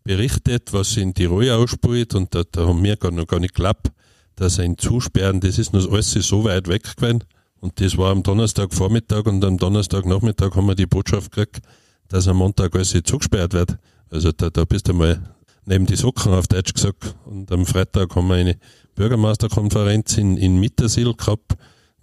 berichtet, 0.04 0.72
was 0.72 0.96
in 0.96 1.14
Tirol 1.14 1.50
ausspielt 1.50 2.14
und 2.14 2.34
da, 2.34 2.42
da 2.50 2.66
haben 2.66 2.82
wir 2.82 2.96
gar 2.96 3.10
noch 3.10 3.26
gar 3.26 3.40
nicht 3.40 3.54
geklappt, 3.54 3.88
dass 4.36 4.58
ein 4.58 4.76
Zusperren, 4.76 5.40
das 5.40 5.58
ist 5.58 5.72
noch 5.72 5.90
alles 5.90 6.12
so 6.12 6.44
weit 6.44 6.68
weg 6.68 6.96
gewesen. 6.96 7.24
Und 7.60 7.80
das 7.80 7.96
war 7.98 8.12
am 8.12 8.22
Donnerstagvormittag 8.22 9.26
und 9.26 9.44
am 9.44 9.58
Donnerstagnachmittag 9.58 10.54
haben 10.54 10.66
wir 10.66 10.76
die 10.76 10.86
Botschaft 10.86 11.32
gekriegt, 11.32 11.60
dass 12.08 12.28
am 12.28 12.38
Montag 12.38 12.74
alles 12.74 12.96
zugesperrt 13.04 13.52
wird. 13.52 13.78
Also 14.10 14.32
da, 14.32 14.50
da 14.50 14.64
bist 14.64 14.88
du 14.88 14.94
mal 14.94 15.20
neben 15.66 15.86
die 15.86 15.96
Socken 15.96 16.32
auf 16.32 16.48
Deutsch 16.48 16.72
gesagt. 16.72 17.14
Und 17.24 17.52
am 17.52 17.66
Freitag 17.66 18.14
haben 18.16 18.28
wir 18.28 18.36
eine 18.36 18.56
Bürgermeisterkonferenz 18.94 20.16
in, 20.18 20.36
in 20.36 20.58
Mittersil 20.58 21.14
gehabt. 21.14 21.52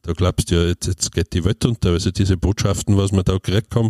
Da 0.03 0.13
glaubst 0.13 0.51
du 0.51 0.55
ja, 0.55 0.67
jetzt, 0.67 0.85
jetzt 0.87 1.11
geht 1.11 1.33
die 1.33 1.43
Welt 1.43 1.65
unter. 1.65 1.89
Also 1.89 2.11
diese 2.11 2.37
Botschaften, 2.37 2.95
was 2.95 3.11
wir 3.11 3.23
da 3.23 3.33
gekriegt 3.33 3.75
haben. 3.75 3.89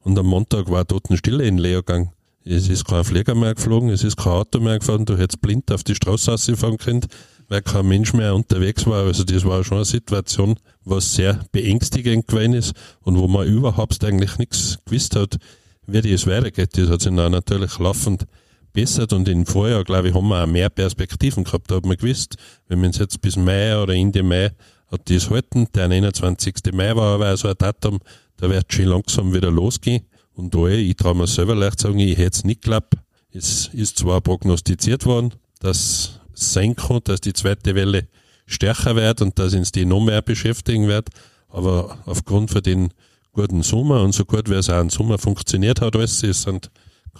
Und 0.00 0.18
am 0.18 0.26
Montag 0.26 0.70
war 0.70 0.86
Totenstille 0.86 1.44
in 1.44 1.58
Leergang. 1.58 2.12
Es 2.44 2.68
ist 2.68 2.84
kein 2.84 3.02
Flieger 3.02 3.34
mehr 3.34 3.56
geflogen, 3.56 3.88
es 3.88 4.04
ist 4.04 4.16
kein 4.16 4.34
Auto 4.34 4.60
mehr 4.60 4.78
gefahren, 4.78 5.04
du 5.04 5.18
hättest 5.18 5.40
blind 5.40 5.72
auf 5.72 5.82
die 5.82 5.96
Straße 5.96 6.30
rausfahren 6.30 6.78
können, 6.78 7.04
weil 7.48 7.62
kein 7.62 7.86
Mensch 7.86 8.12
mehr 8.12 8.34
unterwegs 8.34 8.86
war. 8.86 9.04
Also 9.04 9.24
das 9.24 9.44
war 9.44 9.64
schon 9.64 9.78
eine 9.78 9.84
Situation, 9.84 10.58
was 10.84 11.14
sehr 11.14 11.40
beängstigend 11.52 12.26
gewesen 12.26 12.54
ist 12.54 12.74
und 13.02 13.18
wo 13.18 13.28
man 13.28 13.46
überhaupt 13.46 14.02
eigentlich 14.04 14.38
nichts 14.38 14.78
gewusst 14.84 15.16
hat, 15.16 15.38
wie 15.86 16.00
das 16.00 16.26
weitergeht. 16.26 16.76
Das 16.76 16.88
hat 16.88 17.02
sich 17.02 17.14
dann 17.14 17.32
natürlich 17.32 17.78
laufend 17.78 18.26
bessert 18.72 19.12
und 19.12 19.28
im 19.28 19.46
Vorjahr, 19.46 19.84
glaube 19.84 20.08
ich, 20.08 20.14
haben 20.14 20.28
wir 20.28 20.42
auch 20.42 20.46
mehr 20.46 20.68
Perspektiven 20.68 21.44
gehabt. 21.44 21.70
Da 21.70 21.76
hat 21.76 21.86
man 21.86 21.96
gewusst, 21.96 22.36
wenn 22.68 22.80
wir 22.80 22.88
uns 22.88 22.98
jetzt 22.98 23.20
bis 23.20 23.36
Mai 23.36 23.80
oder 23.80 23.94
Ende 23.94 24.22
Mai 24.22 24.50
hat 24.88 25.10
das 25.10 25.30
halten, 25.30 25.66
der 25.74 25.90
21. 25.90 26.54
Mai 26.72 26.94
war 26.94 27.14
aber 27.14 27.36
so 27.36 27.48
ein 27.48 27.54
Datum, 27.58 27.98
da 28.36 28.48
wird 28.48 28.72
schon 28.72 28.84
langsam 28.86 29.32
wieder 29.32 29.50
losgehen. 29.50 30.02
Und 30.34 30.54
da, 30.54 30.66
ich 30.66 30.94
traue 30.96 31.14
mir 31.14 31.26
selber 31.26 31.54
leicht 31.54 31.80
sagen, 31.80 31.98
ich 31.98 32.18
hätte 32.18 32.38
es 32.38 32.44
nicht 32.44 32.62
geklappt. 32.62 32.94
Es 33.30 33.68
ist 33.72 33.98
zwar 33.98 34.20
prognostiziert 34.20 35.06
worden, 35.06 35.32
dass 35.60 35.78
es 35.78 36.20
sein 36.38 36.76
kann, 36.76 37.00
dass 37.04 37.20
die 37.20 37.32
zweite 37.32 37.74
Welle 37.74 38.08
stärker 38.46 38.96
wird 38.96 39.22
und 39.22 39.38
dass 39.38 39.54
uns 39.54 39.72
die 39.72 39.84
noch 39.84 40.00
mehr 40.00 40.22
beschäftigen 40.22 40.88
wird. 40.88 41.08
Aber 41.48 41.98
aufgrund 42.06 42.50
von 42.50 42.62
den 42.62 42.92
guten 43.32 43.62
Sommer 43.62 44.02
und 44.02 44.12
so 44.12 44.24
gut 44.24 44.48
wie 44.48 44.54
es 44.54 44.70
auch 44.70 44.80
im 44.80 44.90
Sommer 44.90 45.18
funktioniert 45.18 45.80
hat, 45.80 45.96
alles, 45.96 46.22
es 46.22 46.42
sind 46.42 46.70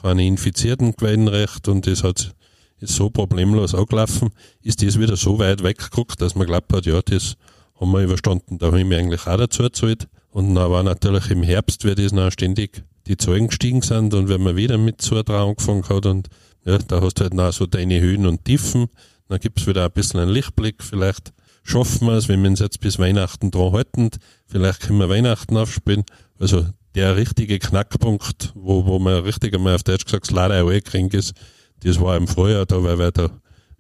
keine 0.01 0.27
Infizierten 0.27 0.95
gewesen 0.95 1.29
recht 1.29 1.69
und 1.69 1.87
das 1.87 2.05
hat 2.05 2.35
so 2.81 3.11
problemlos 3.11 3.75
angelaufen, 3.75 4.31
ist 4.63 4.83
das 4.83 4.99
wieder 4.99 5.17
so 5.17 5.39
weit 5.39 5.63
weggeguckt, 5.63 6.21
dass 6.21 6.35
man 6.35 6.47
glaubt 6.47 6.73
hat, 6.73 6.87
ja, 6.87 7.01
das 7.03 7.37
haben 7.81 7.93
wir 7.93 8.03
überstanden. 8.03 8.59
Da 8.59 8.67
habe 8.67 8.81
ich 8.81 8.87
mir 8.87 8.99
eigentlich 8.99 9.27
auch 9.27 9.37
dazu 9.37 9.63
gezahlt. 9.63 10.09
Und 10.31 10.55
dann 10.55 10.71
war 10.71 10.83
natürlich 10.83 11.31
im 11.31 11.43
Herbst, 11.43 11.85
wie 11.85 11.95
das 11.95 12.13
noch 12.13 12.31
ständig 12.31 12.85
die 13.07 13.17
Zahlen 13.17 13.49
gestiegen 13.49 13.83
sind 13.83 14.13
und 14.15 14.29
wenn 14.29 14.43
man 14.43 14.57
wieder 14.57 14.79
mit 14.79 15.01
Zutrauen 15.01 15.51
angefangen 15.51 15.89
hat 15.89 16.07
und 16.07 16.29
ja, 16.67 16.79
da 16.79 17.01
hast 17.01 17.15
du 17.15 17.23
halt 17.23 17.35
noch 17.35 17.53
so 17.53 17.67
deine 17.67 18.01
Höhen 18.01 18.27
und 18.27 18.45
Tiefen, 18.45 18.89
dann 19.29 19.39
gibt's 19.39 19.67
wieder 19.67 19.85
ein 19.85 19.93
bisschen 19.93 20.21
einen 20.21 20.33
Lichtblick, 20.33 20.83
vielleicht 20.83 21.33
schaffen 21.63 22.09
wir 22.09 22.15
es, 22.15 22.29
wenn 22.29 22.43
wir 22.43 22.51
uns 22.51 22.61
jetzt 22.61 22.81
bis 22.81 22.99
Weihnachten 22.99 23.51
dran 23.51 23.73
halten, 23.73 24.11
vielleicht 24.47 24.81
können 24.81 24.99
wir 24.99 25.09
Weihnachten 25.09 25.57
aufspielen. 25.57 26.05
Also 26.39 26.67
der 26.95 27.17
richtige 27.17 27.59
Knackpunkt, 27.59 28.53
wo, 28.55 28.87
wo 28.87 28.99
man 28.99 29.23
richtig 29.23 29.55
einmal 29.55 29.75
auf 29.75 29.83
Deutsch 29.83 30.05
gesagt 30.05 30.31
leider 30.31 30.65
auch 30.65 30.85
kriegen 30.85 31.11
ist, 31.11 31.35
das 31.81 32.01
war 32.01 32.17
im 32.17 32.27
Frühjahr. 32.27 32.67
Da, 32.67 32.83
weil 32.83 33.13
da, 33.13 33.31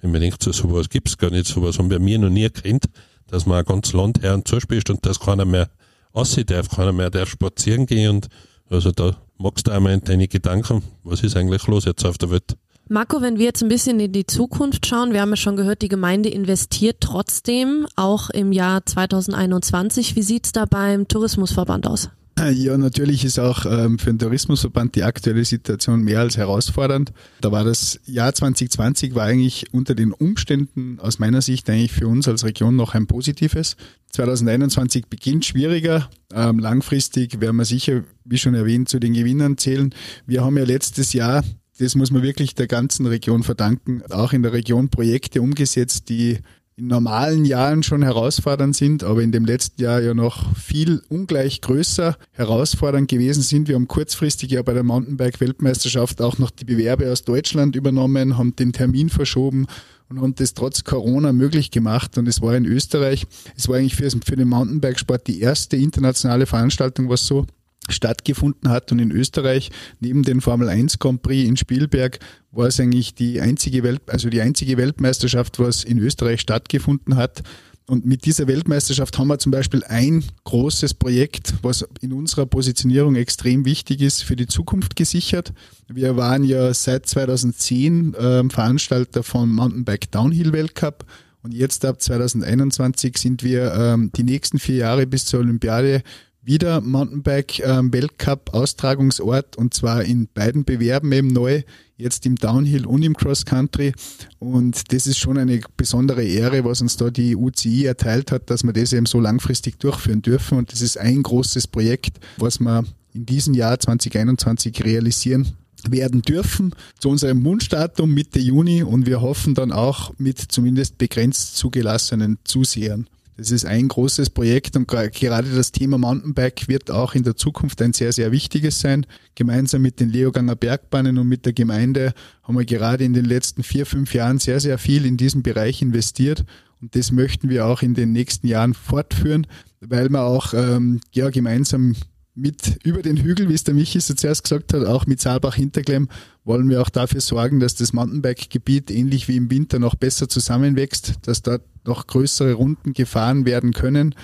wenn 0.00 0.12
man 0.12 0.20
denkt, 0.20 0.42
so 0.42 0.52
sowas 0.52 0.88
gibt's 0.88 1.16
gar 1.16 1.30
nicht, 1.30 1.46
sowas 1.46 1.78
haben 1.78 1.90
wir 1.90 1.98
mir 1.98 2.18
noch 2.18 2.28
nie 2.28 2.44
erkannt, 2.44 2.86
dass 3.26 3.46
man 3.46 3.58
ein 3.58 3.64
ganzes 3.64 3.94
Land 3.94 4.22
her 4.22 4.34
und 4.34 4.46
zuspielt 4.46 4.90
und 4.90 5.04
dass 5.06 5.18
keiner 5.18 5.44
mehr 5.44 5.70
aussieht 6.12 6.50
darf, 6.50 6.68
keiner 6.68 6.92
mehr 6.92 7.10
darf 7.10 7.30
spazieren 7.30 7.86
gehen. 7.86 8.10
Und 8.10 8.28
also 8.68 8.92
da 8.92 9.16
magst 9.38 9.66
du 9.66 9.72
einmal 9.72 9.98
deine 10.00 10.28
Gedanken, 10.28 10.82
was 11.02 11.22
ist 11.22 11.36
eigentlich 11.36 11.66
los 11.66 11.84
jetzt 11.84 12.04
auf 12.04 12.18
der 12.18 12.30
Welt? 12.30 12.56
Marco, 12.88 13.20
wenn 13.20 13.36
wir 13.36 13.46
jetzt 13.46 13.64
ein 13.64 13.68
bisschen 13.68 13.98
in 13.98 14.12
die 14.12 14.26
Zukunft 14.26 14.86
schauen, 14.86 15.12
wir 15.12 15.20
haben 15.20 15.30
ja 15.30 15.36
schon 15.36 15.56
gehört, 15.56 15.82
die 15.82 15.88
Gemeinde 15.88 16.28
investiert 16.28 16.98
trotzdem, 17.00 17.88
auch 17.96 18.30
im 18.30 18.52
Jahr 18.52 18.86
2021. 18.86 20.14
Wie 20.14 20.22
sieht's 20.22 20.52
da 20.52 20.66
beim 20.66 21.08
Tourismusverband 21.08 21.88
aus? 21.88 22.10
Ja, 22.52 22.76
natürlich 22.76 23.24
ist 23.24 23.40
auch 23.40 23.64
ähm, 23.64 23.98
für 23.98 24.10
den 24.10 24.18
Tourismusverband 24.18 24.94
die 24.94 25.02
aktuelle 25.02 25.44
Situation 25.44 26.02
mehr 26.02 26.20
als 26.20 26.36
herausfordernd. 26.36 27.12
Da 27.40 27.50
war 27.50 27.64
das 27.64 27.98
Jahr 28.04 28.32
2020 28.34 29.14
war 29.14 29.24
eigentlich 29.24 29.72
unter 29.72 29.94
den 29.94 30.12
Umständen 30.12 31.00
aus 31.00 31.18
meiner 31.18 31.40
Sicht 31.40 31.68
eigentlich 31.70 31.92
für 31.92 32.06
uns 32.06 32.28
als 32.28 32.44
Region 32.44 32.76
noch 32.76 32.94
ein 32.94 33.06
positives. 33.06 33.76
2021 34.12 35.06
beginnt 35.06 35.46
schwieriger. 35.46 36.08
Ähm, 36.32 36.58
langfristig 36.58 37.40
werden 37.40 37.56
wir 37.56 37.64
sicher, 37.64 38.04
wie 38.24 38.38
schon 38.38 38.54
erwähnt, 38.54 38.90
zu 38.90 39.00
den 39.00 39.14
Gewinnern 39.14 39.56
zählen. 39.56 39.94
Wir 40.26 40.44
haben 40.44 40.58
ja 40.58 40.64
letztes 40.64 41.14
Jahr 41.14 41.42
das 41.78 41.94
muss 41.94 42.10
man 42.10 42.22
wirklich 42.22 42.54
der 42.54 42.66
ganzen 42.66 43.06
Region 43.06 43.42
verdanken. 43.42 44.02
Auch 44.10 44.32
in 44.32 44.42
der 44.42 44.52
Region 44.52 44.88
Projekte 44.88 45.42
umgesetzt, 45.42 46.08
die 46.08 46.38
in 46.78 46.88
normalen 46.88 47.46
Jahren 47.46 47.82
schon 47.82 48.02
herausfordernd 48.02 48.76
sind, 48.76 49.02
aber 49.02 49.22
in 49.22 49.32
dem 49.32 49.46
letzten 49.46 49.80
Jahr 49.80 50.02
ja 50.02 50.12
noch 50.12 50.54
viel 50.56 51.02
ungleich 51.08 51.62
größer 51.62 52.18
herausfordernd 52.32 53.08
gewesen 53.08 53.42
sind. 53.42 53.68
Wir 53.68 53.76
haben 53.76 53.88
kurzfristig 53.88 54.50
ja 54.50 54.62
bei 54.62 54.74
der 54.74 54.82
Mountainbike-Weltmeisterschaft 54.82 56.20
auch 56.20 56.36
noch 56.38 56.50
die 56.50 56.66
Bewerbe 56.66 57.10
aus 57.10 57.24
Deutschland 57.24 57.76
übernommen, 57.76 58.36
haben 58.36 58.54
den 58.56 58.74
Termin 58.74 59.08
verschoben 59.08 59.66
und 60.10 60.20
haben 60.20 60.34
das 60.34 60.52
trotz 60.52 60.84
Corona 60.84 61.32
möglich 61.32 61.70
gemacht. 61.70 62.18
Und 62.18 62.28
es 62.28 62.42
war 62.42 62.54
in 62.54 62.66
Österreich, 62.66 63.26
es 63.56 63.68
war 63.68 63.76
eigentlich 63.76 63.96
für, 63.96 64.10
für 64.10 64.36
den 64.36 64.48
Mountainbikesport 64.48 65.26
die 65.26 65.40
erste 65.40 65.78
internationale 65.78 66.44
Veranstaltung, 66.44 67.08
was 67.08 67.26
so 67.26 67.46
stattgefunden 67.88 68.70
hat 68.70 68.92
und 68.92 68.98
in 68.98 69.10
Österreich 69.10 69.70
neben 70.00 70.22
den 70.22 70.40
Formel 70.40 70.68
1 70.68 70.98
Grand 70.98 71.22
Prix 71.22 71.48
in 71.48 71.56
Spielberg 71.56 72.18
war 72.50 72.66
es 72.66 72.80
eigentlich 72.80 73.14
die 73.14 73.40
einzige 73.40 73.82
Welt, 73.82 74.02
also 74.08 74.30
die 74.30 74.40
einzige 74.40 74.76
Weltmeisterschaft, 74.76 75.58
was 75.58 75.84
in 75.84 75.98
Österreich 75.98 76.40
stattgefunden 76.40 77.16
hat. 77.16 77.42
Und 77.88 78.04
mit 78.04 78.24
dieser 78.24 78.48
Weltmeisterschaft 78.48 79.16
haben 79.16 79.28
wir 79.28 79.38
zum 79.38 79.52
Beispiel 79.52 79.84
ein 79.84 80.24
großes 80.42 80.94
Projekt, 80.94 81.54
was 81.62 81.86
in 82.00 82.12
unserer 82.12 82.44
Positionierung 82.44 83.14
extrem 83.14 83.64
wichtig 83.64 84.00
ist, 84.00 84.24
für 84.24 84.34
die 84.34 84.48
Zukunft 84.48 84.96
gesichert. 84.96 85.52
Wir 85.86 86.16
waren 86.16 86.42
ja 86.42 86.74
seit 86.74 87.06
2010 87.06 88.14
äh, 88.14 88.48
Veranstalter 88.50 89.22
vom 89.22 89.54
Mountainbike 89.54 90.10
Downhill 90.10 90.52
Weltcup 90.52 91.06
und 91.46 91.54
jetzt 91.54 91.84
ab 91.84 92.02
2021 92.02 93.16
sind 93.18 93.44
wir 93.44 93.72
ähm, 93.72 94.10
die 94.16 94.24
nächsten 94.24 94.58
vier 94.58 94.78
Jahre 94.78 95.06
bis 95.06 95.26
zur 95.26 95.38
Olympiade 95.38 96.02
wieder 96.46 96.80
Mountainbike 96.80 97.58
ähm, 97.60 97.92
Weltcup 97.92 98.54
Austragungsort 98.54 99.56
und 99.56 99.74
zwar 99.74 100.04
in 100.04 100.28
beiden 100.32 100.64
Bewerben 100.64 101.10
eben 101.10 101.28
neu, 101.28 101.62
jetzt 101.96 102.24
im 102.24 102.36
Downhill 102.36 102.86
und 102.86 103.02
im 103.02 103.16
Cross 103.16 103.44
Country. 103.44 103.92
Und 104.38 104.92
das 104.92 105.06
ist 105.06 105.18
schon 105.18 105.38
eine 105.38 105.60
besondere 105.76 106.24
Ehre, 106.24 106.64
was 106.64 106.80
uns 106.80 106.96
da 106.96 107.10
die 107.10 107.34
UCI 107.34 107.86
erteilt 107.86 108.30
hat, 108.30 108.48
dass 108.48 108.62
wir 108.62 108.72
das 108.72 108.92
eben 108.92 109.06
so 109.06 109.18
langfristig 109.18 109.80
durchführen 109.80 110.22
dürfen. 110.22 110.58
Und 110.58 110.72
das 110.72 110.82
ist 110.82 110.98
ein 110.98 111.22
großes 111.22 111.66
Projekt, 111.66 112.20
was 112.36 112.60
wir 112.60 112.84
in 113.12 113.26
diesem 113.26 113.54
Jahr 113.54 113.78
2021 113.80 114.84
realisieren 114.84 115.56
werden 115.88 116.22
dürfen. 116.22 116.74
Zu 116.98 117.08
unserem 117.10 117.44
Wunschdatum 117.44 118.12
Mitte 118.12 118.38
Juni. 118.38 118.82
Und 118.82 119.06
wir 119.06 119.20
hoffen 119.20 119.54
dann 119.54 119.72
auch 119.72 120.12
mit 120.18 120.38
zumindest 120.38 120.98
begrenzt 120.98 121.56
zugelassenen 121.56 122.38
Zusehern. 122.44 123.08
Das 123.36 123.50
ist 123.50 123.66
ein 123.66 123.88
großes 123.88 124.30
Projekt 124.30 124.76
und 124.76 124.88
gerade 124.88 125.50
das 125.54 125.70
Thema 125.70 125.98
Mountainbike 125.98 126.68
wird 126.68 126.90
auch 126.90 127.14
in 127.14 127.22
der 127.22 127.36
Zukunft 127.36 127.82
ein 127.82 127.92
sehr, 127.92 128.12
sehr 128.12 128.32
wichtiges 128.32 128.80
sein. 128.80 129.04
Gemeinsam 129.34 129.82
mit 129.82 130.00
den 130.00 130.08
Leoganger 130.08 130.56
Bergbahnen 130.56 131.18
und 131.18 131.28
mit 131.28 131.44
der 131.44 131.52
Gemeinde 131.52 132.14
haben 132.42 132.56
wir 132.56 132.64
gerade 132.64 133.04
in 133.04 133.12
den 133.12 133.26
letzten 133.26 133.62
vier, 133.62 133.84
fünf 133.84 134.14
Jahren 134.14 134.38
sehr, 134.38 134.58
sehr 134.58 134.78
viel 134.78 135.04
in 135.04 135.18
diesen 135.18 135.42
Bereich 135.42 135.82
investiert. 135.82 136.46
Und 136.80 136.96
das 136.96 137.12
möchten 137.12 137.50
wir 137.50 137.66
auch 137.66 137.82
in 137.82 137.92
den 137.92 138.12
nächsten 138.12 138.46
Jahren 138.46 138.72
fortführen, 138.72 139.46
weil 139.80 140.08
wir 140.08 140.22
auch 140.22 140.54
ähm, 140.54 141.00
ja, 141.12 141.28
gemeinsam 141.28 141.94
mit 142.36 142.78
über 142.84 143.02
den 143.02 143.16
Hügel, 143.16 143.48
wie 143.48 143.54
es 143.54 143.64
der 143.64 143.74
Michi 143.74 143.98
so 143.98 144.14
zuerst 144.14 144.44
gesagt 144.44 144.74
hat, 144.74 144.84
auch 144.84 145.06
mit 145.06 145.20
Saalbach-Hinterklemm, 145.20 146.08
wollen 146.44 146.68
wir 146.68 146.82
auch 146.82 146.90
dafür 146.90 147.20
sorgen, 147.20 147.60
dass 147.60 147.74
das 147.74 147.92
Mountainbike-Gebiet 147.92 148.90
ähnlich 148.90 149.26
wie 149.26 149.36
im 149.36 149.50
Winter 149.50 149.78
noch 149.78 149.94
besser 149.94 150.28
zusammenwächst, 150.28 151.14
dass 151.22 151.42
dort 151.42 151.62
noch 151.84 152.06
größere 152.06 152.52
Runden 152.52 152.92
gefahren 152.92 153.46
werden 153.46 153.72
können. 153.72 154.14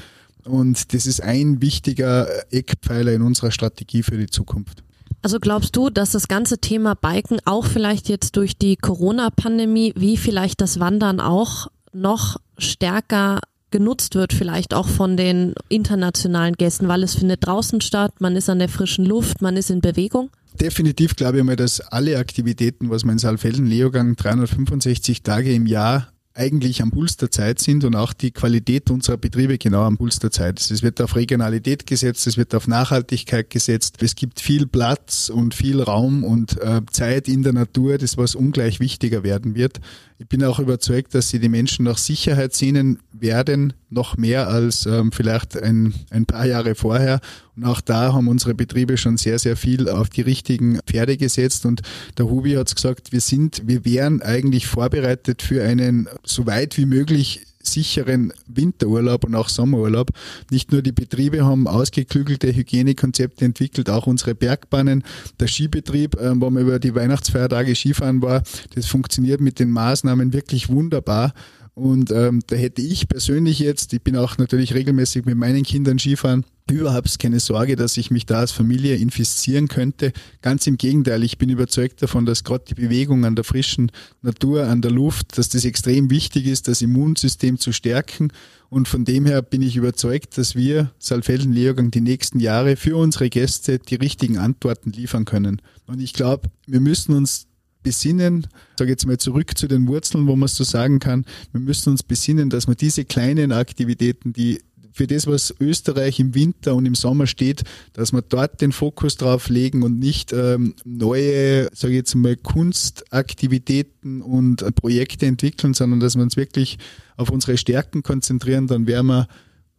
Und 0.45 0.93
das 0.93 1.07
ist 1.07 1.23
ein 1.23 1.63
wichtiger 1.63 2.29
Eckpfeiler 2.53 3.13
in 3.13 3.23
unserer 3.23 3.51
Strategie 3.51 4.03
für 4.03 4.19
die 4.19 4.27
Zukunft. 4.27 4.85
Also 5.23 5.39
glaubst 5.39 5.75
du, 5.77 5.89
dass 5.89 6.11
das 6.11 6.29
ganze 6.29 6.59
Thema 6.59 6.95
Biken 6.95 7.39
auch 7.45 7.65
vielleicht 7.65 8.09
jetzt 8.09 8.37
durch 8.37 8.59
die 8.59 8.77
Corona-Pandemie, 8.77 9.95
wie 9.97 10.17
vielleicht 10.17 10.61
das 10.61 10.81
Wandern 10.81 11.21
auch, 11.21 11.69
noch 11.93 12.37
stärker 12.59 13.41
genutzt 13.73 14.14
wird, 14.14 14.33
vielleicht 14.33 14.75
auch 14.75 14.87
von 14.87 15.16
den 15.16 15.55
internationalen 15.68 16.55
Gästen, 16.55 16.87
weil 16.87 17.03
es 17.03 17.16
findet 17.16 17.45
draußen 17.45 17.81
statt, 17.81 18.12
man 18.20 18.37
ist 18.37 18.49
an 18.49 18.61
der 18.61 18.68
frischen 18.68 19.05
Luft, 19.05 19.43
man 19.43 19.57
ist 19.57 19.70
in 19.70 19.81
Bewegung? 19.81 20.31
Definitiv 20.61 21.16
glaube 21.16 21.39
ich 21.39 21.45
mal, 21.45 21.57
dass 21.57 21.81
alle 21.81 22.18
Aktivitäten, 22.18 22.91
was 22.91 23.05
man 23.05 23.14
in 23.14 23.18
Saalfelden 23.18 23.66
Leogang 23.66 24.14
365 24.14 25.23
Tage 25.23 25.53
im 25.53 25.66
Jahr 25.66 26.12
eigentlich 26.35 26.80
am 26.83 26.91
Puls 26.91 27.16
der 27.16 27.30
Zeit 27.30 27.59
sind 27.59 27.85
und 27.85 27.95
auch 27.95 28.12
die 28.12 28.30
Qualität 28.30 28.91
unserer 28.91 29.18
Betriebe 29.18 29.59
genau 29.59 29.83
am 29.83 29.99
Puls 29.99 30.18
der 30.18 30.30
Zeit 30.30 30.59
ist. 30.61 30.70
Es 30.70 30.83
wird 30.83 31.01
auf 31.01 31.14
Regionalität 31.14 31.87
gesetzt, 31.87 32.26
es 32.26 32.37
wird 32.37 32.55
auf 32.55 32.66
Nachhaltigkeit 32.66 33.51
gesetzt. 33.51 34.03
Es 34.03 34.14
gibt 34.14 34.41
viel 34.41 34.66
Platz 34.66 35.28
und 35.28 35.55
viel 35.55 35.83
Raum 35.83 36.24
und 36.24 36.61
äh, 36.61 36.80
Zeit 36.91 37.28
in 37.28 37.43
der 37.43 37.53
Natur, 37.53 37.99
das 37.99 38.16
was 38.16 38.35
ungleich 38.35 38.80
wichtiger 38.80 39.22
werden 39.22 39.55
wird. 39.55 39.80
Ich 40.18 40.28
bin 40.28 40.45
auch 40.45 40.59
überzeugt, 40.59 41.14
dass 41.14 41.28
sie 41.28 41.41
die 41.41 41.49
Menschen 41.49 41.85
nach 41.85 41.99
Sicherheit 41.99 42.55
sehnen 42.55 43.01
werden, 43.12 43.72
noch 43.91 44.16
mehr 44.16 44.49
als 44.49 44.87
ähm, 44.87 45.12
vielleicht 45.12 45.61
ein, 45.61 45.95
ein 46.11 46.26
paar 46.26 46.47
Jahre 46.47 46.74
vorher. 46.74 47.20
Und 47.57 47.64
auch 47.64 47.80
da 47.80 48.12
haben 48.14 48.28
unsere 48.28 48.55
Betriebe 48.55 48.96
schon 48.96 49.16
sehr, 49.18 49.38
sehr 49.38 49.57
viel 49.57 49.88
auf 49.88 50.09
die 50.09 50.22
richtigen 50.22 50.80
Pferde 50.86 51.16
gesetzt. 51.16 51.66
Und 51.66 51.82
der 52.16 52.28
Hubi 52.30 52.53
hat 52.53 52.74
gesagt, 52.74 53.12
wir 53.12 53.20
sind, 53.20 53.62
wir 53.66 53.84
wären 53.84 54.22
eigentlich 54.22 54.66
vorbereitet 54.66 55.42
für 55.42 55.62
einen 55.62 56.09
so 56.24 56.46
weit 56.46 56.78
wie 56.78 56.86
möglich 56.86 57.46
sicheren 57.62 58.32
Winterurlaub 58.46 59.24
und 59.24 59.34
auch 59.34 59.48
Sommerurlaub. 59.48 60.11
Nicht 60.50 60.72
nur 60.72 60.82
die 60.82 60.92
Betriebe 60.92 61.44
haben 61.44 61.68
ausgeklügelte 61.68 62.55
Hygienekonzepte 62.55 63.44
entwickelt, 63.44 63.88
auch 63.88 64.07
unsere 64.07 64.34
Bergbahnen, 64.34 65.05
der 65.38 65.46
Skibetrieb, 65.46 66.16
äh, 66.16 66.32
wo 66.40 66.50
man 66.50 66.62
über 66.62 66.78
die 66.78 66.94
Weihnachtsfeiertage 66.94 67.74
Skifahren 67.74 68.22
war, 68.22 68.42
das 68.74 68.86
funktioniert 68.86 69.40
mit 69.40 69.59
den 69.59 69.70
Maßnahmen 69.70 70.32
wirklich 70.32 70.68
wunderbar. 70.68 71.34
Und 71.75 72.11
ähm, 72.11 72.41
da 72.47 72.57
hätte 72.57 72.83
ich 72.83 73.09
persönlich 73.09 73.59
jetzt, 73.59 73.93
ich 73.95 74.03
bin 74.03 74.16
auch 74.16 74.37
natürlich 74.37 74.75
regelmäßig 74.75 75.25
mit 75.25 75.37
meinen 75.37 75.62
Kindern 75.62 75.99
Skifahren, 75.99 76.45
überhaupt 76.70 77.18
keine 77.18 77.41
Sorge, 77.41 77.77
dass 77.77 77.97
ich 77.97 78.11
mich 78.11 78.27
da 78.27 78.41
als 78.41 78.53
Familie 78.53 78.97
infizieren 78.97 79.68
könnte. 79.68 80.12
Ganz 80.41 80.66
im 80.66 80.79
Gegenteil, 80.79 81.23
ich 81.23 81.39
bin 81.39 81.51
überzeugt 81.51 82.03
davon, 82.03 82.27
dass 82.27 82.45
gerade 82.45 82.64
die 82.68 82.75
Bewegung 82.75 83.25
an 83.25 83.35
der 83.35 83.45
frischen 83.45 83.91
Natur, 84.23 84.64
an 84.64 84.83
der 84.83 84.91
Luft, 84.91 85.39
dass 85.39 85.49
das 85.49 85.64
extrem 85.64 86.11
wichtig 86.11 86.47
ist, 86.47 86.68
das 86.68 86.83
Immunsystem 86.83 87.59
zu 87.59 87.73
stärken. 87.73 88.33
Und 88.68 88.89
von 88.89 89.05
dem 89.05 89.27
her 89.27 89.43
bin 89.43 89.61
ich 89.61 89.77
überzeugt, 89.77 90.39
dass 90.39 90.55
wir 90.55 90.93
Saalfelden-Leogang 90.99 91.91
die 91.91 92.01
nächsten 92.01 92.41
Jahre 92.41 92.77
für 92.77 92.97
unsere 92.97 93.29
Gäste 93.29 93.79
die 93.79 93.97
richtigen 93.97 94.39
Antworten 94.39 94.93
liefern 94.93 95.25
können. 95.25 95.61
Und 95.87 96.01
ich 96.01 96.14
glaube, 96.14 96.49
wir 96.66 96.81
müssen 96.81 97.14
uns 97.14 97.49
besinnen, 97.83 98.47
sage 98.78 98.91
jetzt 98.91 99.07
mal 99.07 99.18
zurück 99.18 99.57
zu 99.57 99.68
den 99.68 99.87
Wurzeln, 99.89 100.26
wo 100.26 100.37
man 100.37 100.47
es 100.47 100.57
so 100.57 100.64
sagen 100.64 100.99
kann, 100.99 101.24
wir 101.53 101.61
müssen 101.61 101.91
uns 101.91 102.03
besinnen, 102.03 102.51
dass 102.51 102.68
wir 102.68 102.74
diese 102.74 103.05
kleinen 103.05 103.53
Aktivitäten, 103.53 104.33
die 104.33 104.61
für 104.93 105.07
das, 105.07 105.26
was 105.26 105.55
Österreich 105.59 106.20
im 106.20 106.35
Winter 106.35 106.74
und 106.74 106.87
im 106.87 106.95
Sommer 106.95 107.26
steht, 107.26 107.62
dass 107.95 108.12
wir 108.12 108.22
dort 108.22 108.61
den 108.61 108.72
Fokus 108.72 109.16
drauf 109.16 109.49
legen 109.49 109.83
und 109.83 109.99
nicht 109.99 110.33
ähm, 110.33 110.74
neue, 110.85 111.68
sage 111.72 111.95
ich 111.95 111.99
jetzt 111.99 112.14
mal, 112.14 112.37
Kunstaktivitäten 112.37 114.20
und 114.20 114.62
äh, 114.62 114.70
Projekte 114.70 115.26
entwickeln, 115.26 115.74
sondern 115.74 116.01
dass 116.01 116.14
wir 116.14 116.22
uns 116.22 116.37
wirklich 116.37 116.78
auf 117.16 117.30
unsere 117.30 117.57
Stärken 117.57 118.03
konzentrieren, 118.03 118.66
dann 118.66 118.87
werden 118.87 119.07
wir 119.07 119.28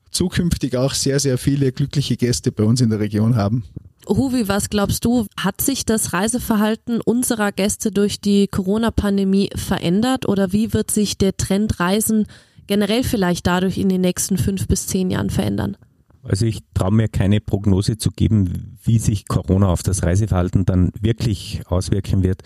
zukünftig 0.10 0.78
auch 0.78 0.94
sehr, 0.94 1.20
sehr 1.20 1.38
viele 1.38 1.72
glückliche 1.72 2.18
Gäste 2.18 2.52
bei 2.52 2.64
uns 2.64 2.82
in 2.82 2.90
der 2.90 3.00
Region 3.00 3.36
haben. 3.36 3.64
Huvi, 4.08 4.48
was 4.48 4.70
glaubst 4.70 5.06
du, 5.06 5.26
hat 5.38 5.62
sich 5.62 5.86
das 5.86 6.14
Reiseverhalten 6.14 7.02
unserer 7.02 7.52
Gäste 7.52 7.92
durch 7.92 8.20
die 8.20 8.48
Corona-Pandemie 8.48 9.50
verändert 9.56 10.28
oder 10.28 10.52
wie 10.52 10.74
wird 10.74 10.92
sich 10.92 11.18
der 11.18 11.38
Trend 11.38 11.80
Reisen 11.80 12.28
generell 12.68 13.04
vielleicht 13.04 13.48
dadurch 13.48 13.78
in 13.78 13.90
den 13.90 14.02
nächsten 14.02 14.38
fünf 14.38 14.68
bis 14.68 14.88
zehn 14.88 15.10
Jahren 15.10 15.30
verändern? 15.30 15.78
Also 16.24 16.46
ich 16.46 16.60
traue 16.74 16.94
mir 16.94 17.10
keine 17.10 17.42
Prognose 17.42 17.98
zu 17.98 18.10
geben, 18.10 18.78
wie 18.84 18.98
sich 19.00 19.28
Corona 19.28 19.68
auf 19.68 19.84
das 19.84 20.04
Reiseverhalten 20.04 20.66
dann 20.66 20.92
wirklich 21.00 21.62
auswirken 21.68 22.24
wird. 22.24 22.44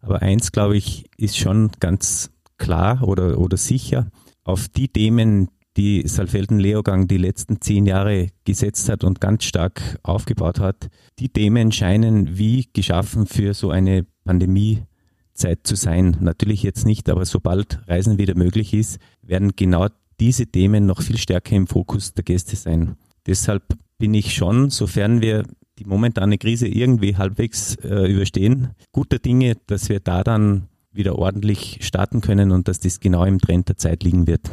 Aber 0.00 0.22
eins, 0.22 0.50
glaube 0.50 0.76
ich, 0.76 1.08
ist 1.16 1.38
schon 1.38 1.70
ganz 1.78 2.30
klar 2.58 3.06
oder, 3.06 3.38
oder 3.38 3.56
sicher. 3.56 4.10
Auf 4.42 4.68
die 4.68 4.88
Themen, 4.88 5.48
die 5.76 6.06
Saalfelden-Leogang 6.06 7.06
die 7.06 7.16
letzten 7.16 7.60
zehn 7.60 7.86
Jahre 7.86 8.28
gesetzt 8.44 8.88
hat 8.88 9.04
und 9.04 9.20
ganz 9.20 9.44
stark 9.44 9.98
aufgebaut 10.02 10.58
hat. 10.58 10.88
Die 11.18 11.28
Themen 11.28 11.72
scheinen 11.72 12.36
wie 12.38 12.68
geschaffen 12.72 13.26
für 13.26 13.54
so 13.54 13.70
eine 13.70 14.04
Pandemiezeit 14.24 15.60
zu 15.64 15.76
sein. 15.76 16.16
Natürlich 16.20 16.62
jetzt 16.62 16.86
nicht, 16.86 17.08
aber 17.08 17.24
sobald 17.24 17.80
Reisen 17.88 18.18
wieder 18.18 18.36
möglich 18.36 18.74
ist, 18.74 18.98
werden 19.22 19.52
genau 19.54 19.88
diese 20.18 20.46
Themen 20.46 20.86
noch 20.86 21.02
viel 21.02 21.18
stärker 21.18 21.56
im 21.56 21.66
Fokus 21.66 22.14
der 22.14 22.24
Gäste 22.24 22.56
sein. 22.56 22.96
Deshalb 23.26 23.62
bin 23.98 24.12
ich 24.14 24.34
schon, 24.34 24.70
sofern 24.70 25.22
wir 25.22 25.44
die 25.78 25.84
momentane 25.84 26.36
Krise 26.36 26.68
irgendwie 26.68 27.16
halbwegs 27.16 27.76
äh, 27.76 28.10
überstehen, 28.12 28.70
guter 28.92 29.18
Dinge, 29.18 29.56
dass 29.66 29.88
wir 29.88 30.00
da 30.00 30.22
dann 30.22 30.68
wieder 30.92 31.16
ordentlich 31.16 31.78
starten 31.80 32.20
können 32.20 32.50
und 32.50 32.68
dass 32.68 32.80
das 32.80 33.00
genau 33.00 33.24
im 33.24 33.38
Trend 33.38 33.68
der 33.68 33.76
Zeit 33.76 34.02
liegen 34.02 34.26
wird. 34.26 34.50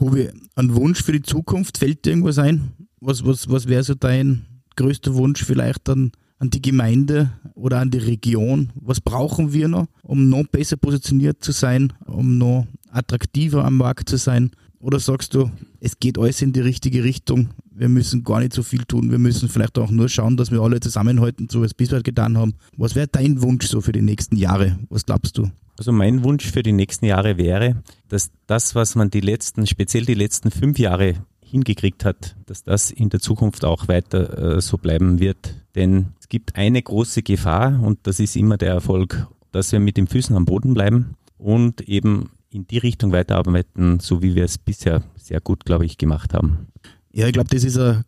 Hubi, 0.00 0.30
ein 0.54 0.74
Wunsch 0.74 1.02
für 1.02 1.12
die 1.12 1.22
Zukunft, 1.22 1.76
fällt 1.76 2.06
dir 2.06 2.10
irgendwas 2.10 2.38
ein? 2.38 2.72
Was, 3.00 3.24
was, 3.26 3.50
was 3.50 3.68
wäre 3.68 3.82
so 3.82 3.94
dein 3.94 4.46
größter 4.76 5.14
Wunsch 5.14 5.44
vielleicht 5.44 5.90
an, 5.90 6.12
an 6.38 6.48
die 6.48 6.62
Gemeinde 6.62 7.32
oder 7.54 7.80
an 7.80 7.90
die 7.90 7.98
Region? 7.98 8.72
Was 8.76 9.02
brauchen 9.02 9.52
wir 9.52 9.68
noch, 9.68 9.88
um 10.02 10.30
noch 10.30 10.46
besser 10.46 10.78
positioniert 10.78 11.44
zu 11.44 11.52
sein, 11.52 11.92
um 12.06 12.38
noch 12.38 12.66
attraktiver 12.90 13.64
am 13.66 13.76
Markt 13.76 14.08
zu 14.08 14.16
sein? 14.16 14.52
Oder 14.78 15.00
sagst 15.00 15.34
du, 15.34 15.50
es 15.80 15.98
geht 15.98 16.18
alles 16.18 16.40
in 16.40 16.54
die 16.54 16.60
richtige 16.60 17.04
Richtung, 17.04 17.50
wir 17.80 17.88
müssen 17.88 18.22
gar 18.24 18.40
nicht 18.40 18.52
so 18.52 18.62
viel 18.62 18.84
tun, 18.84 19.10
wir 19.10 19.18
müssen 19.18 19.48
vielleicht 19.48 19.78
auch 19.78 19.90
nur 19.90 20.10
schauen, 20.10 20.36
dass 20.36 20.50
wir 20.50 20.60
alle 20.60 20.80
zusammenhalten, 20.80 21.48
so 21.50 21.62
wie 21.62 21.66
es 21.66 21.72
bisher 21.72 22.02
getan 22.02 22.36
haben. 22.36 22.52
Was 22.76 22.94
wäre 22.94 23.08
dein 23.08 23.40
Wunsch 23.40 23.66
so 23.66 23.80
für 23.80 23.92
die 23.92 24.02
nächsten 24.02 24.36
Jahre? 24.36 24.78
Was 24.90 25.06
glaubst 25.06 25.38
du? 25.38 25.50
Also 25.78 25.90
mein 25.90 26.22
Wunsch 26.22 26.44
für 26.44 26.62
die 26.62 26.72
nächsten 26.72 27.06
Jahre 27.06 27.38
wäre, 27.38 27.82
dass 28.08 28.32
das, 28.46 28.74
was 28.74 28.96
man 28.96 29.08
die 29.08 29.22
letzten, 29.22 29.66
speziell 29.66 30.04
die 30.04 30.12
letzten 30.12 30.50
fünf 30.50 30.78
Jahre 30.78 31.14
hingekriegt 31.40 32.04
hat, 32.04 32.36
dass 32.44 32.64
das 32.64 32.90
in 32.90 33.08
der 33.08 33.20
Zukunft 33.20 33.64
auch 33.64 33.88
weiter 33.88 34.56
äh, 34.56 34.60
so 34.60 34.76
bleiben 34.76 35.18
wird. 35.18 35.54
Denn 35.74 36.08
es 36.20 36.28
gibt 36.28 36.56
eine 36.56 36.82
große 36.82 37.22
Gefahr 37.22 37.82
und 37.82 38.00
das 38.02 38.20
ist 38.20 38.36
immer 38.36 38.58
der 38.58 38.74
Erfolg, 38.74 39.26
dass 39.52 39.72
wir 39.72 39.80
mit 39.80 39.96
den 39.96 40.06
Füßen 40.06 40.36
am 40.36 40.44
Boden 40.44 40.74
bleiben 40.74 41.14
und 41.38 41.80
eben 41.88 42.28
in 42.50 42.66
die 42.66 42.78
Richtung 42.78 43.12
weiterarbeiten, 43.12 44.00
so 44.00 44.22
wie 44.22 44.34
wir 44.34 44.44
es 44.44 44.58
bisher 44.58 45.02
sehr 45.16 45.40
gut, 45.40 45.64
glaube 45.64 45.86
ich, 45.86 45.96
gemacht 45.96 46.34
haben. 46.34 46.66
Ja, 47.12 47.26
ich 47.26 47.32
glaube, 47.32 47.48
das 47.50 47.64
ist 47.64 47.78
ein 47.78 48.04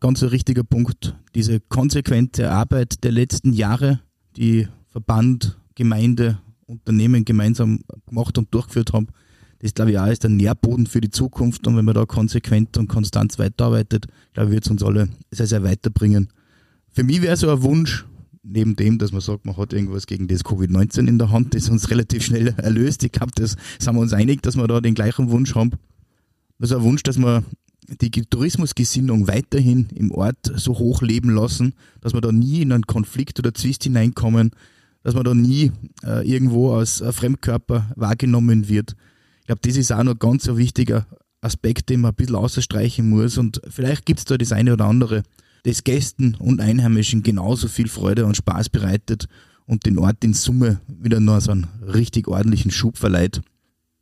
ganz 0.00 0.22
ein 0.22 0.30
richtiger 0.30 0.64
Punkt. 0.64 1.14
Diese 1.34 1.60
konsequente 1.60 2.50
Arbeit 2.50 3.04
der 3.04 3.12
letzten 3.12 3.52
Jahre, 3.52 4.00
die 4.36 4.66
Verband, 4.90 5.58
Gemeinde, 5.74 6.38
Unternehmen 6.66 7.24
gemeinsam 7.24 7.80
gemacht 8.06 8.38
und 8.38 8.52
durchgeführt 8.52 8.92
haben, 8.92 9.08
das 9.60 9.74
glaube 9.74 9.90
ich 9.90 9.98
auch 9.98 10.06
ist 10.06 10.22
der 10.22 10.30
Nährboden 10.30 10.86
für 10.86 11.00
die 11.00 11.10
Zukunft. 11.10 11.66
Und 11.66 11.76
wenn 11.76 11.84
man 11.84 11.94
da 11.94 12.06
konsequent 12.06 12.76
und 12.76 12.88
konstant 12.88 13.38
weiterarbeitet, 13.38 14.06
glaube 14.32 14.48
ich, 14.48 14.54
wird 14.54 14.64
es 14.64 14.70
uns 14.70 14.82
alle 14.82 15.08
sehr, 15.30 15.46
sehr 15.46 15.62
weiterbringen. 15.62 16.28
Für 16.92 17.04
mich 17.04 17.22
wäre 17.22 17.36
so 17.36 17.50
ein 17.50 17.62
Wunsch, 17.62 18.06
neben 18.42 18.76
dem, 18.76 18.98
dass 18.98 19.12
man 19.12 19.20
sagt, 19.20 19.44
man 19.44 19.56
hat 19.56 19.72
irgendwas 19.72 20.06
gegen 20.06 20.28
das 20.28 20.44
Covid-19 20.44 21.08
in 21.08 21.18
der 21.18 21.30
Hand, 21.30 21.54
das 21.54 21.68
uns 21.68 21.90
relativ 21.90 22.24
schnell 22.24 22.54
erlöst. 22.56 23.02
Ich 23.04 23.12
glaube, 23.12 23.32
das 23.34 23.56
sind 23.78 23.94
wir 23.94 24.00
uns 24.00 24.12
einig, 24.12 24.42
dass 24.42 24.56
wir 24.56 24.66
da 24.66 24.80
den 24.80 24.94
gleichen 24.94 25.30
Wunsch 25.30 25.54
haben. 25.54 25.72
Also 26.58 26.76
ein 26.76 26.82
Wunsch, 26.82 27.02
dass 27.02 27.18
wir 27.18 27.44
die 27.88 28.10
Tourismusgesinnung 28.10 29.28
weiterhin 29.28 29.88
im 29.94 30.10
Ort 30.10 30.52
so 30.54 30.78
hoch 30.78 31.02
leben 31.02 31.30
lassen, 31.30 31.74
dass 32.00 32.14
wir 32.14 32.20
da 32.20 32.32
nie 32.32 32.62
in 32.62 32.72
einen 32.72 32.86
Konflikt 32.86 33.38
oder 33.38 33.54
Zwist 33.54 33.84
hineinkommen, 33.84 34.50
dass 35.02 35.14
man 35.14 35.24
da 35.24 35.34
nie 35.34 35.70
äh, 36.04 36.28
irgendwo 36.28 36.74
als 36.74 37.00
äh, 37.00 37.12
Fremdkörper 37.12 37.90
wahrgenommen 37.94 38.68
wird. 38.68 38.96
Ich 39.40 39.46
glaube, 39.46 39.60
das 39.62 39.76
ist 39.76 39.92
auch 39.92 40.02
noch 40.02 40.18
ganz 40.18 40.48
ein 40.48 40.56
wichtiger 40.56 41.06
Aspekt, 41.40 41.90
den 41.90 42.00
man 42.00 42.10
ein 42.10 42.16
bisschen 42.16 42.34
ausstreichen 42.34 43.08
muss. 43.08 43.38
Und 43.38 43.60
vielleicht 43.68 44.04
gibt 44.04 44.18
es 44.18 44.24
da 44.24 44.36
das 44.36 44.50
eine 44.50 44.72
oder 44.72 44.86
andere, 44.86 45.22
das 45.62 45.84
Gästen 45.84 46.34
und 46.34 46.60
Einheimischen 46.60 47.22
genauso 47.22 47.68
viel 47.68 47.88
Freude 47.88 48.26
und 48.26 48.36
Spaß 48.36 48.68
bereitet 48.68 49.28
und 49.64 49.86
den 49.86 49.98
Ort 49.98 50.24
in 50.24 50.34
Summe 50.34 50.80
wieder 50.88 51.20
nur 51.20 51.40
so 51.40 51.52
einen 51.52 51.68
richtig 51.82 52.28
ordentlichen 52.28 52.70
Schub 52.70 52.96
verleiht. 52.96 53.42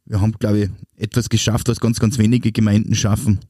Wir 0.07 0.21
haben, 0.21 0.33
glaube 0.33 0.59
ich, 0.59 0.71
etwas 0.97 1.29
geschafft, 1.29 1.69
was 1.69 1.81
ganz, 1.81 1.99
ganz 1.99 2.19
wenige 2.19 2.53
Gemeinden 2.53 2.95
schaffen. 2.95 3.41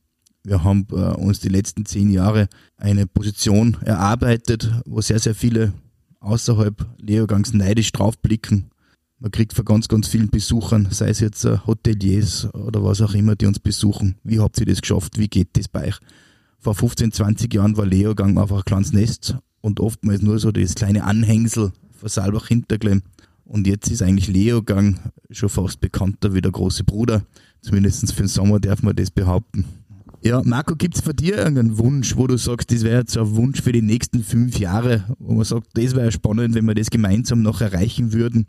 Wir 0.44 0.62
haben 0.62 0.86
äh, 0.92 0.94
uns 0.94 1.40
die 1.40 1.48
letzten 1.48 1.86
zehn 1.86 2.10
Jahre 2.10 2.48
eine 2.76 3.06
Position 3.06 3.78
erarbeitet, 3.80 4.70
wo 4.84 5.00
sehr, 5.00 5.18
sehr 5.18 5.34
viele 5.34 5.72
außerhalb 6.20 6.86
Leogangs 7.00 7.54
neidisch 7.54 7.92
draufblicken. 7.92 8.70
Man 9.18 9.30
kriegt 9.30 9.54
von 9.54 9.64
ganz, 9.64 9.88
ganz 9.88 10.06
vielen 10.06 10.30
Besuchern, 10.30 10.88
sei 10.90 11.08
es 11.08 11.20
jetzt 11.20 11.44
äh, 11.44 11.58
Hoteliers 11.66 12.52
oder 12.52 12.84
was 12.84 13.00
auch 13.00 13.14
immer, 13.14 13.36
die 13.36 13.46
uns 13.46 13.58
besuchen. 13.58 14.16
Wie 14.22 14.38
habt 14.38 14.60
ihr 14.60 14.66
das 14.66 14.82
geschafft? 14.82 15.18
Wie 15.18 15.28
geht 15.28 15.56
das 15.56 15.68
bei 15.68 15.88
euch? 15.88 15.98
Vor 16.58 16.74
15, 16.74 17.12
20 17.12 17.52
Jahren 17.52 17.76
war 17.76 17.86
Leogang 17.86 18.38
einfach 18.38 18.58
ein 18.58 18.64
kleines 18.64 18.92
Nest 18.92 19.36
und 19.60 19.80
oftmals 19.80 20.22
nur 20.22 20.38
so 20.38 20.52
das 20.52 20.74
kleine 20.74 21.04
Anhängsel 21.04 21.72
von 21.90 22.08
Saalbach 22.08 22.48
Hinterglemm. 22.48 23.02
Und 23.54 23.68
jetzt 23.68 23.88
ist 23.88 24.02
eigentlich 24.02 24.26
Leogang 24.26 24.98
schon 25.30 25.48
fast 25.48 25.80
bekannter 25.80 26.34
wie 26.34 26.40
der 26.40 26.50
große 26.50 26.82
Bruder. 26.82 27.24
Zumindest 27.60 28.12
für 28.12 28.24
den 28.24 28.28
Sommer 28.28 28.58
darf 28.58 28.82
man 28.82 28.96
das 28.96 29.12
behaupten. 29.12 29.64
Ja, 30.24 30.42
Marco, 30.42 30.74
gibt 30.74 30.96
es 30.96 31.02
bei 31.02 31.12
dir 31.12 31.36
irgendeinen 31.36 31.78
Wunsch, 31.78 32.16
wo 32.16 32.26
du 32.26 32.36
sagst, 32.36 32.72
das 32.72 32.82
wäre 32.82 32.98
jetzt 32.98 33.16
ein 33.16 33.36
Wunsch 33.36 33.62
für 33.62 33.70
die 33.70 33.80
nächsten 33.80 34.24
fünf 34.24 34.58
Jahre, 34.58 35.04
wo 35.20 35.34
man 35.34 35.44
sagt, 35.44 35.68
das 35.74 35.94
wäre 35.94 36.10
spannend, 36.10 36.56
wenn 36.56 36.64
wir 36.64 36.74
das 36.74 36.90
gemeinsam 36.90 37.42
noch 37.42 37.60
erreichen 37.60 38.12
würden, 38.12 38.48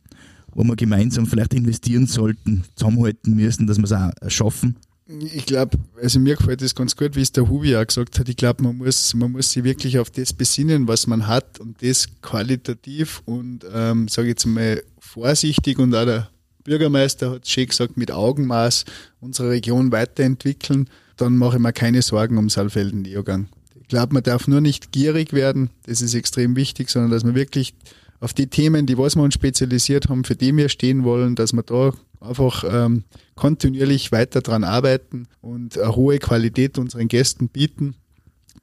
wo 0.56 0.64
wir 0.64 0.76
gemeinsam 0.76 1.28
vielleicht 1.28 1.54
investieren 1.54 2.08
sollten, 2.08 2.64
zusammenhalten 2.74 3.36
müssen, 3.36 3.68
dass 3.68 3.78
wir 3.78 3.84
es 3.84 3.92
auch 3.92 4.12
schaffen? 4.30 4.76
Ich 5.08 5.46
glaube, 5.46 5.78
also 6.02 6.20
mir 6.20 6.36
gefällt 6.36 6.64
das 6.64 6.74
ganz 6.74 6.96
gut, 6.96 7.16
wie 7.16 7.22
es 7.22 7.32
der 7.32 7.48
Hubi 7.48 7.76
auch 7.76 7.86
gesagt 7.86 8.18
hat. 8.18 8.28
Ich 8.28 8.38
glaube, 8.38 8.64
man 8.64 8.78
muss, 8.78 9.14
man 9.14 9.34
muss 9.34 9.52
sich 9.52 9.64
wirklich 9.64 10.00
auf 10.00 10.10
das 10.10 10.34
besinnen, 10.34 10.88
was 10.88 11.06
man 11.06 11.28
hat 11.28 11.60
und 11.60 11.80
das 11.84 12.08
qualitativ 12.24 13.22
und, 13.26 13.66
ähm, 13.72 14.08
sage 14.08 14.30
ich 14.30 14.32
jetzt 14.32 14.48
mal, 14.48 14.82
vorsichtig 15.16 15.80
und 15.80 15.96
auch 15.96 16.06
der 16.06 16.30
Bürgermeister 16.64 17.32
hat 17.32 17.48
schön 17.48 17.68
gesagt, 17.68 17.98
mit 17.98 18.12
Augenmaß 18.12 18.86
unsere 19.20 19.50
Region 19.50 19.92
weiterentwickeln 19.92 20.90
dann 21.18 21.38
mache 21.38 21.56
ich 21.58 21.62
mir 21.62 21.74
keine 21.74 22.02
Sorgen 22.02 22.38
um 22.38 22.50
Saalfelden-Neogang. 22.50 23.48
Ich 23.82 23.88
glaube, 23.88 24.14
man 24.14 24.24
darf 24.24 24.48
nur 24.48 24.62
nicht 24.62 24.92
gierig 24.92 25.34
werden, 25.34 25.70
das 25.86 26.02
ist 26.02 26.14
extrem 26.14 26.56
wichtig, 26.56 26.90
sondern 26.90 27.12
dass 27.12 27.24
man 27.24 27.36
wirklich 27.36 27.74
auf 28.20 28.34
die 28.34 28.48
Themen, 28.48 28.86
die 28.86 28.98
was 28.98 29.16
wir 29.16 29.24
uns 29.24 29.34
spezialisiert 29.34 30.10
haben, 30.10 30.24
für 30.24 30.36
die 30.36 30.56
wir 30.56 30.70
stehen 30.70 31.04
wollen, 31.04 31.36
dass 31.36 31.54
wir 31.54 31.64
da 31.64 31.92
einfach 32.20 32.64
ähm, 32.68 33.04
kontinuierlich 33.36 34.12
weiter 34.12 34.42
dran 34.42 34.64
arbeiten 34.64 35.28
und 35.42 35.78
eine 35.78 35.96
hohe 35.96 36.18
Qualität 36.18 36.78
unseren 36.78 37.08
Gästen 37.08 37.50
bieten. 37.50 37.96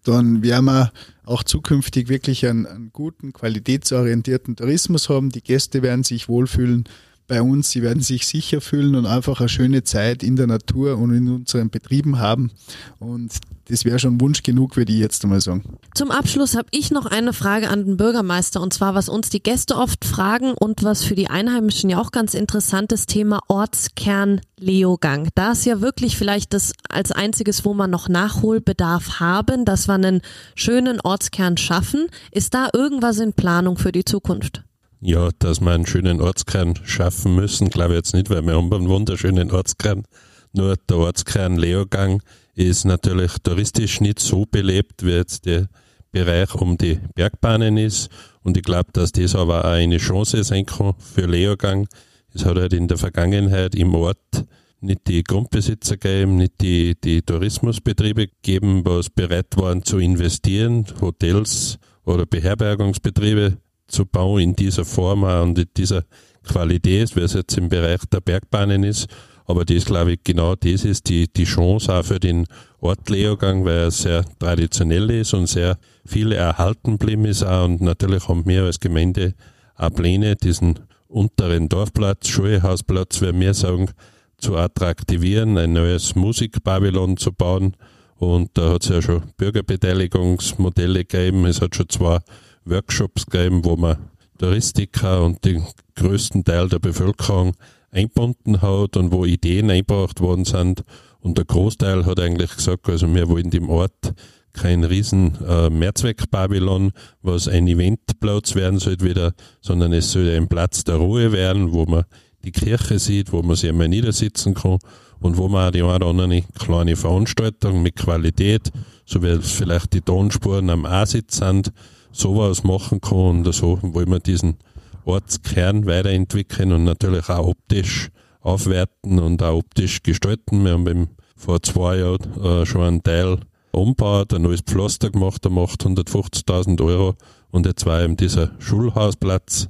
Dann 0.04 0.42
werden 0.42 0.64
wir 0.64 0.92
auch 1.24 1.42
zukünftig 1.44 2.08
wirklich 2.08 2.46
einen, 2.46 2.66
einen 2.66 2.90
guten, 2.92 3.32
qualitätsorientierten 3.32 4.56
Tourismus 4.56 5.08
haben. 5.08 5.30
Die 5.30 5.42
Gäste 5.42 5.82
werden 5.82 6.02
sich 6.02 6.28
wohlfühlen 6.28 6.84
bei 7.26 7.42
uns. 7.42 7.70
Sie 7.70 7.82
werden 7.82 8.02
sich 8.02 8.26
sicher 8.26 8.60
fühlen 8.60 8.94
und 8.94 9.06
einfach 9.06 9.40
eine 9.40 9.48
schöne 9.48 9.84
Zeit 9.84 10.22
in 10.22 10.36
der 10.36 10.46
Natur 10.46 10.98
und 10.98 11.14
in 11.14 11.28
unseren 11.28 11.70
Betrieben 11.70 12.18
haben. 12.18 12.50
Und 12.98 13.32
das 13.68 13.84
wäre 13.84 13.98
schon 13.98 14.20
Wunsch 14.20 14.42
genug, 14.42 14.76
würde 14.76 14.92
ich 14.92 14.98
jetzt 14.98 15.24
einmal 15.24 15.40
sagen. 15.40 15.62
Zum 15.94 16.10
Abschluss 16.10 16.56
habe 16.56 16.68
ich 16.72 16.90
noch 16.90 17.06
eine 17.06 17.32
Frage 17.32 17.68
an 17.68 17.84
den 17.84 17.96
Bürgermeister 17.96 18.60
und 18.60 18.74
zwar, 18.74 18.94
was 18.94 19.08
uns 19.08 19.30
die 19.30 19.42
Gäste 19.42 19.76
oft 19.76 20.04
fragen 20.04 20.52
und 20.52 20.82
was 20.82 21.04
für 21.04 21.14
die 21.14 21.28
Einheimischen 21.28 21.88
ja 21.88 21.98
auch 21.98 22.10
ganz 22.10 22.34
interessant 22.34 22.92
ist, 22.92 23.08
Thema 23.08 23.40
Ortskern 23.48 24.40
Leogang. 24.58 25.28
Da 25.34 25.52
ist 25.52 25.64
ja 25.64 25.80
wirklich 25.80 26.16
vielleicht 26.16 26.52
das 26.52 26.72
als 26.88 27.12
einziges, 27.12 27.64
wo 27.64 27.74
man 27.74 27.90
noch 27.90 28.08
Nachholbedarf 28.08 29.20
haben, 29.20 29.64
dass 29.64 29.88
wir 29.88 29.94
einen 29.94 30.22
schönen 30.54 31.00
Ortskern 31.00 31.56
schaffen. 31.56 32.08
Ist 32.30 32.54
da 32.54 32.68
irgendwas 32.72 33.18
in 33.18 33.32
Planung 33.32 33.78
für 33.78 33.92
die 33.92 34.04
Zukunft? 34.04 34.64
Ja, 35.04 35.30
dass 35.40 35.60
wir 35.60 35.72
einen 35.72 35.84
schönen 35.84 36.20
Ortskern 36.20 36.78
schaffen 36.84 37.34
müssen, 37.34 37.70
glaube 37.70 37.94
ich 37.94 37.96
jetzt 37.96 38.14
nicht, 38.14 38.30
weil 38.30 38.46
wir 38.46 38.54
haben 38.54 38.72
einen 38.72 38.88
wunderschönen 38.88 39.50
Ortskern. 39.50 40.04
Nur 40.52 40.76
der 40.76 40.96
Ortskern 40.96 41.56
Leogang 41.56 42.22
ist 42.54 42.84
natürlich 42.84 43.32
touristisch 43.42 44.00
nicht 44.00 44.20
so 44.20 44.46
belebt, 44.48 45.04
wie 45.04 45.10
jetzt 45.10 45.44
der 45.46 45.66
Bereich 46.12 46.54
um 46.54 46.78
die 46.78 47.00
Bergbahnen 47.16 47.78
ist. 47.78 48.10
Und 48.44 48.56
ich 48.56 48.62
glaube, 48.62 48.90
dass 48.92 49.10
das 49.10 49.34
aber 49.34 49.64
auch 49.64 49.70
eine 49.72 49.96
Chance 49.96 50.44
sein 50.44 50.66
kann 50.66 50.94
für 51.00 51.26
Leogang. 51.26 51.88
Es 52.32 52.44
hat 52.44 52.56
halt 52.56 52.72
in 52.72 52.86
der 52.86 52.96
Vergangenheit 52.96 53.74
im 53.74 53.96
Ort 53.96 54.44
nicht 54.80 55.08
die 55.08 55.24
Grundbesitzer 55.24 55.96
gegeben, 55.96 56.36
nicht 56.36 56.60
die, 56.60 56.94
die 56.94 57.22
Tourismusbetriebe 57.22 58.28
gegeben, 58.28 58.82
was 58.84 59.10
bereit 59.10 59.56
waren 59.56 59.82
zu 59.82 59.98
investieren, 59.98 60.86
Hotels 61.00 61.80
oder 62.04 62.24
Beherbergungsbetriebe 62.24 63.56
zu 63.92 64.06
bauen 64.06 64.40
in 64.40 64.56
dieser 64.56 64.84
Form 64.84 65.22
und 65.22 65.58
in 65.58 65.68
dieser 65.76 66.04
Qualität, 66.44 67.14
wie 67.14 67.20
es 67.20 67.34
jetzt 67.34 67.56
im 67.56 67.68
Bereich 67.68 68.00
der 68.12 68.20
Bergbahnen 68.20 68.84
ist. 68.84 69.06
Aber 69.44 69.64
das, 69.64 69.84
glaube 69.84 70.12
ich, 70.12 70.20
genau 70.24 70.54
das 70.54 70.84
ist 70.84 71.08
die, 71.08 71.32
die 71.32 71.44
Chance 71.44 71.92
auch 71.92 72.04
für 72.04 72.20
den 72.20 72.46
Ort 72.80 73.08
Leogang, 73.10 73.64
weil 73.64 73.78
er 73.78 73.90
sehr 73.90 74.24
traditionell 74.38 75.10
ist 75.10 75.34
und 75.34 75.46
sehr 75.46 75.78
viel 76.04 76.32
erhalten 76.32 76.98
geblieben 76.98 77.24
ist 77.26 77.44
auch. 77.44 77.64
Und 77.64 77.80
natürlich 77.80 78.28
haben 78.28 78.46
wir 78.46 78.64
als 78.64 78.80
Gemeinde 78.80 79.34
auch 79.76 79.90
Pläne, 79.90 80.36
diesen 80.36 80.78
unteren 81.08 81.68
Dorfplatz, 81.68 82.28
Schulhausplatz, 82.28 83.20
wie 83.20 83.38
wir 83.38 83.54
sagen, 83.54 83.90
zu 84.38 84.56
attraktivieren, 84.56 85.58
ein 85.58 85.72
neues 85.72 86.14
Musikbabylon 86.14 87.16
zu 87.16 87.32
bauen. 87.32 87.76
Und 88.16 88.50
da 88.54 88.70
hat 88.70 88.84
es 88.84 88.88
ja 88.88 89.02
schon 89.02 89.22
Bürgerbeteiligungsmodelle 89.36 91.04
gegeben. 91.04 91.44
Es 91.46 91.60
hat 91.60 91.74
schon 91.74 91.88
zwei 91.88 92.20
Workshops 92.64 93.26
gegeben, 93.26 93.64
wo 93.64 93.76
man 93.76 93.96
Touristiker 94.38 95.24
und 95.24 95.44
den 95.44 95.64
größten 95.94 96.44
Teil 96.44 96.68
der 96.68 96.78
Bevölkerung 96.78 97.54
eingebunden 97.90 98.60
hat 98.60 98.96
und 98.96 99.12
wo 99.12 99.24
Ideen 99.24 99.70
eingebracht 99.70 100.20
worden 100.20 100.44
sind. 100.44 100.82
Und 101.20 101.38
der 101.38 101.44
Großteil 101.44 102.06
hat 102.06 102.18
eigentlich 102.18 102.56
gesagt, 102.56 102.88
also 102.88 103.12
wir 103.14 103.28
wollen 103.28 103.50
dem 103.50 103.68
Ort 103.68 104.14
kein 104.52 104.84
riesen 104.84 105.38
äh, 105.46 105.70
Mehrzweckpavillon, 105.70 106.92
was 107.22 107.48
ein 107.48 107.68
Eventplatz 107.68 108.54
werden 108.54 108.78
sollte 108.78 109.04
wieder, 109.04 109.32
sondern 109.60 109.92
es 109.92 110.12
soll 110.12 110.28
ein 110.28 110.48
Platz 110.48 110.84
der 110.84 110.96
Ruhe 110.96 111.32
werden, 111.32 111.72
wo 111.72 111.86
man 111.86 112.04
die 112.44 112.52
Kirche 112.52 112.98
sieht, 112.98 113.32
wo 113.32 113.42
man 113.42 113.56
sich 113.56 113.70
einmal 113.70 113.88
niedersitzen 113.88 114.54
kann 114.54 114.78
und 115.20 115.36
wo 115.36 115.48
man 115.48 115.68
auch 115.68 115.70
die 115.70 115.82
eine 115.82 115.94
oder 115.94 116.06
andere 116.06 116.42
kleine 116.58 116.96
Veranstaltung 116.96 117.82
mit 117.82 117.96
Qualität, 117.96 118.70
so 119.06 119.22
wie 119.22 119.38
vielleicht 119.40 119.92
die 119.92 120.00
Tonspuren 120.00 120.68
am 120.68 120.84
A-Sitz 120.84 121.36
sind, 121.36 121.72
sowas 122.12 122.64
machen 122.64 123.00
kann 123.00 123.44
und 123.44 123.52
so 123.52 123.78
wollen 123.82 124.10
wir 124.10 124.20
diesen 124.20 124.56
Ortskern 125.04 125.86
weiterentwickeln 125.86 126.72
und 126.72 126.84
natürlich 126.84 127.28
auch 127.28 127.48
optisch 127.48 128.10
aufwerten 128.40 129.18
und 129.18 129.42
auch 129.42 129.58
optisch 129.58 130.02
gestalten. 130.02 130.64
Wir 130.64 130.72
haben 130.72 131.08
vor 131.36 131.62
zwei 131.62 131.98
Jahren 131.98 132.42
äh, 132.42 132.66
schon 132.66 132.82
einen 132.82 133.02
Teil 133.02 133.38
umgebaut, 133.72 134.32
ein 134.34 134.42
neues 134.42 134.60
Pflaster 134.60 135.10
gemacht, 135.10 135.44
der 135.44 135.50
macht 135.50 135.84
150.000 135.84 136.84
Euro 136.84 137.14
und 137.50 137.66
jetzt 137.66 137.86
war 137.86 138.02
eben 138.02 138.16
dieser 138.16 138.52
Schulhausplatz. 138.58 139.68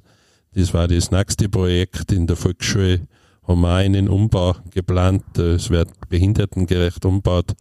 Das 0.55 0.75
war 0.75 0.87
das 0.87 1.11
nächste 1.11 1.49
Projekt 1.49 2.13
in 2.13 2.27
der 2.27 2.37
Volksschule. 2.37 3.07
Haben 3.47 3.63
wir 3.63 3.69
auch 3.69 3.77
einen 3.77 4.09
Umbau 4.09 4.55
geplant. 4.71 5.39
Es 5.39 5.71
wird 5.71 5.89
behindertengerecht 6.09 7.05
umgebaut. 7.05 7.53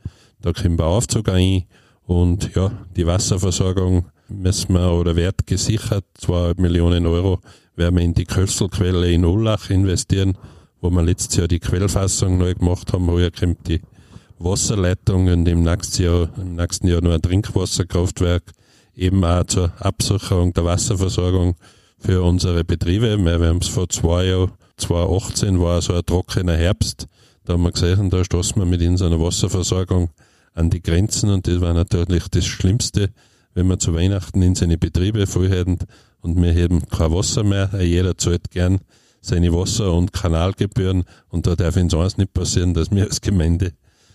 Da 0.41 0.51
kommen 0.51 0.77
wir 0.77 0.85
Aufzug 0.85 1.29
ein. 1.29 1.63
Und 2.03 2.53
ja, 2.53 2.71
die 2.95 3.07
Wasserversorgung 3.07 4.05
müssen 4.31 4.73
wir 4.73 4.91
oder 4.91 5.15
wird 5.15 5.45
gesichert. 5.47 6.05
Zwei 6.15 6.53
Millionen 6.57 7.05
Euro 7.05 7.39
werden 7.75 7.97
wir 7.97 8.03
in 8.03 8.13
die 8.13 8.25
Kösselquelle 8.25 9.11
in 9.11 9.25
Ullach 9.25 9.69
investieren, 9.69 10.37
wo 10.79 10.89
wir 10.89 11.03
letztes 11.03 11.37
Jahr 11.37 11.47
die 11.47 11.59
Quellfassung 11.59 12.37
neu 12.37 12.53
gemacht 12.53 12.91
haben. 12.93 13.09
Heuer 13.09 13.31
kommt 13.31 13.67
die 13.67 13.81
Wasserleitung 14.39 15.27
und 15.27 15.47
im 15.47 15.63
nächsten 15.63 16.03
Jahr, 16.03 16.29
im 16.37 16.55
nächsten 16.55 16.87
Jahr 16.87 17.01
noch 17.01 17.13
ein 17.13 17.21
Trinkwasserkraftwerk, 17.21 18.43
eben 18.95 19.23
auch 19.23 19.43
zur 19.45 19.71
Absicherung 19.79 20.53
der 20.53 20.65
Wasserversorgung 20.65 21.55
für 21.99 22.23
unsere 22.23 22.63
Betriebe. 22.63 23.17
Wir 23.17 23.47
haben 23.47 23.59
es 23.59 23.67
vor 23.67 23.87
zwei 23.89 24.25
Jahren, 24.25 24.51
2018 24.77 25.59
war 25.59 25.81
so 25.81 25.93
ein 25.93 26.05
trockener 26.05 26.55
Herbst. 26.55 27.07
Da 27.45 27.53
haben 27.53 27.63
wir 27.63 27.71
gesehen, 27.71 28.09
da 28.09 28.23
stoßen 28.23 28.59
wir 28.59 28.65
mit 28.65 28.81
unserer 28.81 29.19
Wasserversorgung 29.19 30.09
an 30.53 30.69
die 30.69 30.81
Grenzen 30.81 31.29
und 31.29 31.47
das 31.47 31.61
war 31.61 31.73
natürlich 31.73 32.27
das 32.27 32.45
Schlimmste, 32.45 33.09
wenn 33.53 33.67
wir 33.67 33.79
zu 33.79 33.93
Weihnachten 33.93 34.41
in 34.41 34.55
seine 34.55 34.77
Betriebe 34.77 35.27
voll 35.27 35.49
hätten 35.49 35.79
und 36.21 36.41
wir 36.41 36.53
haben 36.53 36.87
kein 36.87 37.11
Wasser 37.11 37.43
mehr. 37.43 37.69
Jeder 37.81 38.17
zahlt 38.17 38.51
gern 38.51 38.79
seine 39.21 39.53
Wasser- 39.53 39.93
und 39.93 40.13
Kanalgebühren 40.13 41.03
und 41.29 41.47
da 41.47 41.55
darf 41.55 41.77
uns 41.77 41.93
eins 41.93 42.17
nicht 42.17 42.33
passieren, 42.33 42.73
dass 42.73 42.91
wir 42.91 43.03
als 43.03 43.21
Gemeinde 43.21 43.73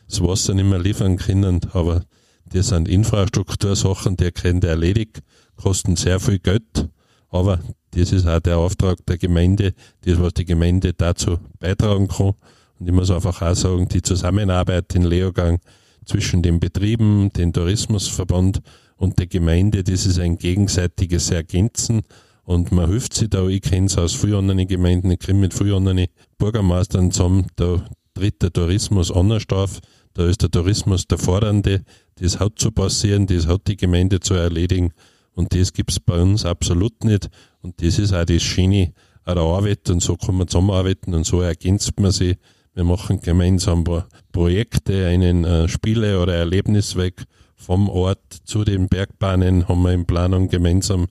das 0.09 0.21
Wasser 0.23 0.55
nicht 0.55 0.67
mehr 0.69 0.79
liefern 0.79 1.17
können, 1.17 1.61
aber 1.73 2.05
das 2.53 2.69
sind 2.69 2.89
Infrastruktursachen, 2.89 4.17
die 4.17 4.31
können 4.31 4.63
erledigt, 4.63 5.23
kosten 5.57 5.97
sehr 5.97 6.21
viel 6.21 6.39
Geld, 6.39 6.89
aber 7.29 7.61
das 7.93 8.13
ist 8.13 8.27
auch 8.27 8.41
der 8.41 8.59
Auftrag 8.59 9.05
der 9.07 9.19
Gemeinde, 9.19 9.75
das, 10.03 10.21
was 10.21 10.35
die 10.35 10.45
Gemeinde 10.45 10.93
dazu 10.93 11.39
beitragen 11.59 12.09
kann. 12.09 12.35
Und 12.79 12.87
ich 12.87 12.93
muss 12.93 13.11
einfach 13.11 13.41
auch 13.43 13.55
sagen, 13.55 13.89
die 13.89 14.03
Zusammenarbeit 14.03 14.95
in 14.95 15.03
Leogang 15.03 15.61
zwischen 16.05 16.43
den 16.43 16.61
Betrieben, 16.61 17.33
den 17.33 17.53
Tourismusverband 17.53 18.61
und 18.97 19.19
der 19.19 19.27
Gemeinde, 19.27 19.85
das 19.85 20.07
ist 20.07 20.19
ein 20.19 20.39
gegenseitiges 20.39 21.31
Ergänzen 21.31 22.03
und 22.45 22.73
man 22.73 22.89
hilft 22.89 23.15
sich 23.15 23.29
da. 23.29 23.47
Ich 23.49 23.63
kenne 23.63 23.87
es 23.87 23.99
aus 23.99 24.15
vielen 24.15 24.37
anderen 24.51 24.67
Gemeinden, 24.67 25.11
ich 25.11 25.19
kenne 25.19 25.41
mit 25.41 25.55
vielen 25.55 25.75
anderen 25.75 26.07
Bürgermeistern 26.39 27.11
zusammen, 27.11 27.47
da 27.57 27.85
tritt 28.15 28.43
der 28.43 28.53
Tourismus 28.53 29.13
anders 29.13 29.45
auf. 29.51 29.81
Da 30.15 30.27
ist 30.27 30.43
der 30.43 30.51
Tourismus 30.51 31.07
der 31.07 31.19
Fordernde. 31.19 31.85
Das 32.15 32.41
hat 32.41 32.59
zu 32.59 32.71
passieren, 32.71 33.27
das 33.27 33.47
hat 33.47 33.67
die 33.67 33.77
Gemeinde 33.77 34.21
zu 34.21 34.33
erledigen. 34.33 34.93
Und 35.35 35.55
das 35.55 35.75
gibt's 35.75 36.01
bei 36.01 36.23
uns 36.23 36.47
absolut 36.47 37.05
nicht. 37.05 37.29
Und 37.61 37.83
das 37.83 37.99
ist 37.99 38.15
auch 38.15 38.25
das 38.25 38.43
Schöne 38.43 38.95
an 39.25 39.35
der 39.35 39.45
Arbeit. 39.45 39.91
Und 39.91 40.01
so 40.01 40.17
kann 40.17 40.37
man 40.37 40.49
zusammenarbeiten 40.49 41.13
und 41.13 41.27
so 41.27 41.43
ergänzt 41.43 42.01
man 42.01 42.13
sich. 42.13 42.39
Wir 42.73 42.85
machen 42.85 43.21
gemeinsam 43.21 43.85
Projekte, 44.33 45.07
einen 45.07 45.45
äh, 45.45 45.69
Spiele- 45.69 46.21
oder 46.21 46.35
Erlebnisweg 46.35 47.25
vom 47.57 47.89
Ort 47.89 48.21
zu 48.45 48.65
den 48.65 48.89
Bergbahnen 48.89 49.69
haben 49.69 49.83
wir 49.83 49.93
in 49.93 50.07
Planung 50.07 50.49
gemeinsam 50.49 51.07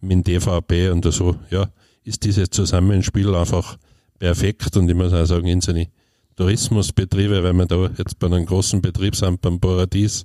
mit 0.00 0.12
dem 0.12 0.40
DVB 0.40 0.92
und 0.92 1.04
so, 1.12 1.36
ja, 1.50 1.68
ist 2.04 2.24
dieses 2.24 2.50
Zusammenspiel 2.50 3.34
einfach 3.34 3.76
perfekt. 4.18 4.76
Und 4.76 4.88
ich 4.88 4.94
muss 4.94 5.12
auch 5.12 5.26
sagen, 5.26 5.46
in 5.46 5.60
seine 5.60 5.88
Tourismusbetriebe, 6.36 7.42
weil 7.42 7.52
wir 7.52 7.66
da 7.66 7.90
jetzt 7.98 8.18
bei 8.18 8.28
einem 8.28 8.46
großen 8.46 8.80
Betrieb 8.80 9.16
sind, 9.16 9.40
beim 9.40 9.60
Paradies, 9.60 10.24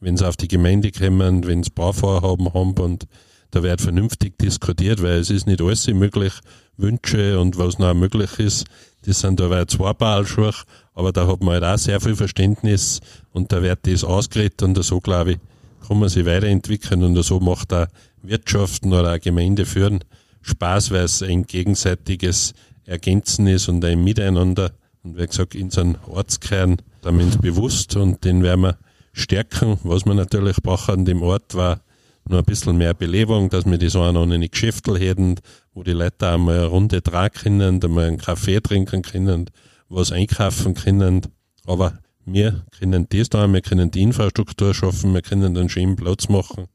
wenn 0.00 0.16
sie 0.16 0.26
auf 0.26 0.36
die 0.36 0.48
Gemeinde 0.48 0.90
kommen, 0.90 1.46
wenn 1.46 1.62
sie 1.62 1.70
Bauvorhaben 1.70 2.52
haben 2.52 2.74
und 2.78 3.06
da 3.50 3.62
wird 3.62 3.80
vernünftig 3.80 4.36
diskutiert, 4.38 5.02
weil 5.02 5.20
es 5.20 5.30
ist 5.30 5.46
nicht 5.46 5.62
alles 5.62 5.86
möglich, 5.86 6.34
Wünsche 6.76 7.40
und 7.40 7.56
was 7.56 7.78
noch 7.78 7.94
möglich 7.94 8.38
ist, 8.38 8.66
das 9.02 9.20
sind 9.20 9.40
da 9.40 9.66
zwei 9.66 9.92
Ballschuhe, 9.94 10.52
aber 10.98 11.12
da 11.12 11.28
hat 11.28 11.44
man 11.44 11.54
halt 11.54 11.64
auch 11.64 11.78
sehr 11.78 12.00
viel 12.00 12.16
Verständnis 12.16 12.98
und 13.32 13.52
da 13.52 13.62
wird 13.62 13.86
das 13.86 14.02
ausgeredet 14.02 14.64
und 14.64 14.82
so, 14.82 15.00
glaube 15.00 15.32
ich, 15.32 15.38
kann 15.86 16.00
man 16.00 16.08
sich 16.08 16.26
weiterentwickeln 16.26 17.04
und 17.04 17.22
so 17.22 17.38
macht 17.38 17.70
da 17.70 17.86
Wirtschaften 18.20 18.92
oder 18.92 19.14
auch 19.14 19.20
Gemeinde 19.20 19.64
führen 19.64 20.00
Spaß, 20.42 20.90
weil 20.90 21.04
es 21.04 21.22
ein 21.22 21.44
gegenseitiges 21.44 22.52
Ergänzen 22.84 23.46
ist 23.46 23.68
und 23.68 23.84
ein 23.84 24.02
Miteinander. 24.02 24.72
Und 25.04 25.16
wie 25.16 25.24
gesagt, 25.24 25.54
in 25.54 25.70
so 25.70 25.82
einem 25.82 25.96
Ortskern 26.08 26.78
sind 27.04 27.42
wir 27.44 27.52
bewusst 27.52 27.94
und 27.94 28.24
den 28.24 28.42
werden 28.42 28.62
wir 28.62 28.78
stärken. 29.12 29.78
Was 29.84 30.04
wir 30.04 30.14
natürlich 30.14 30.56
brauchen 30.56 30.94
an 30.94 31.04
dem 31.04 31.22
Ort 31.22 31.54
war 31.54 31.80
nur 32.28 32.40
ein 32.40 32.44
bisschen 32.44 32.76
mehr 32.76 32.94
Belebung, 32.94 33.50
dass 33.50 33.66
wir 33.66 33.78
die 33.78 33.88
so 33.88 34.02
eine 34.02 34.48
Geschäftel 34.48 34.98
hätten, 34.98 35.36
wo 35.74 35.84
die 35.84 35.92
Leute 35.92 36.28
einmal 36.28 36.58
eine 36.58 36.66
Runde 36.66 37.04
tragen 37.04 37.34
können, 37.40 37.84
einmal 37.84 38.06
einen 38.06 38.18
Kaffee 38.18 38.60
trinken 38.60 39.02
können, 39.02 39.48
was 39.88 40.12
einkaufen 40.12 40.74
können. 40.74 41.22
Aber 41.66 41.98
wir 42.24 42.64
können 42.78 43.06
das 43.08 43.28
da, 43.30 43.46
wir 43.46 43.60
können 43.60 43.90
die 43.90 44.02
Infrastruktur 44.02 44.74
schaffen, 44.74 45.14
wir 45.14 45.22
können 45.22 45.56
einen 45.56 45.68
schönen 45.68 45.96
Platz 45.96 46.28
machen. 46.28 46.66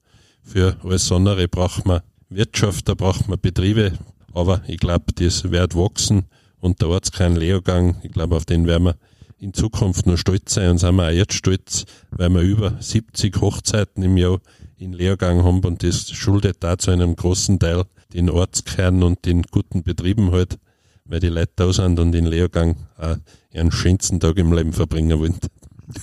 Für 0.43 0.77
alles 0.83 1.11
andere 1.11 1.47
braucht 1.47 1.85
man 1.85 2.01
Wirtschaft, 2.29 2.89
da 2.89 2.95
braucht 2.95 3.27
man 3.27 3.39
Betriebe. 3.39 3.93
Aber 4.33 4.61
ich 4.67 4.77
glaube, 4.77 5.13
das 5.13 5.51
wird 5.51 5.75
wachsen 5.75 6.25
und 6.59 6.81
es 6.81 7.11
keinen 7.11 7.35
Leergang. 7.35 7.97
Ich 8.03 8.11
glaube, 8.11 8.35
auf 8.35 8.45
den 8.45 8.65
werden 8.65 8.85
wir 8.85 8.95
in 9.37 9.53
Zukunft 9.53 10.07
nur 10.07 10.17
stolz 10.17 10.53
sein 10.53 10.71
und 10.71 10.77
sind 10.77 10.95
wir 10.95 11.07
auch 11.07 11.11
jetzt 11.11 11.33
stolz, 11.33 11.85
weil 12.11 12.29
wir 12.29 12.41
über 12.41 12.77
70 12.79 13.41
Hochzeiten 13.41 14.01
im 14.01 14.17
Jahr 14.17 14.39
in 14.77 14.93
Lehrgang 14.93 15.43
haben 15.43 15.59
und 15.63 15.83
das 15.83 16.09
schuldet 16.11 16.57
da 16.61 16.77
zu 16.77 16.91
einem 16.91 17.15
großen 17.15 17.59
Teil 17.59 17.83
den 18.13 18.29
Ortskern 18.29 19.03
und 19.03 19.25
den 19.25 19.43
guten 19.43 19.83
Betrieben 19.83 20.31
halt, 20.31 20.57
weil 21.05 21.19
die 21.19 21.27
Leute 21.27 21.51
da 21.55 21.71
sind 21.73 21.99
und 21.99 22.13
in 22.15 22.25
Lehrgang 22.25 22.75
auch 22.97 23.17
ihren 23.51 23.71
schönsten 23.71 24.19
Tag 24.19 24.37
im 24.37 24.53
Leben 24.53 24.73
verbringen 24.73 25.19
wollen. 25.19 25.35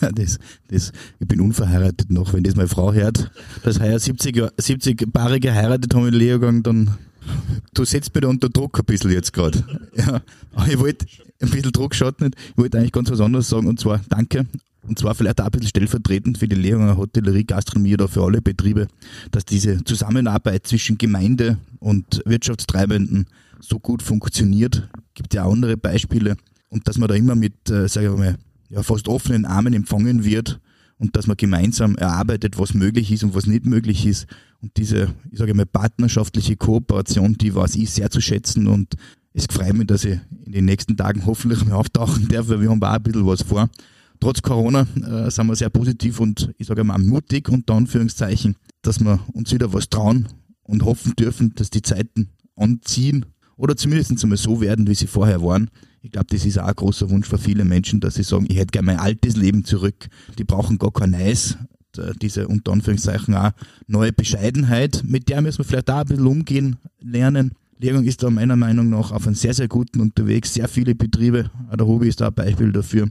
Ja, 0.01 0.13
das, 0.13 0.39
das, 0.69 0.93
ich 1.19 1.27
bin 1.27 1.41
unverheiratet 1.41 2.11
noch. 2.11 2.33
Wenn 2.33 2.43
das 2.43 2.55
meine 2.55 2.69
Frau 2.69 2.93
hört, 2.93 3.31
dass 3.63 3.81
heuer 3.81 3.99
70, 3.99 4.51
70 4.57 5.13
Paare 5.13 5.41
geheiratet 5.41 5.95
haben 5.95 6.07
in 6.07 6.15
Lehrgang, 6.15 6.63
dann 6.63 6.99
Du 7.75 7.85
setzt 7.85 8.15
mich 8.15 8.23
da 8.23 8.29
unter 8.29 8.49
Druck 8.49 8.79
ein 8.79 8.85
bisschen 8.85 9.11
jetzt 9.11 9.33
gerade. 9.33 9.65
Ja, 9.97 10.23
aber 10.55 10.69
ich 10.69 10.79
wollte 10.79 11.07
ein 11.41 11.51
bisschen 11.51 11.73
Druck 11.73 11.95
schaut 11.95 12.21
nicht. 12.21 12.35
Ich 12.51 12.59
wollte 12.59 12.79
eigentlich 12.79 12.93
ganz 12.93 13.11
was 13.11 13.21
anderes 13.21 13.49
sagen 13.49 13.69
und 13.69 13.79
zwar 13.79 14.01
danke. 14.09 14.47
Und 14.83 14.99
zwar 14.99 15.15
vielleicht 15.15 15.41
auch 15.41 15.45
ein 15.45 15.51
bisschen 15.51 15.69
stellvertretend 15.69 16.39
für 16.39 16.49
die 16.49 16.57
Lehrung 16.57 16.97
Hotellerie, 16.97 17.45
Gastronomie 17.45 17.95
oder 17.95 18.09
für 18.09 18.23
alle 18.23 18.41
Betriebe, 18.41 18.89
dass 19.31 19.45
diese 19.45 19.85
Zusammenarbeit 19.85 20.67
zwischen 20.67 20.97
Gemeinde 20.97 21.59
und 21.81 22.23
Wirtschaftstreibenden 22.25 23.27
so 23.61 23.79
gut 23.79 24.03
funktioniert. 24.03 24.89
Gibt 25.15 25.35
ja 25.35 25.45
auch 25.45 25.53
andere 25.53 25.77
Beispiele. 25.77 26.37
Und 26.69 26.87
dass 26.89 26.99
man 26.99 27.09
da 27.09 27.15
immer 27.15 27.35
mit, 27.35 27.69
äh, 27.71 27.89
sage 27.89 28.11
ich 28.11 28.19
mal, 28.19 28.37
ja, 28.69 28.83
fast 28.83 29.09
offenen 29.09 29.45
Armen 29.45 29.75
empfangen 29.75 30.25
wird 30.25 30.61
und 30.99 31.17
dass 31.17 31.27
man 31.27 31.37
gemeinsam 31.37 31.97
erarbeitet, 31.97 32.59
was 32.59 32.75
möglich 32.75 33.11
ist 33.11 33.25
und 33.25 33.35
was 33.35 33.47
nicht 33.47 33.67
möglich 33.67 34.07
ist. 34.07 34.27
Und 34.61 34.77
diese, 34.77 35.15
ich 35.31 35.39
sage 35.39 35.55
mal, 35.55 35.67
partnerschaftliche 35.67 36.57
Kooperation, 36.57 37.35
die 37.35 37.55
weiß 37.55 37.75
ich 37.77 37.91
sehr 37.91 38.11
zu 38.11 38.21
schätzen 38.21 38.67
und 38.67 38.95
es 39.33 39.47
freut 39.47 39.75
mich, 39.75 39.87
dass 39.87 40.05
ich 40.05 40.19
in 40.45 40.53
den 40.53 40.65
nächsten 40.65 40.97
Tagen 40.97 41.25
hoffentlich 41.25 41.65
mal 41.65 41.75
auftauchen 41.75 42.29
darf, 42.29 42.49
weil 42.49 42.61
wir 42.61 42.71
haben 42.71 42.83
auch 42.83 42.89
ein 42.89 43.03
bisschen 43.03 43.27
was 43.27 43.43
vor. 43.43 43.71
Trotz 44.21 44.43
Corona 44.43 44.87
äh, 44.97 45.31
sind 45.31 45.47
wir 45.47 45.57
sehr 45.57 45.71
positiv 45.71 46.21
und 46.21 46.53
ich 46.59 46.67
sage 46.67 46.85
mal 46.85 46.99
mutig 46.99 47.49
unter 47.49 47.75
Anführungszeichen, 47.75 48.57
dass 48.83 49.01
wir 49.01 49.21
uns 49.33 49.53
wieder 49.53 49.73
was 49.73 49.89
trauen 49.89 50.29
und 50.63 50.85
hoffen 50.85 51.15
dürfen, 51.17 51.55
dass 51.55 51.71
die 51.71 51.83
Zeiten 51.83 52.29
anziehen 52.57 53.25
oder 53.61 53.77
zumindest 53.77 54.11
einmal 54.23 54.39
so 54.39 54.61
werden, 54.61 54.89
wie 54.89 54.95
sie 54.95 55.07
vorher 55.07 55.43
waren. 55.43 55.71
Ich 56.01 56.11
glaube, 56.11 56.27
das 56.31 56.47
ist 56.47 56.59
auch 56.59 56.67
ein 56.67 56.75
großer 56.75 57.11
Wunsch 57.11 57.29
für 57.29 57.37
viele 57.37 57.67
Menschen, 57.67 58.01
dass 58.01 58.15
sie 58.15 58.23
sagen, 58.23 58.47
ich 58.49 58.57
hätte 58.57 58.73
gerne 58.73 58.87
mein 58.87 58.99
altes 58.99 59.37
Leben 59.37 59.65
zurück. 59.65 60.09
Die 60.39 60.45
brauchen 60.45 60.79
gar 60.79 60.93
kein 60.93 61.11
Neues. 61.11 61.59
Diese 62.23 62.49
unter 62.49 62.73
Anführungszeichen 62.73 63.35
auch 63.35 63.51
neue 63.87 64.13
Bescheidenheit, 64.13 65.03
mit 65.05 65.29
der 65.29 65.43
müssen 65.43 65.59
wir 65.59 65.65
vielleicht 65.65 65.91
auch 65.91 65.99
ein 65.99 66.07
bisschen 66.07 66.27
umgehen 66.27 66.77
lernen. 67.01 67.53
Lehrgang 67.79 68.05
ist 68.05 68.23
da 68.23 68.31
meiner 68.31 68.57
Meinung 68.57 68.89
nach 68.89 69.11
auf 69.11 69.27
einem 69.27 69.35
sehr, 69.35 69.53
sehr 69.53 69.69
guten 69.69 70.01
unterwegs. 70.01 70.55
Sehr 70.55 70.69
viele 70.69 70.95
Betriebe, 70.95 71.51
der 71.77 71.87
Hobby 71.87 72.09
ist 72.09 72.21
da 72.21 72.29
ein 72.29 72.35
Beispiel 72.35 72.73
dafür, 72.73 73.09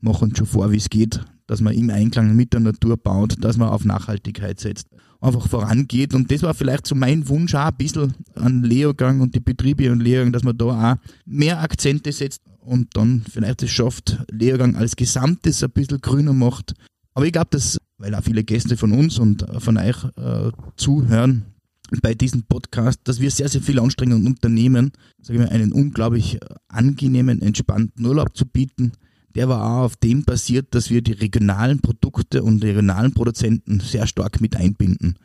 machen 0.00 0.34
schon 0.36 0.46
vor, 0.46 0.72
wie 0.72 0.76
es 0.76 0.90
geht, 0.90 1.24
dass 1.46 1.62
man 1.62 1.72
im 1.72 1.88
Einklang 1.88 2.36
mit 2.36 2.52
der 2.52 2.60
Natur 2.60 2.98
baut, 2.98 3.36
dass 3.40 3.56
man 3.56 3.68
auf 3.68 3.84
Nachhaltigkeit 3.84 4.60
setzt, 4.60 4.88
einfach 5.20 5.48
vorangeht. 5.48 6.14
Und 6.14 6.30
das 6.30 6.42
war 6.42 6.54
vielleicht 6.54 6.86
so 6.86 6.94
mein 6.94 7.28
Wunsch 7.28 7.54
auch 7.54 7.66
ein 7.66 7.76
bisschen 7.76 8.14
an 8.34 8.62
Lehrgang 8.62 9.20
und 9.20 9.34
die 9.34 9.40
Betriebe 9.40 9.90
und 9.90 10.00
Lehrgang, 10.00 10.32
dass 10.32 10.42
man 10.42 10.56
da 10.56 10.64
auch 10.64 10.96
mehr 11.24 11.60
Akzente 11.60 12.12
setzt 12.12 12.42
und 12.60 12.96
dann 12.96 13.24
vielleicht 13.30 13.62
es 13.62 13.70
schafft, 13.70 14.18
Lehrgang 14.30 14.76
als 14.76 14.96
Gesamtes 14.96 15.62
ein 15.62 15.70
bisschen 15.70 16.00
grüner 16.00 16.32
macht. 16.32 16.74
Aber 17.14 17.24
ich 17.24 17.32
glaube, 17.32 17.48
dass, 17.50 17.78
weil 17.98 18.14
auch 18.14 18.22
viele 18.22 18.44
Gäste 18.44 18.76
von 18.76 18.92
uns 18.92 19.18
und 19.18 19.46
von 19.58 19.78
euch 19.78 20.04
äh, 20.16 20.50
zuhören, 20.76 21.46
bei 22.02 22.14
diesem 22.14 22.42
Podcast, 22.42 23.00
dass 23.04 23.20
wir 23.20 23.30
sehr, 23.30 23.48
sehr 23.48 23.62
viel 23.62 23.78
Anstrengungen 23.78 24.26
unternehmen, 24.26 24.90
sage 25.22 25.38
ich 25.38 25.46
mal, 25.46 25.54
einen 25.54 25.72
unglaublich 25.72 26.38
angenehmen, 26.68 27.40
entspannten 27.42 28.04
Urlaub 28.04 28.36
zu 28.36 28.44
bieten. 28.46 28.92
Der 29.36 29.50
war 29.50 29.62
auch 29.62 29.84
auf 29.84 29.96
dem 29.96 30.24
basiert, 30.24 30.74
dass 30.74 30.88
wir 30.88 31.02
die 31.02 31.12
regionalen 31.12 31.80
Produkte 31.80 32.42
und 32.42 32.62
die 32.62 32.68
regionalen 32.68 33.12
Produzenten 33.12 33.80
sehr 33.80 34.06
stark 34.06 34.40
mit 34.40 34.56
einbinden. 34.56 35.18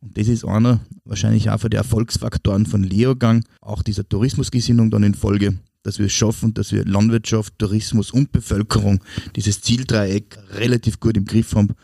Und 0.00 0.16
das 0.16 0.26
ist 0.26 0.46
einer 0.46 0.80
wahrscheinlich 1.04 1.50
auch 1.50 1.60
für 1.60 1.68
die 1.68 1.76
Erfolgsfaktoren 1.76 2.64
von 2.64 2.82
Leogang, 2.82 3.44
auch 3.60 3.82
dieser 3.82 4.08
Tourismusgesinnung 4.08 4.90
dann 4.90 5.02
in 5.02 5.12
Folge, 5.12 5.58
dass 5.82 5.98
wir 5.98 6.06
es 6.06 6.12
schaffen, 6.12 6.54
dass 6.54 6.72
wir 6.72 6.86
Landwirtschaft, 6.86 7.58
Tourismus 7.58 8.10
und 8.10 8.32
Bevölkerung 8.32 9.04
dieses 9.36 9.60
Zieldreieck 9.60 10.38
relativ 10.52 10.98
gut 10.98 11.18
im 11.18 11.26
Griff 11.26 11.54
haben 11.54 11.74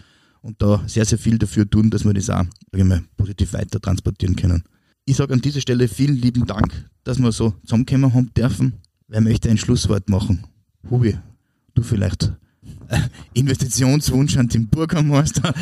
und 0.40 0.62
da 0.62 0.82
sehr, 0.86 1.04
sehr 1.04 1.18
viel 1.18 1.36
dafür 1.36 1.68
tun, 1.68 1.90
dass 1.90 2.06
wir 2.06 2.14
das 2.14 2.30
auch 2.30 2.44
ich 2.74 2.82
mal, 2.82 3.04
positiv 3.18 3.52
weiter 3.52 3.78
transportieren 3.78 4.36
können. 4.36 4.64
Ich 5.04 5.16
sage 5.16 5.34
an 5.34 5.42
dieser 5.42 5.60
Stelle 5.60 5.86
vielen 5.88 6.16
lieben 6.16 6.46
Dank, 6.46 6.88
dass 7.02 7.18
wir 7.18 7.30
so 7.30 7.52
zusammenkommen 7.64 8.14
haben 8.14 8.32
dürfen. 8.34 8.72
Wer 9.06 9.20
möchte 9.20 9.50
ein 9.50 9.58
Schlusswort 9.58 10.08
machen? 10.08 10.46
Hubi, 10.88 11.18
du 11.74 11.82
vielleicht. 11.82 12.32
Äh, 12.88 12.98
Investitionswunsch 13.34 14.36
an 14.36 14.48
den 14.48 14.68
Bürgermeister. 14.68 15.52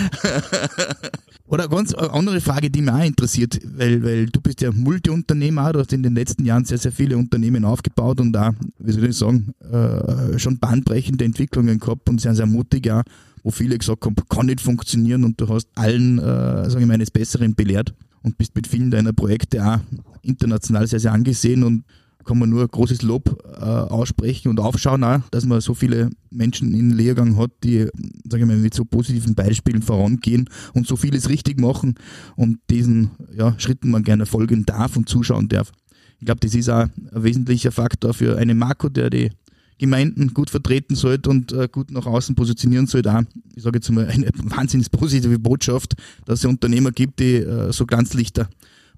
Oder 1.46 1.64
eine 1.64 1.74
ganz 1.74 1.92
andere 1.94 2.40
Frage, 2.40 2.70
die 2.70 2.80
mich 2.80 2.90
auch 2.90 3.04
interessiert, 3.04 3.60
weil, 3.76 4.02
weil 4.02 4.26
du 4.26 4.40
bist 4.40 4.60
ja 4.60 4.72
Multiunternehmer, 4.72 5.72
du 5.72 5.80
hast 5.80 5.92
in 5.92 6.02
den 6.02 6.14
letzten 6.14 6.44
Jahren 6.44 6.64
sehr, 6.64 6.78
sehr 6.78 6.92
viele 6.92 7.18
Unternehmen 7.18 7.64
aufgebaut 7.64 8.20
und 8.20 8.32
da, 8.32 8.54
wie 8.78 8.92
soll 8.92 9.04
ich 9.04 9.16
sagen, 9.16 9.52
äh, 9.70 10.38
schon 10.38 10.58
bahnbrechende 10.58 11.24
Entwicklungen 11.24 11.78
gehabt 11.78 12.08
und 12.08 12.20
sehr, 12.20 12.34
sehr 12.34 12.46
mutig 12.46 12.90
auch 12.90 13.02
wo 13.42 13.50
viele 13.50 13.76
gesagt 13.76 14.04
haben, 14.04 14.14
kann 14.28 14.46
nicht 14.46 14.60
funktionieren 14.60 15.24
und 15.24 15.40
du 15.40 15.48
hast 15.48 15.68
allen, 15.74 16.18
äh, 16.18 16.70
sage 16.70 16.80
ich 16.80 16.86
mal, 16.86 16.94
eines 16.94 17.10
Besseren 17.10 17.54
belehrt 17.54 17.94
und 18.22 18.38
bist 18.38 18.54
mit 18.54 18.66
vielen 18.66 18.90
deiner 18.90 19.12
Projekte 19.12 19.64
auch 19.64 19.80
international 20.22 20.86
sehr, 20.86 21.00
sehr 21.00 21.12
angesehen 21.12 21.64
und 21.64 21.84
kann 22.24 22.38
man 22.38 22.50
nur 22.50 22.66
großes 22.66 23.02
Lob 23.02 23.42
äh, 23.44 23.64
aussprechen 23.64 24.48
und 24.48 24.60
aufschauen 24.60 25.04
auch, 25.04 25.20
dass 25.30 25.44
man 25.44 25.60
so 25.60 25.74
viele 25.74 26.10
Menschen 26.30 26.74
in 26.74 26.90
Lehrgang 26.90 27.36
hat, 27.36 27.50
die, 27.64 27.86
sage 28.28 28.42
ich 28.42 28.46
mal, 28.46 28.56
mit 28.56 28.74
so 28.74 28.84
positiven 28.84 29.34
Beispielen 29.34 29.82
vorangehen 29.82 30.48
und 30.74 30.86
so 30.86 30.96
vieles 30.96 31.28
richtig 31.28 31.60
machen 31.60 31.94
und 32.36 32.58
diesen 32.70 33.10
ja, 33.34 33.54
Schritten 33.58 33.90
man 33.90 34.02
gerne 34.02 34.26
folgen 34.26 34.64
darf 34.64 34.96
und 34.96 35.08
zuschauen 35.08 35.48
darf. 35.48 35.72
Ich 36.18 36.26
glaube, 36.26 36.40
das 36.40 36.54
ist 36.54 36.68
auch 36.68 36.82
ein 36.82 37.22
wesentlicher 37.24 37.72
Faktor 37.72 38.14
für 38.14 38.38
einen 38.38 38.56
Marco, 38.56 38.88
der 38.88 39.10
die 39.10 39.30
Gemeinden 39.78 40.32
gut 40.32 40.50
vertreten 40.50 40.94
sollte 40.94 41.28
und 41.28 41.50
äh, 41.52 41.68
gut 41.70 41.90
nach 41.90 42.06
außen 42.06 42.36
positionieren 42.36 42.86
sollte. 42.86 43.12
Auch, 43.12 43.22
ich 43.56 43.64
sage 43.64 43.78
jetzt 43.78 43.90
mal, 43.90 44.06
eine 44.06 44.30
wahnsinnig 44.44 44.90
positive 44.92 45.38
Botschaft, 45.40 45.94
dass 46.24 46.38
es 46.38 46.44
Unternehmer 46.44 46.92
gibt, 46.92 47.18
die 47.18 47.38
äh, 47.38 47.72
so 47.72 47.84
Glanzlichter 47.86 48.48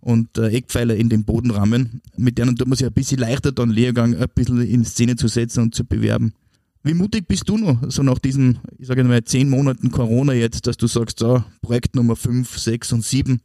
und 0.05 0.37
äh, 0.37 0.49
Eckpfeiler 0.49 0.95
in 0.95 1.09
den 1.09 1.25
Boden 1.25 1.51
rammen. 1.51 2.03
Mit 2.17 2.37
denen 2.37 2.57
tut 2.57 2.69
man 2.69 2.77
sich 2.77 2.87
ein 2.87 2.93
bisschen 2.93 3.19
leichter, 3.19 3.53
dann 3.53 3.71
Lehrgang 3.71 4.15
ein 4.15 4.29
bisschen 4.35 4.61
in 4.61 4.85
Szene 4.85 5.17
zu 5.17 5.29
setzen 5.29 5.63
und 5.63 5.75
zu 5.75 5.85
bewerben. 5.85 6.35
Wie 6.83 6.93
mutig 6.93 7.27
bist 7.27 7.49
du 7.49 7.57
noch, 7.57 7.79
so 7.89 8.03
nach 8.03 8.19
diesen, 8.19 8.59
ich 8.79 8.87
sage 8.87 9.03
mal, 9.03 9.25
zehn 9.25 9.49
Monaten 9.49 9.91
Corona 9.91 10.35
jetzt, 10.35 10.67
dass 10.67 10.77
du 10.77 10.87
sagst, 10.87 11.21
so, 11.21 11.43
Projekt 11.63 11.97
Nummer 11.97 12.17
fünf, 12.17 12.59
sechs 12.59 12.93
und 12.93 13.03
sieben? 13.03 13.41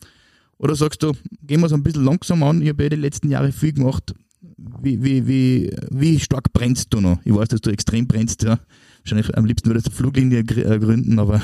Oder 0.57 0.75
sagst 0.75 1.01
du, 1.01 1.13
gehen 1.43 1.61
wir 1.61 1.69
so 1.69 1.75
ein 1.75 1.83
bisschen 1.83 2.03
langsam 2.03 2.43
an, 2.43 2.61
ich 2.61 2.67
habe 2.67 2.83
ja 2.83 2.89
die 2.89 2.97
letzten 2.97 3.29
Jahre 3.29 3.53
viel 3.53 3.71
gemacht, 3.71 4.13
wie, 4.81 5.01
wie, 5.01 5.25
wie, 5.25 5.73
wie 5.89 6.19
stark 6.19 6.51
brennst 6.51 6.93
du 6.93 6.99
noch? 6.99 7.19
Ich 7.23 7.33
weiß, 7.33 7.47
dass 7.47 7.61
du 7.61 7.69
extrem 7.69 8.05
brennst, 8.05 8.43
ja. 8.43 8.59
Wahrscheinlich 9.03 9.37
am 9.37 9.45
liebsten 9.45 9.69
würdest 9.69 9.87
du 9.87 9.91
Fluglinie 9.91 10.39
äh, 10.39 10.79
gründen, 10.79 11.19
aber 11.19 11.41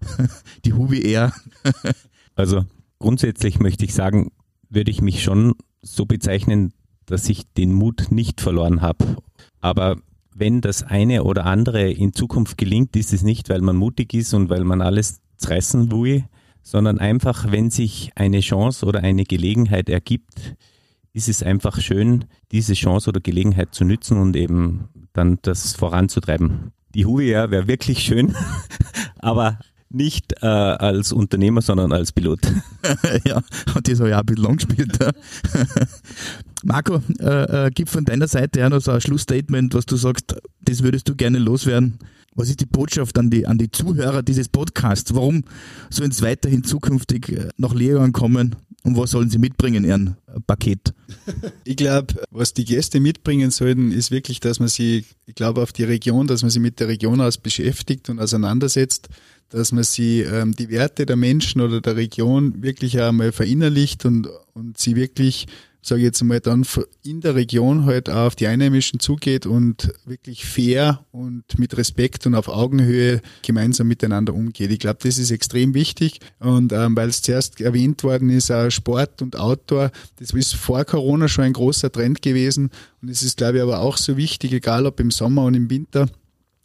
die 0.64 0.72
Hubi 0.72 1.02
eher. 1.02 1.34
also 2.34 2.64
grundsätzlich 2.98 3.60
möchte 3.60 3.84
ich 3.84 3.92
sagen, 3.92 4.30
würde 4.68 4.90
ich 4.90 5.00
mich 5.00 5.22
schon 5.22 5.54
so 5.82 6.06
bezeichnen, 6.06 6.72
dass 7.06 7.28
ich 7.28 7.44
den 7.56 7.72
Mut 7.72 8.08
nicht 8.10 8.40
verloren 8.40 8.82
habe. 8.82 9.16
Aber 9.60 9.96
wenn 10.34 10.60
das 10.60 10.82
eine 10.82 11.24
oder 11.24 11.46
andere 11.46 11.90
in 11.90 12.12
Zukunft 12.12 12.58
gelingt, 12.58 12.94
ist 12.96 13.12
es 13.12 13.22
nicht, 13.22 13.48
weil 13.48 13.62
man 13.62 13.76
mutig 13.76 14.12
ist 14.12 14.34
und 14.34 14.50
weil 14.50 14.64
man 14.64 14.82
alles 14.82 15.20
zerreißen 15.38 15.90
will, 15.90 16.24
sondern 16.62 16.98
einfach, 16.98 17.50
wenn 17.50 17.70
sich 17.70 18.10
eine 18.16 18.40
Chance 18.40 18.86
oder 18.86 19.00
eine 19.00 19.24
Gelegenheit 19.24 19.88
ergibt, 19.88 20.56
ist 21.12 21.28
es 21.28 21.42
einfach 21.42 21.80
schön, 21.80 22.26
diese 22.52 22.74
Chance 22.74 23.08
oder 23.08 23.20
Gelegenheit 23.20 23.74
zu 23.74 23.84
nützen 23.84 24.18
und 24.18 24.36
eben 24.36 24.88
dann 25.14 25.38
das 25.42 25.74
voranzutreiben. 25.74 26.72
Die 26.94 27.06
Huia 27.06 27.50
wäre 27.50 27.68
wirklich 27.68 28.00
schön, 28.00 28.34
aber 29.18 29.58
nicht 29.90 30.34
äh, 30.42 30.46
als 30.46 31.12
Unternehmer, 31.12 31.62
sondern 31.62 31.92
als 31.92 32.12
Pilot. 32.12 32.40
ja, 33.24 33.42
und 33.74 33.88
das 33.88 33.98
habe 33.98 34.10
ich 34.10 34.14
auch 34.14 34.20
ein 34.20 34.26
bisschen 34.26 34.44
lang 34.44 34.56
gespielt. 34.56 34.98
Marco, 36.64 37.02
äh, 37.20 37.66
äh, 37.66 37.70
gib 37.74 37.88
von 37.88 38.04
deiner 38.04 38.28
Seite 38.28 38.60
her 38.60 38.70
noch 38.70 38.80
so 38.80 38.90
ein 38.90 39.00
Schlussstatement, 39.00 39.74
was 39.74 39.86
du 39.86 39.96
sagst, 39.96 40.36
das 40.62 40.82
würdest 40.82 41.08
du 41.08 41.14
gerne 41.14 41.38
loswerden. 41.38 41.98
Was 42.34 42.50
ist 42.50 42.60
die 42.60 42.66
Botschaft 42.66 43.18
an 43.18 43.30
die, 43.30 43.46
an 43.46 43.56
die 43.56 43.70
Zuhörer 43.70 44.22
dieses 44.22 44.48
Podcasts? 44.48 45.14
Warum 45.14 45.44
sollen 45.88 46.10
es 46.10 46.20
weiterhin 46.20 46.64
zukünftig 46.64 47.30
äh, 47.30 47.48
nach 47.56 47.74
Lehrern 47.74 48.12
kommen? 48.12 48.56
Und 48.82 48.96
was 48.96 49.10
sollen 49.10 49.30
sie 49.30 49.38
mitbringen, 49.38 49.84
ihren 49.84 50.16
Paket? 50.46 50.94
Ich 51.64 51.76
glaube, 51.76 52.14
was 52.30 52.54
die 52.54 52.64
Gäste 52.64 53.00
mitbringen 53.00 53.50
sollten, 53.50 53.90
ist 53.90 54.12
wirklich, 54.12 54.38
dass 54.38 54.60
man 54.60 54.68
sie, 54.68 55.04
ich 55.26 55.34
glaube, 55.34 55.60
auf 55.62 55.72
die 55.72 55.82
Region, 55.82 56.28
dass 56.28 56.42
man 56.42 56.50
sie 56.50 56.60
mit 56.60 56.78
der 56.78 56.86
Region 56.86 57.20
aus 57.20 57.38
beschäftigt 57.38 58.08
und 58.08 58.20
auseinandersetzt, 58.20 59.08
dass 59.50 59.72
man 59.72 59.84
sie 59.84 60.20
ähm, 60.20 60.54
die 60.54 60.70
Werte 60.70 61.06
der 61.06 61.16
Menschen 61.16 61.60
oder 61.60 61.80
der 61.80 61.96
Region 61.96 62.62
wirklich 62.62 63.00
einmal 63.00 63.32
verinnerlicht 63.32 64.04
und, 64.04 64.28
und 64.54 64.78
sie 64.78 64.96
wirklich 64.96 65.46
sage 65.86 66.00
ich 66.00 66.06
jetzt 66.06 66.22
mal, 66.24 66.40
dann 66.40 66.66
in 67.04 67.20
der 67.20 67.36
Region 67.36 67.84
halt 67.84 68.10
auch 68.10 68.26
auf 68.26 68.34
die 68.36 68.48
Einheimischen 68.48 68.98
zugeht 68.98 69.46
und 69.46 69.92
wirklich 70.04 70.44
fair 70.44 71.04
und 71.12 71.44
mit 71.58 71.76
Respekt 71.76 72.26
und 72.26 72.34
auf 72.34 72.48
Augenhöhe 72.48 73.20
gemeinsam 73.42 73.86
miteinander 73.86 74.34
umgeht. 74.34 74.72
Ich 74.72 74.80
glaube, 74.80 74.98
das 75.02 75.18
ist 75.18 75.30
extrem 75.30 75.74
wichtig 75.74 76.18
und 76.40 76.72
ähm, 76.72 76.96
weil 76.96 77.08
es 77.08 77.22
zuerst 77.22 77.60
erwähnt 77.60 78.02
worden 78.02 78.30
ist, 78.30 78.50
auch 78.50 78.68
Sport 78.70 79.22
und 79.22 79.36
Outdoor, 79.36 79.92
das 80.16 80.32
ist 80.32 80.56
vor 80.56 80.84
Corona 80.84 81.28
schon 81.28 81.44
ein 81.44 81.52
großer 81.52 81.92
Trend 81.92 82.20
gewesen 82.20 82.70
und 83.00 83.08
es 83.08 83.22
ist, 83.22 83.36
glaube 83.36 83.58
ich, 83.58 83.62
aber 83.62 83.80
auch 83.80 83.96
so 83.96 84.16
wichtig, 84.16 84.52
egal 84.52 84.86
ob 84.86 84.98
im 84.98 85.12
Sommer 85.12 85.44
und 85.44 85.54
im 85.54 85.70
Winter, 85.70 86.08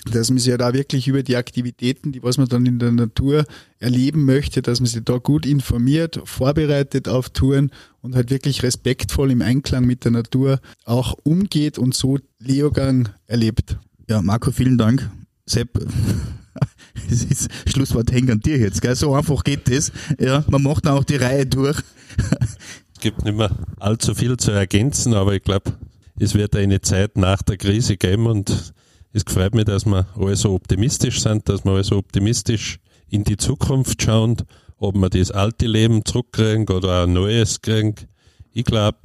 dass 0.06 0.30
man 0.30 0.39
sich 0.39 0.47
ja 0.47 0.58
da 0.58 0.74
wirklich 0.74 1.08
über 1.08 1.24
die 1.24 1.36
Aktivitäten, 1.36 2.12
die 2.12 2.24
was 2.24 2.38
man 2.38 2.47
dann 2.47 2.66
in 2.66 2.80
der 2.80 2.91
Natur 2.91 3.45
erleben 3.80 4.26
möchte, 4.26 4.62
dass 4.62 4.80
man 4.80 4.88
sich 4.88 5.04
da 5.04 5.18
gut 5.18 5.45
informiert, 5.45 6.20
vorbereitet 6.26 7.08
auf 7.08 7.30
Touren 7.30 7.72
und 8.02 8.16
halt 8.16 8.32
wirklich 8.32 8.64
respektvoll 8.64 9.32
im 9.32 9.41
Einklang 9.41 9.86
mit 9.86 10.04
der 10.04 10.12
Natur 10.12 10.60
auch 10.86 11.16
umgeht 11.24 11.78
und 11.78 11.93
so 11.93 12.18
Leogang 12.39 13.10
erlebt. 13.28 13.78
Ja, 14.10 14.22
Marco, 14.22 14.52
vielen 14.52 14.78
Dank. 14.78 15.10
Sepp, 15.45 15.80
es 17.10 17.24
ist 17.24 17.49
Schlusswort 17.68 18.12
hängen 18.12 18.32
an 18.32 18.39
dir 18.39 18.58
jetzt, 18.58 18.82
gell? 18.82 18.95
So 18.95 19.14
einfach 19.14 19.43
geht 19.43 19.70
das. 19.70 19.91
Ja, 20.20 20.43
man 20.49 20.64
macht 20.64 20.88
auch 20.88 21.04
die 21.04 21.18
Reihe 21.18 21.45
durch. 21.45 21.78
Es 22.93 22.99
gibt 23.02 23.24
nicht 23.24 23.38
mehr 23.38 23.56
allzu 23.80 24.16
viel 24.16 24.38
zu 24.38 24.52
ergänzen, 24.52 25.14
aber 25.14 25.36
ich 25.36 25.43
glaube, 25.43 25.74
es 26.20 26.34
wird 26.34 26.56
eine 26.56 26.82
Zeit 26.82 27.18
nach 27.18 27.41
der 27.41 27.58
Krise 27.58 27.97
geben 27.97 28.28
und 28.28 28.74
es 29.14 29.24
freut 29.24 29.53
mich, 29.53 29.66
dass 29.66 29.86
wir 29.86 30.07
alle 30.16 30.36
so 30.36 30.53
optimistisch 30.53 31.22
sind, 31.22 31.47
dass 31.49 31.66
wir 31.66 31.72
alle 31.72 31.84
so 31.84 31.97
optimistisch 31.97 32.80
in 33.09 33.24
die 33.24 33.38
Zukunft 33.38 34.01
schauen, 34.01 34.38
ob 34.78 34.95
wir 34.95 35.09
das 35.09 35.32
alte 35.32 35.68
Leben 35.68 36.05
zurückkriegen 36.05 36.68
oder 36.70 37.03
ein 37.03 37.14
neues 37.14 37.62
kriegen. 37.62 37.95
Ich 38.51 38.66
glaube 38.66 38.97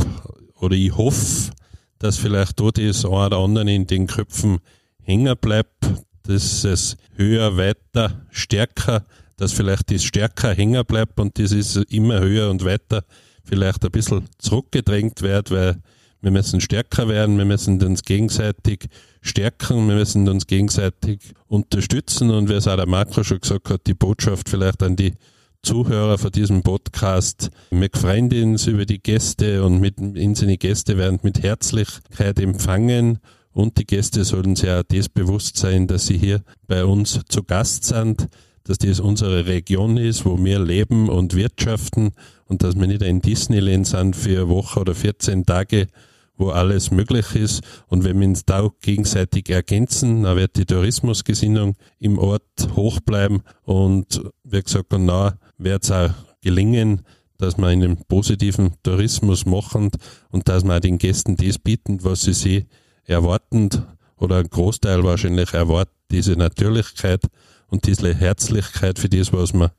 oder 0.55 0.75
ich 0.75 0.97
hoffe, 0.97 1.51
dass 1.99 2.19
vielleicht 2.19 2.59
dort 2.61 2.79
das 2.79 3.05
eine 3.05 3.15
oder 3.15 3.39
andere 3.39 3.73
in 3.73 3.87
den 3.87 4.07
Köpfen 4.07 4.59
hängen 5.03 5.37
bleibt, 5.41 5.85
dass 6.23 6.65
es 6.65 6.97
höher, 7.15 7.57
weiter, 7.57 8.27
stärker, 8.31 9.05
dass 9.37 9.53
vielleicht 9.53 9.91
das 9.91 10.05
stärker 10.05 10.55
hängen 10.55 10.85
bleibt 10.85 11.19
und 11.21 11.39
das 11.39 11.53
ist 11.53 11.77
immer 11.91 12.21
höher 12.21 12.51
und 12.51 12.65
weiter 12.65 13.05
vielleicht 13.45 13.85
ein 13.85 13.91
bisschen 13.91 14.29
zurückgedrängt 14.39 15.23
wird, 15.23 15.51
weil 15.51 15.81
wir 16.21 16.31
müssen 16.31 16.61
stärker 16.61 17.09
werden, 17.09 17.39
wir 17.39 17.45
müssen 17.45 17.83
uns 17.83 18.03
gegenseitig 18.03 18.87
stärken, 19.21 19.89
wir 19.89 19.97
müssen 19.97 20.29
uns 20.29 20.47
gegenseitig 20.47 21.21
unterstützen. 21.47 22.31
Und 22.31 22.49
wie 22.49 22.55
es 22.55 22.67
auch 22.67 22.77
der 22.77 22.87
Marco 22.87 23.23
schon 23.23 23.41
gesagt 23.41 23.71
hat, 23.71 23.87
die 23.87 23.95
Botschaft 23.95 24.49
vielleicht 24.49 24.83
an 24.83 24.97
die 24.97 25.15
Zuhörer 25.63 26.17
von 26.17 26.31
diesem 26.31 26.63
Podcast. 26.63 27.51
Wir 27.71 27.91
freuen 27.93 28.33
uns 28.33 28.69
über 28.69 28.87
die 28.87 29.03
Gäste 29.03 29.65
und 29.65 29.81
mit 29.81 29.99
unsere 29.99 30.57
Gäste 30.57 30.97
werden 30.97 31.19
mit 31.23 31.43
Herzlichkeit 31.43 32.39
empfangen. 32.39 33.19
Und 33.53 33.79
die 33.79 33.85
Gäste 33.85 34.25
sollen 34.25 34.55
sich 34.55 34.71
auch 34.71 34.85
das 34.87 35.09
bewusst 35.09 35.57
sein, 35.57 35.89
dass 35.89 36.07
sie 36.07 36.19
hier 36.19 36.43
bei 36.69 36.85
uns 36.85 37.21
zu 37.29 37.43
Gast 37.43 37.85
sind, 37.85 38.29
dass 38.63 38.79
das 38.79 39.01
unsere 39.01 39.47
Region 39.47 39.97
ist, 39.97 40.25
wo 40.25 40.43
wir 40.43 40.61
leben 40.61 41.09
und 41.09 41.35
wirtschaften 41.35 42.13
und 42.49 42.63
dass 42.63 42.77
wir 42.77 42.87
nicht 42.87 43.03
ein 43.03 43.21
Disneyland 43.21 43.87
sind 43.87 44.17
für 44.17 44.43
eine 44.43 44.49
Woche 44.49 44.81
oder 44.81 44.95
14 44.95 45.45
Tage, 45.47 45.89
wo 46.37 46.51
alles 46.51 46.91
möglich 46.91 47.35
ist. 47.35 47.63
Und 47.89 48.05
wenn 48.05 48.21
wir 48.21 48.29
uns 48.29 48.45
da 48.45 48.69
gegenseitig 48.81 49.49
ergänzen, 49.49 50.23
dann 50.23 50.37
wird 50.37 50.57
die 50.57 50.67
Tourismusgesinnung 50.67 51.77
im 51.99 52.19
Ort 52.19 52.43
hoch 52.75 53.01
bleiben 53.01 53.43
und 53.65 54.23
wie 54.45 54.63
gesagt, 54.63 54.93
na, 54.97 55.39
wird 55.59 55.85
es 55.85 55.91
auch 55.91 56.11
gelingen, 56.43 57.03
dass 57.39 57.59
wir 57.59 57.67
einen 57.67 57.99
positiven 58.09 58.75
Tourismus 58.83 59.47
machen 59.47 59.91
und 60.31 60.49
dass 60.49 60.65
wir 60.65 60.81
den 60.81 60.99
Gästen 60.99 61.37
das 61.37 61.59
bieten, 61.59 62.03
was 62.03 62.23
sie 62.23 62.33
sich 62.33 62.67
erwarten 63.05 63.71
oder 64.17 64.39
ein 64.39 64.49
Großteil 64.49 65.05
wahrscheinlich 65.05 65.53
erwartet, 65.53 65.95
diese 66.11 66.33
Natürlichkeit 66.33 67.23
und 67.69 67.87
diese 67.87 68.15
Herzlichkeit 68.15 68.99
für 68.99 69.09
das, 69.09 69.33
was 69.33 69.53
wir 69.53 69.73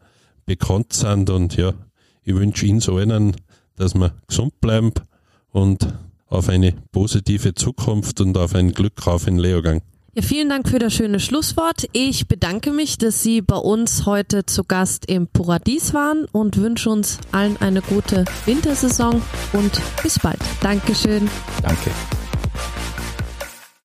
bekannt 0.45 0.93
sind. 0.93 1.29
Und 1.29 1.55
ja, 1.55 1.73
ich 2.27 2.35
wünsche 2.35 2.65
Ihnen 2.65 2.81
so 2.81 2.97
einen, 2.97 3.35
dass 3.77 3.95
wir 3.95 4.13
gesund 4.27 4.59
bleiben 4.59 4.91
und 5.51 5.87
auf 6.27 6.49
eine 6.49 6.73
positive 6.91 7.55
Zukunft 7.55 8.19
und 8.19 8.37
auf 8.37 8.53
ein 8.53 8.73
Glück 8.73 9.07
auf 9.07 9.25
den 9.25 9.37
Leogang. 9.37 9.81
Ja, 10.13 10.23
vielen 10.23 10.49
Dank 10.49 10.67
für 10.67 10.79
das 10.79 10.93
schöne 10.93 11.21
Schlusswort. 11.21 11.87
Ich 11.93 12.27
bedanke 12.27 12.71
mich, 12.71 12.97
dass 12.97 13.23
Sie 13.23 13.41
bei 13.41 13.55
uns 13.55 14.05
heute 14.05 14.45
zu 14.45 14.65
Gast 14.65 15.09
im 15.09 15.27
Paradies 15.27 15.93
waren 15.93 16.25
und 16.25 16.57
wünsche 16.57 16.89
uns 16.89 17.17
allen 17.31 17.55
eine 17.61 17.81
gute 17.81 18.25
Wintersaison 18.45 19.21
und 19.53 19.81
bis 20.03 20.19
bald. 20.19 20.39
Dankeschön. 20.59 21.29
Danke. 21.61 21.91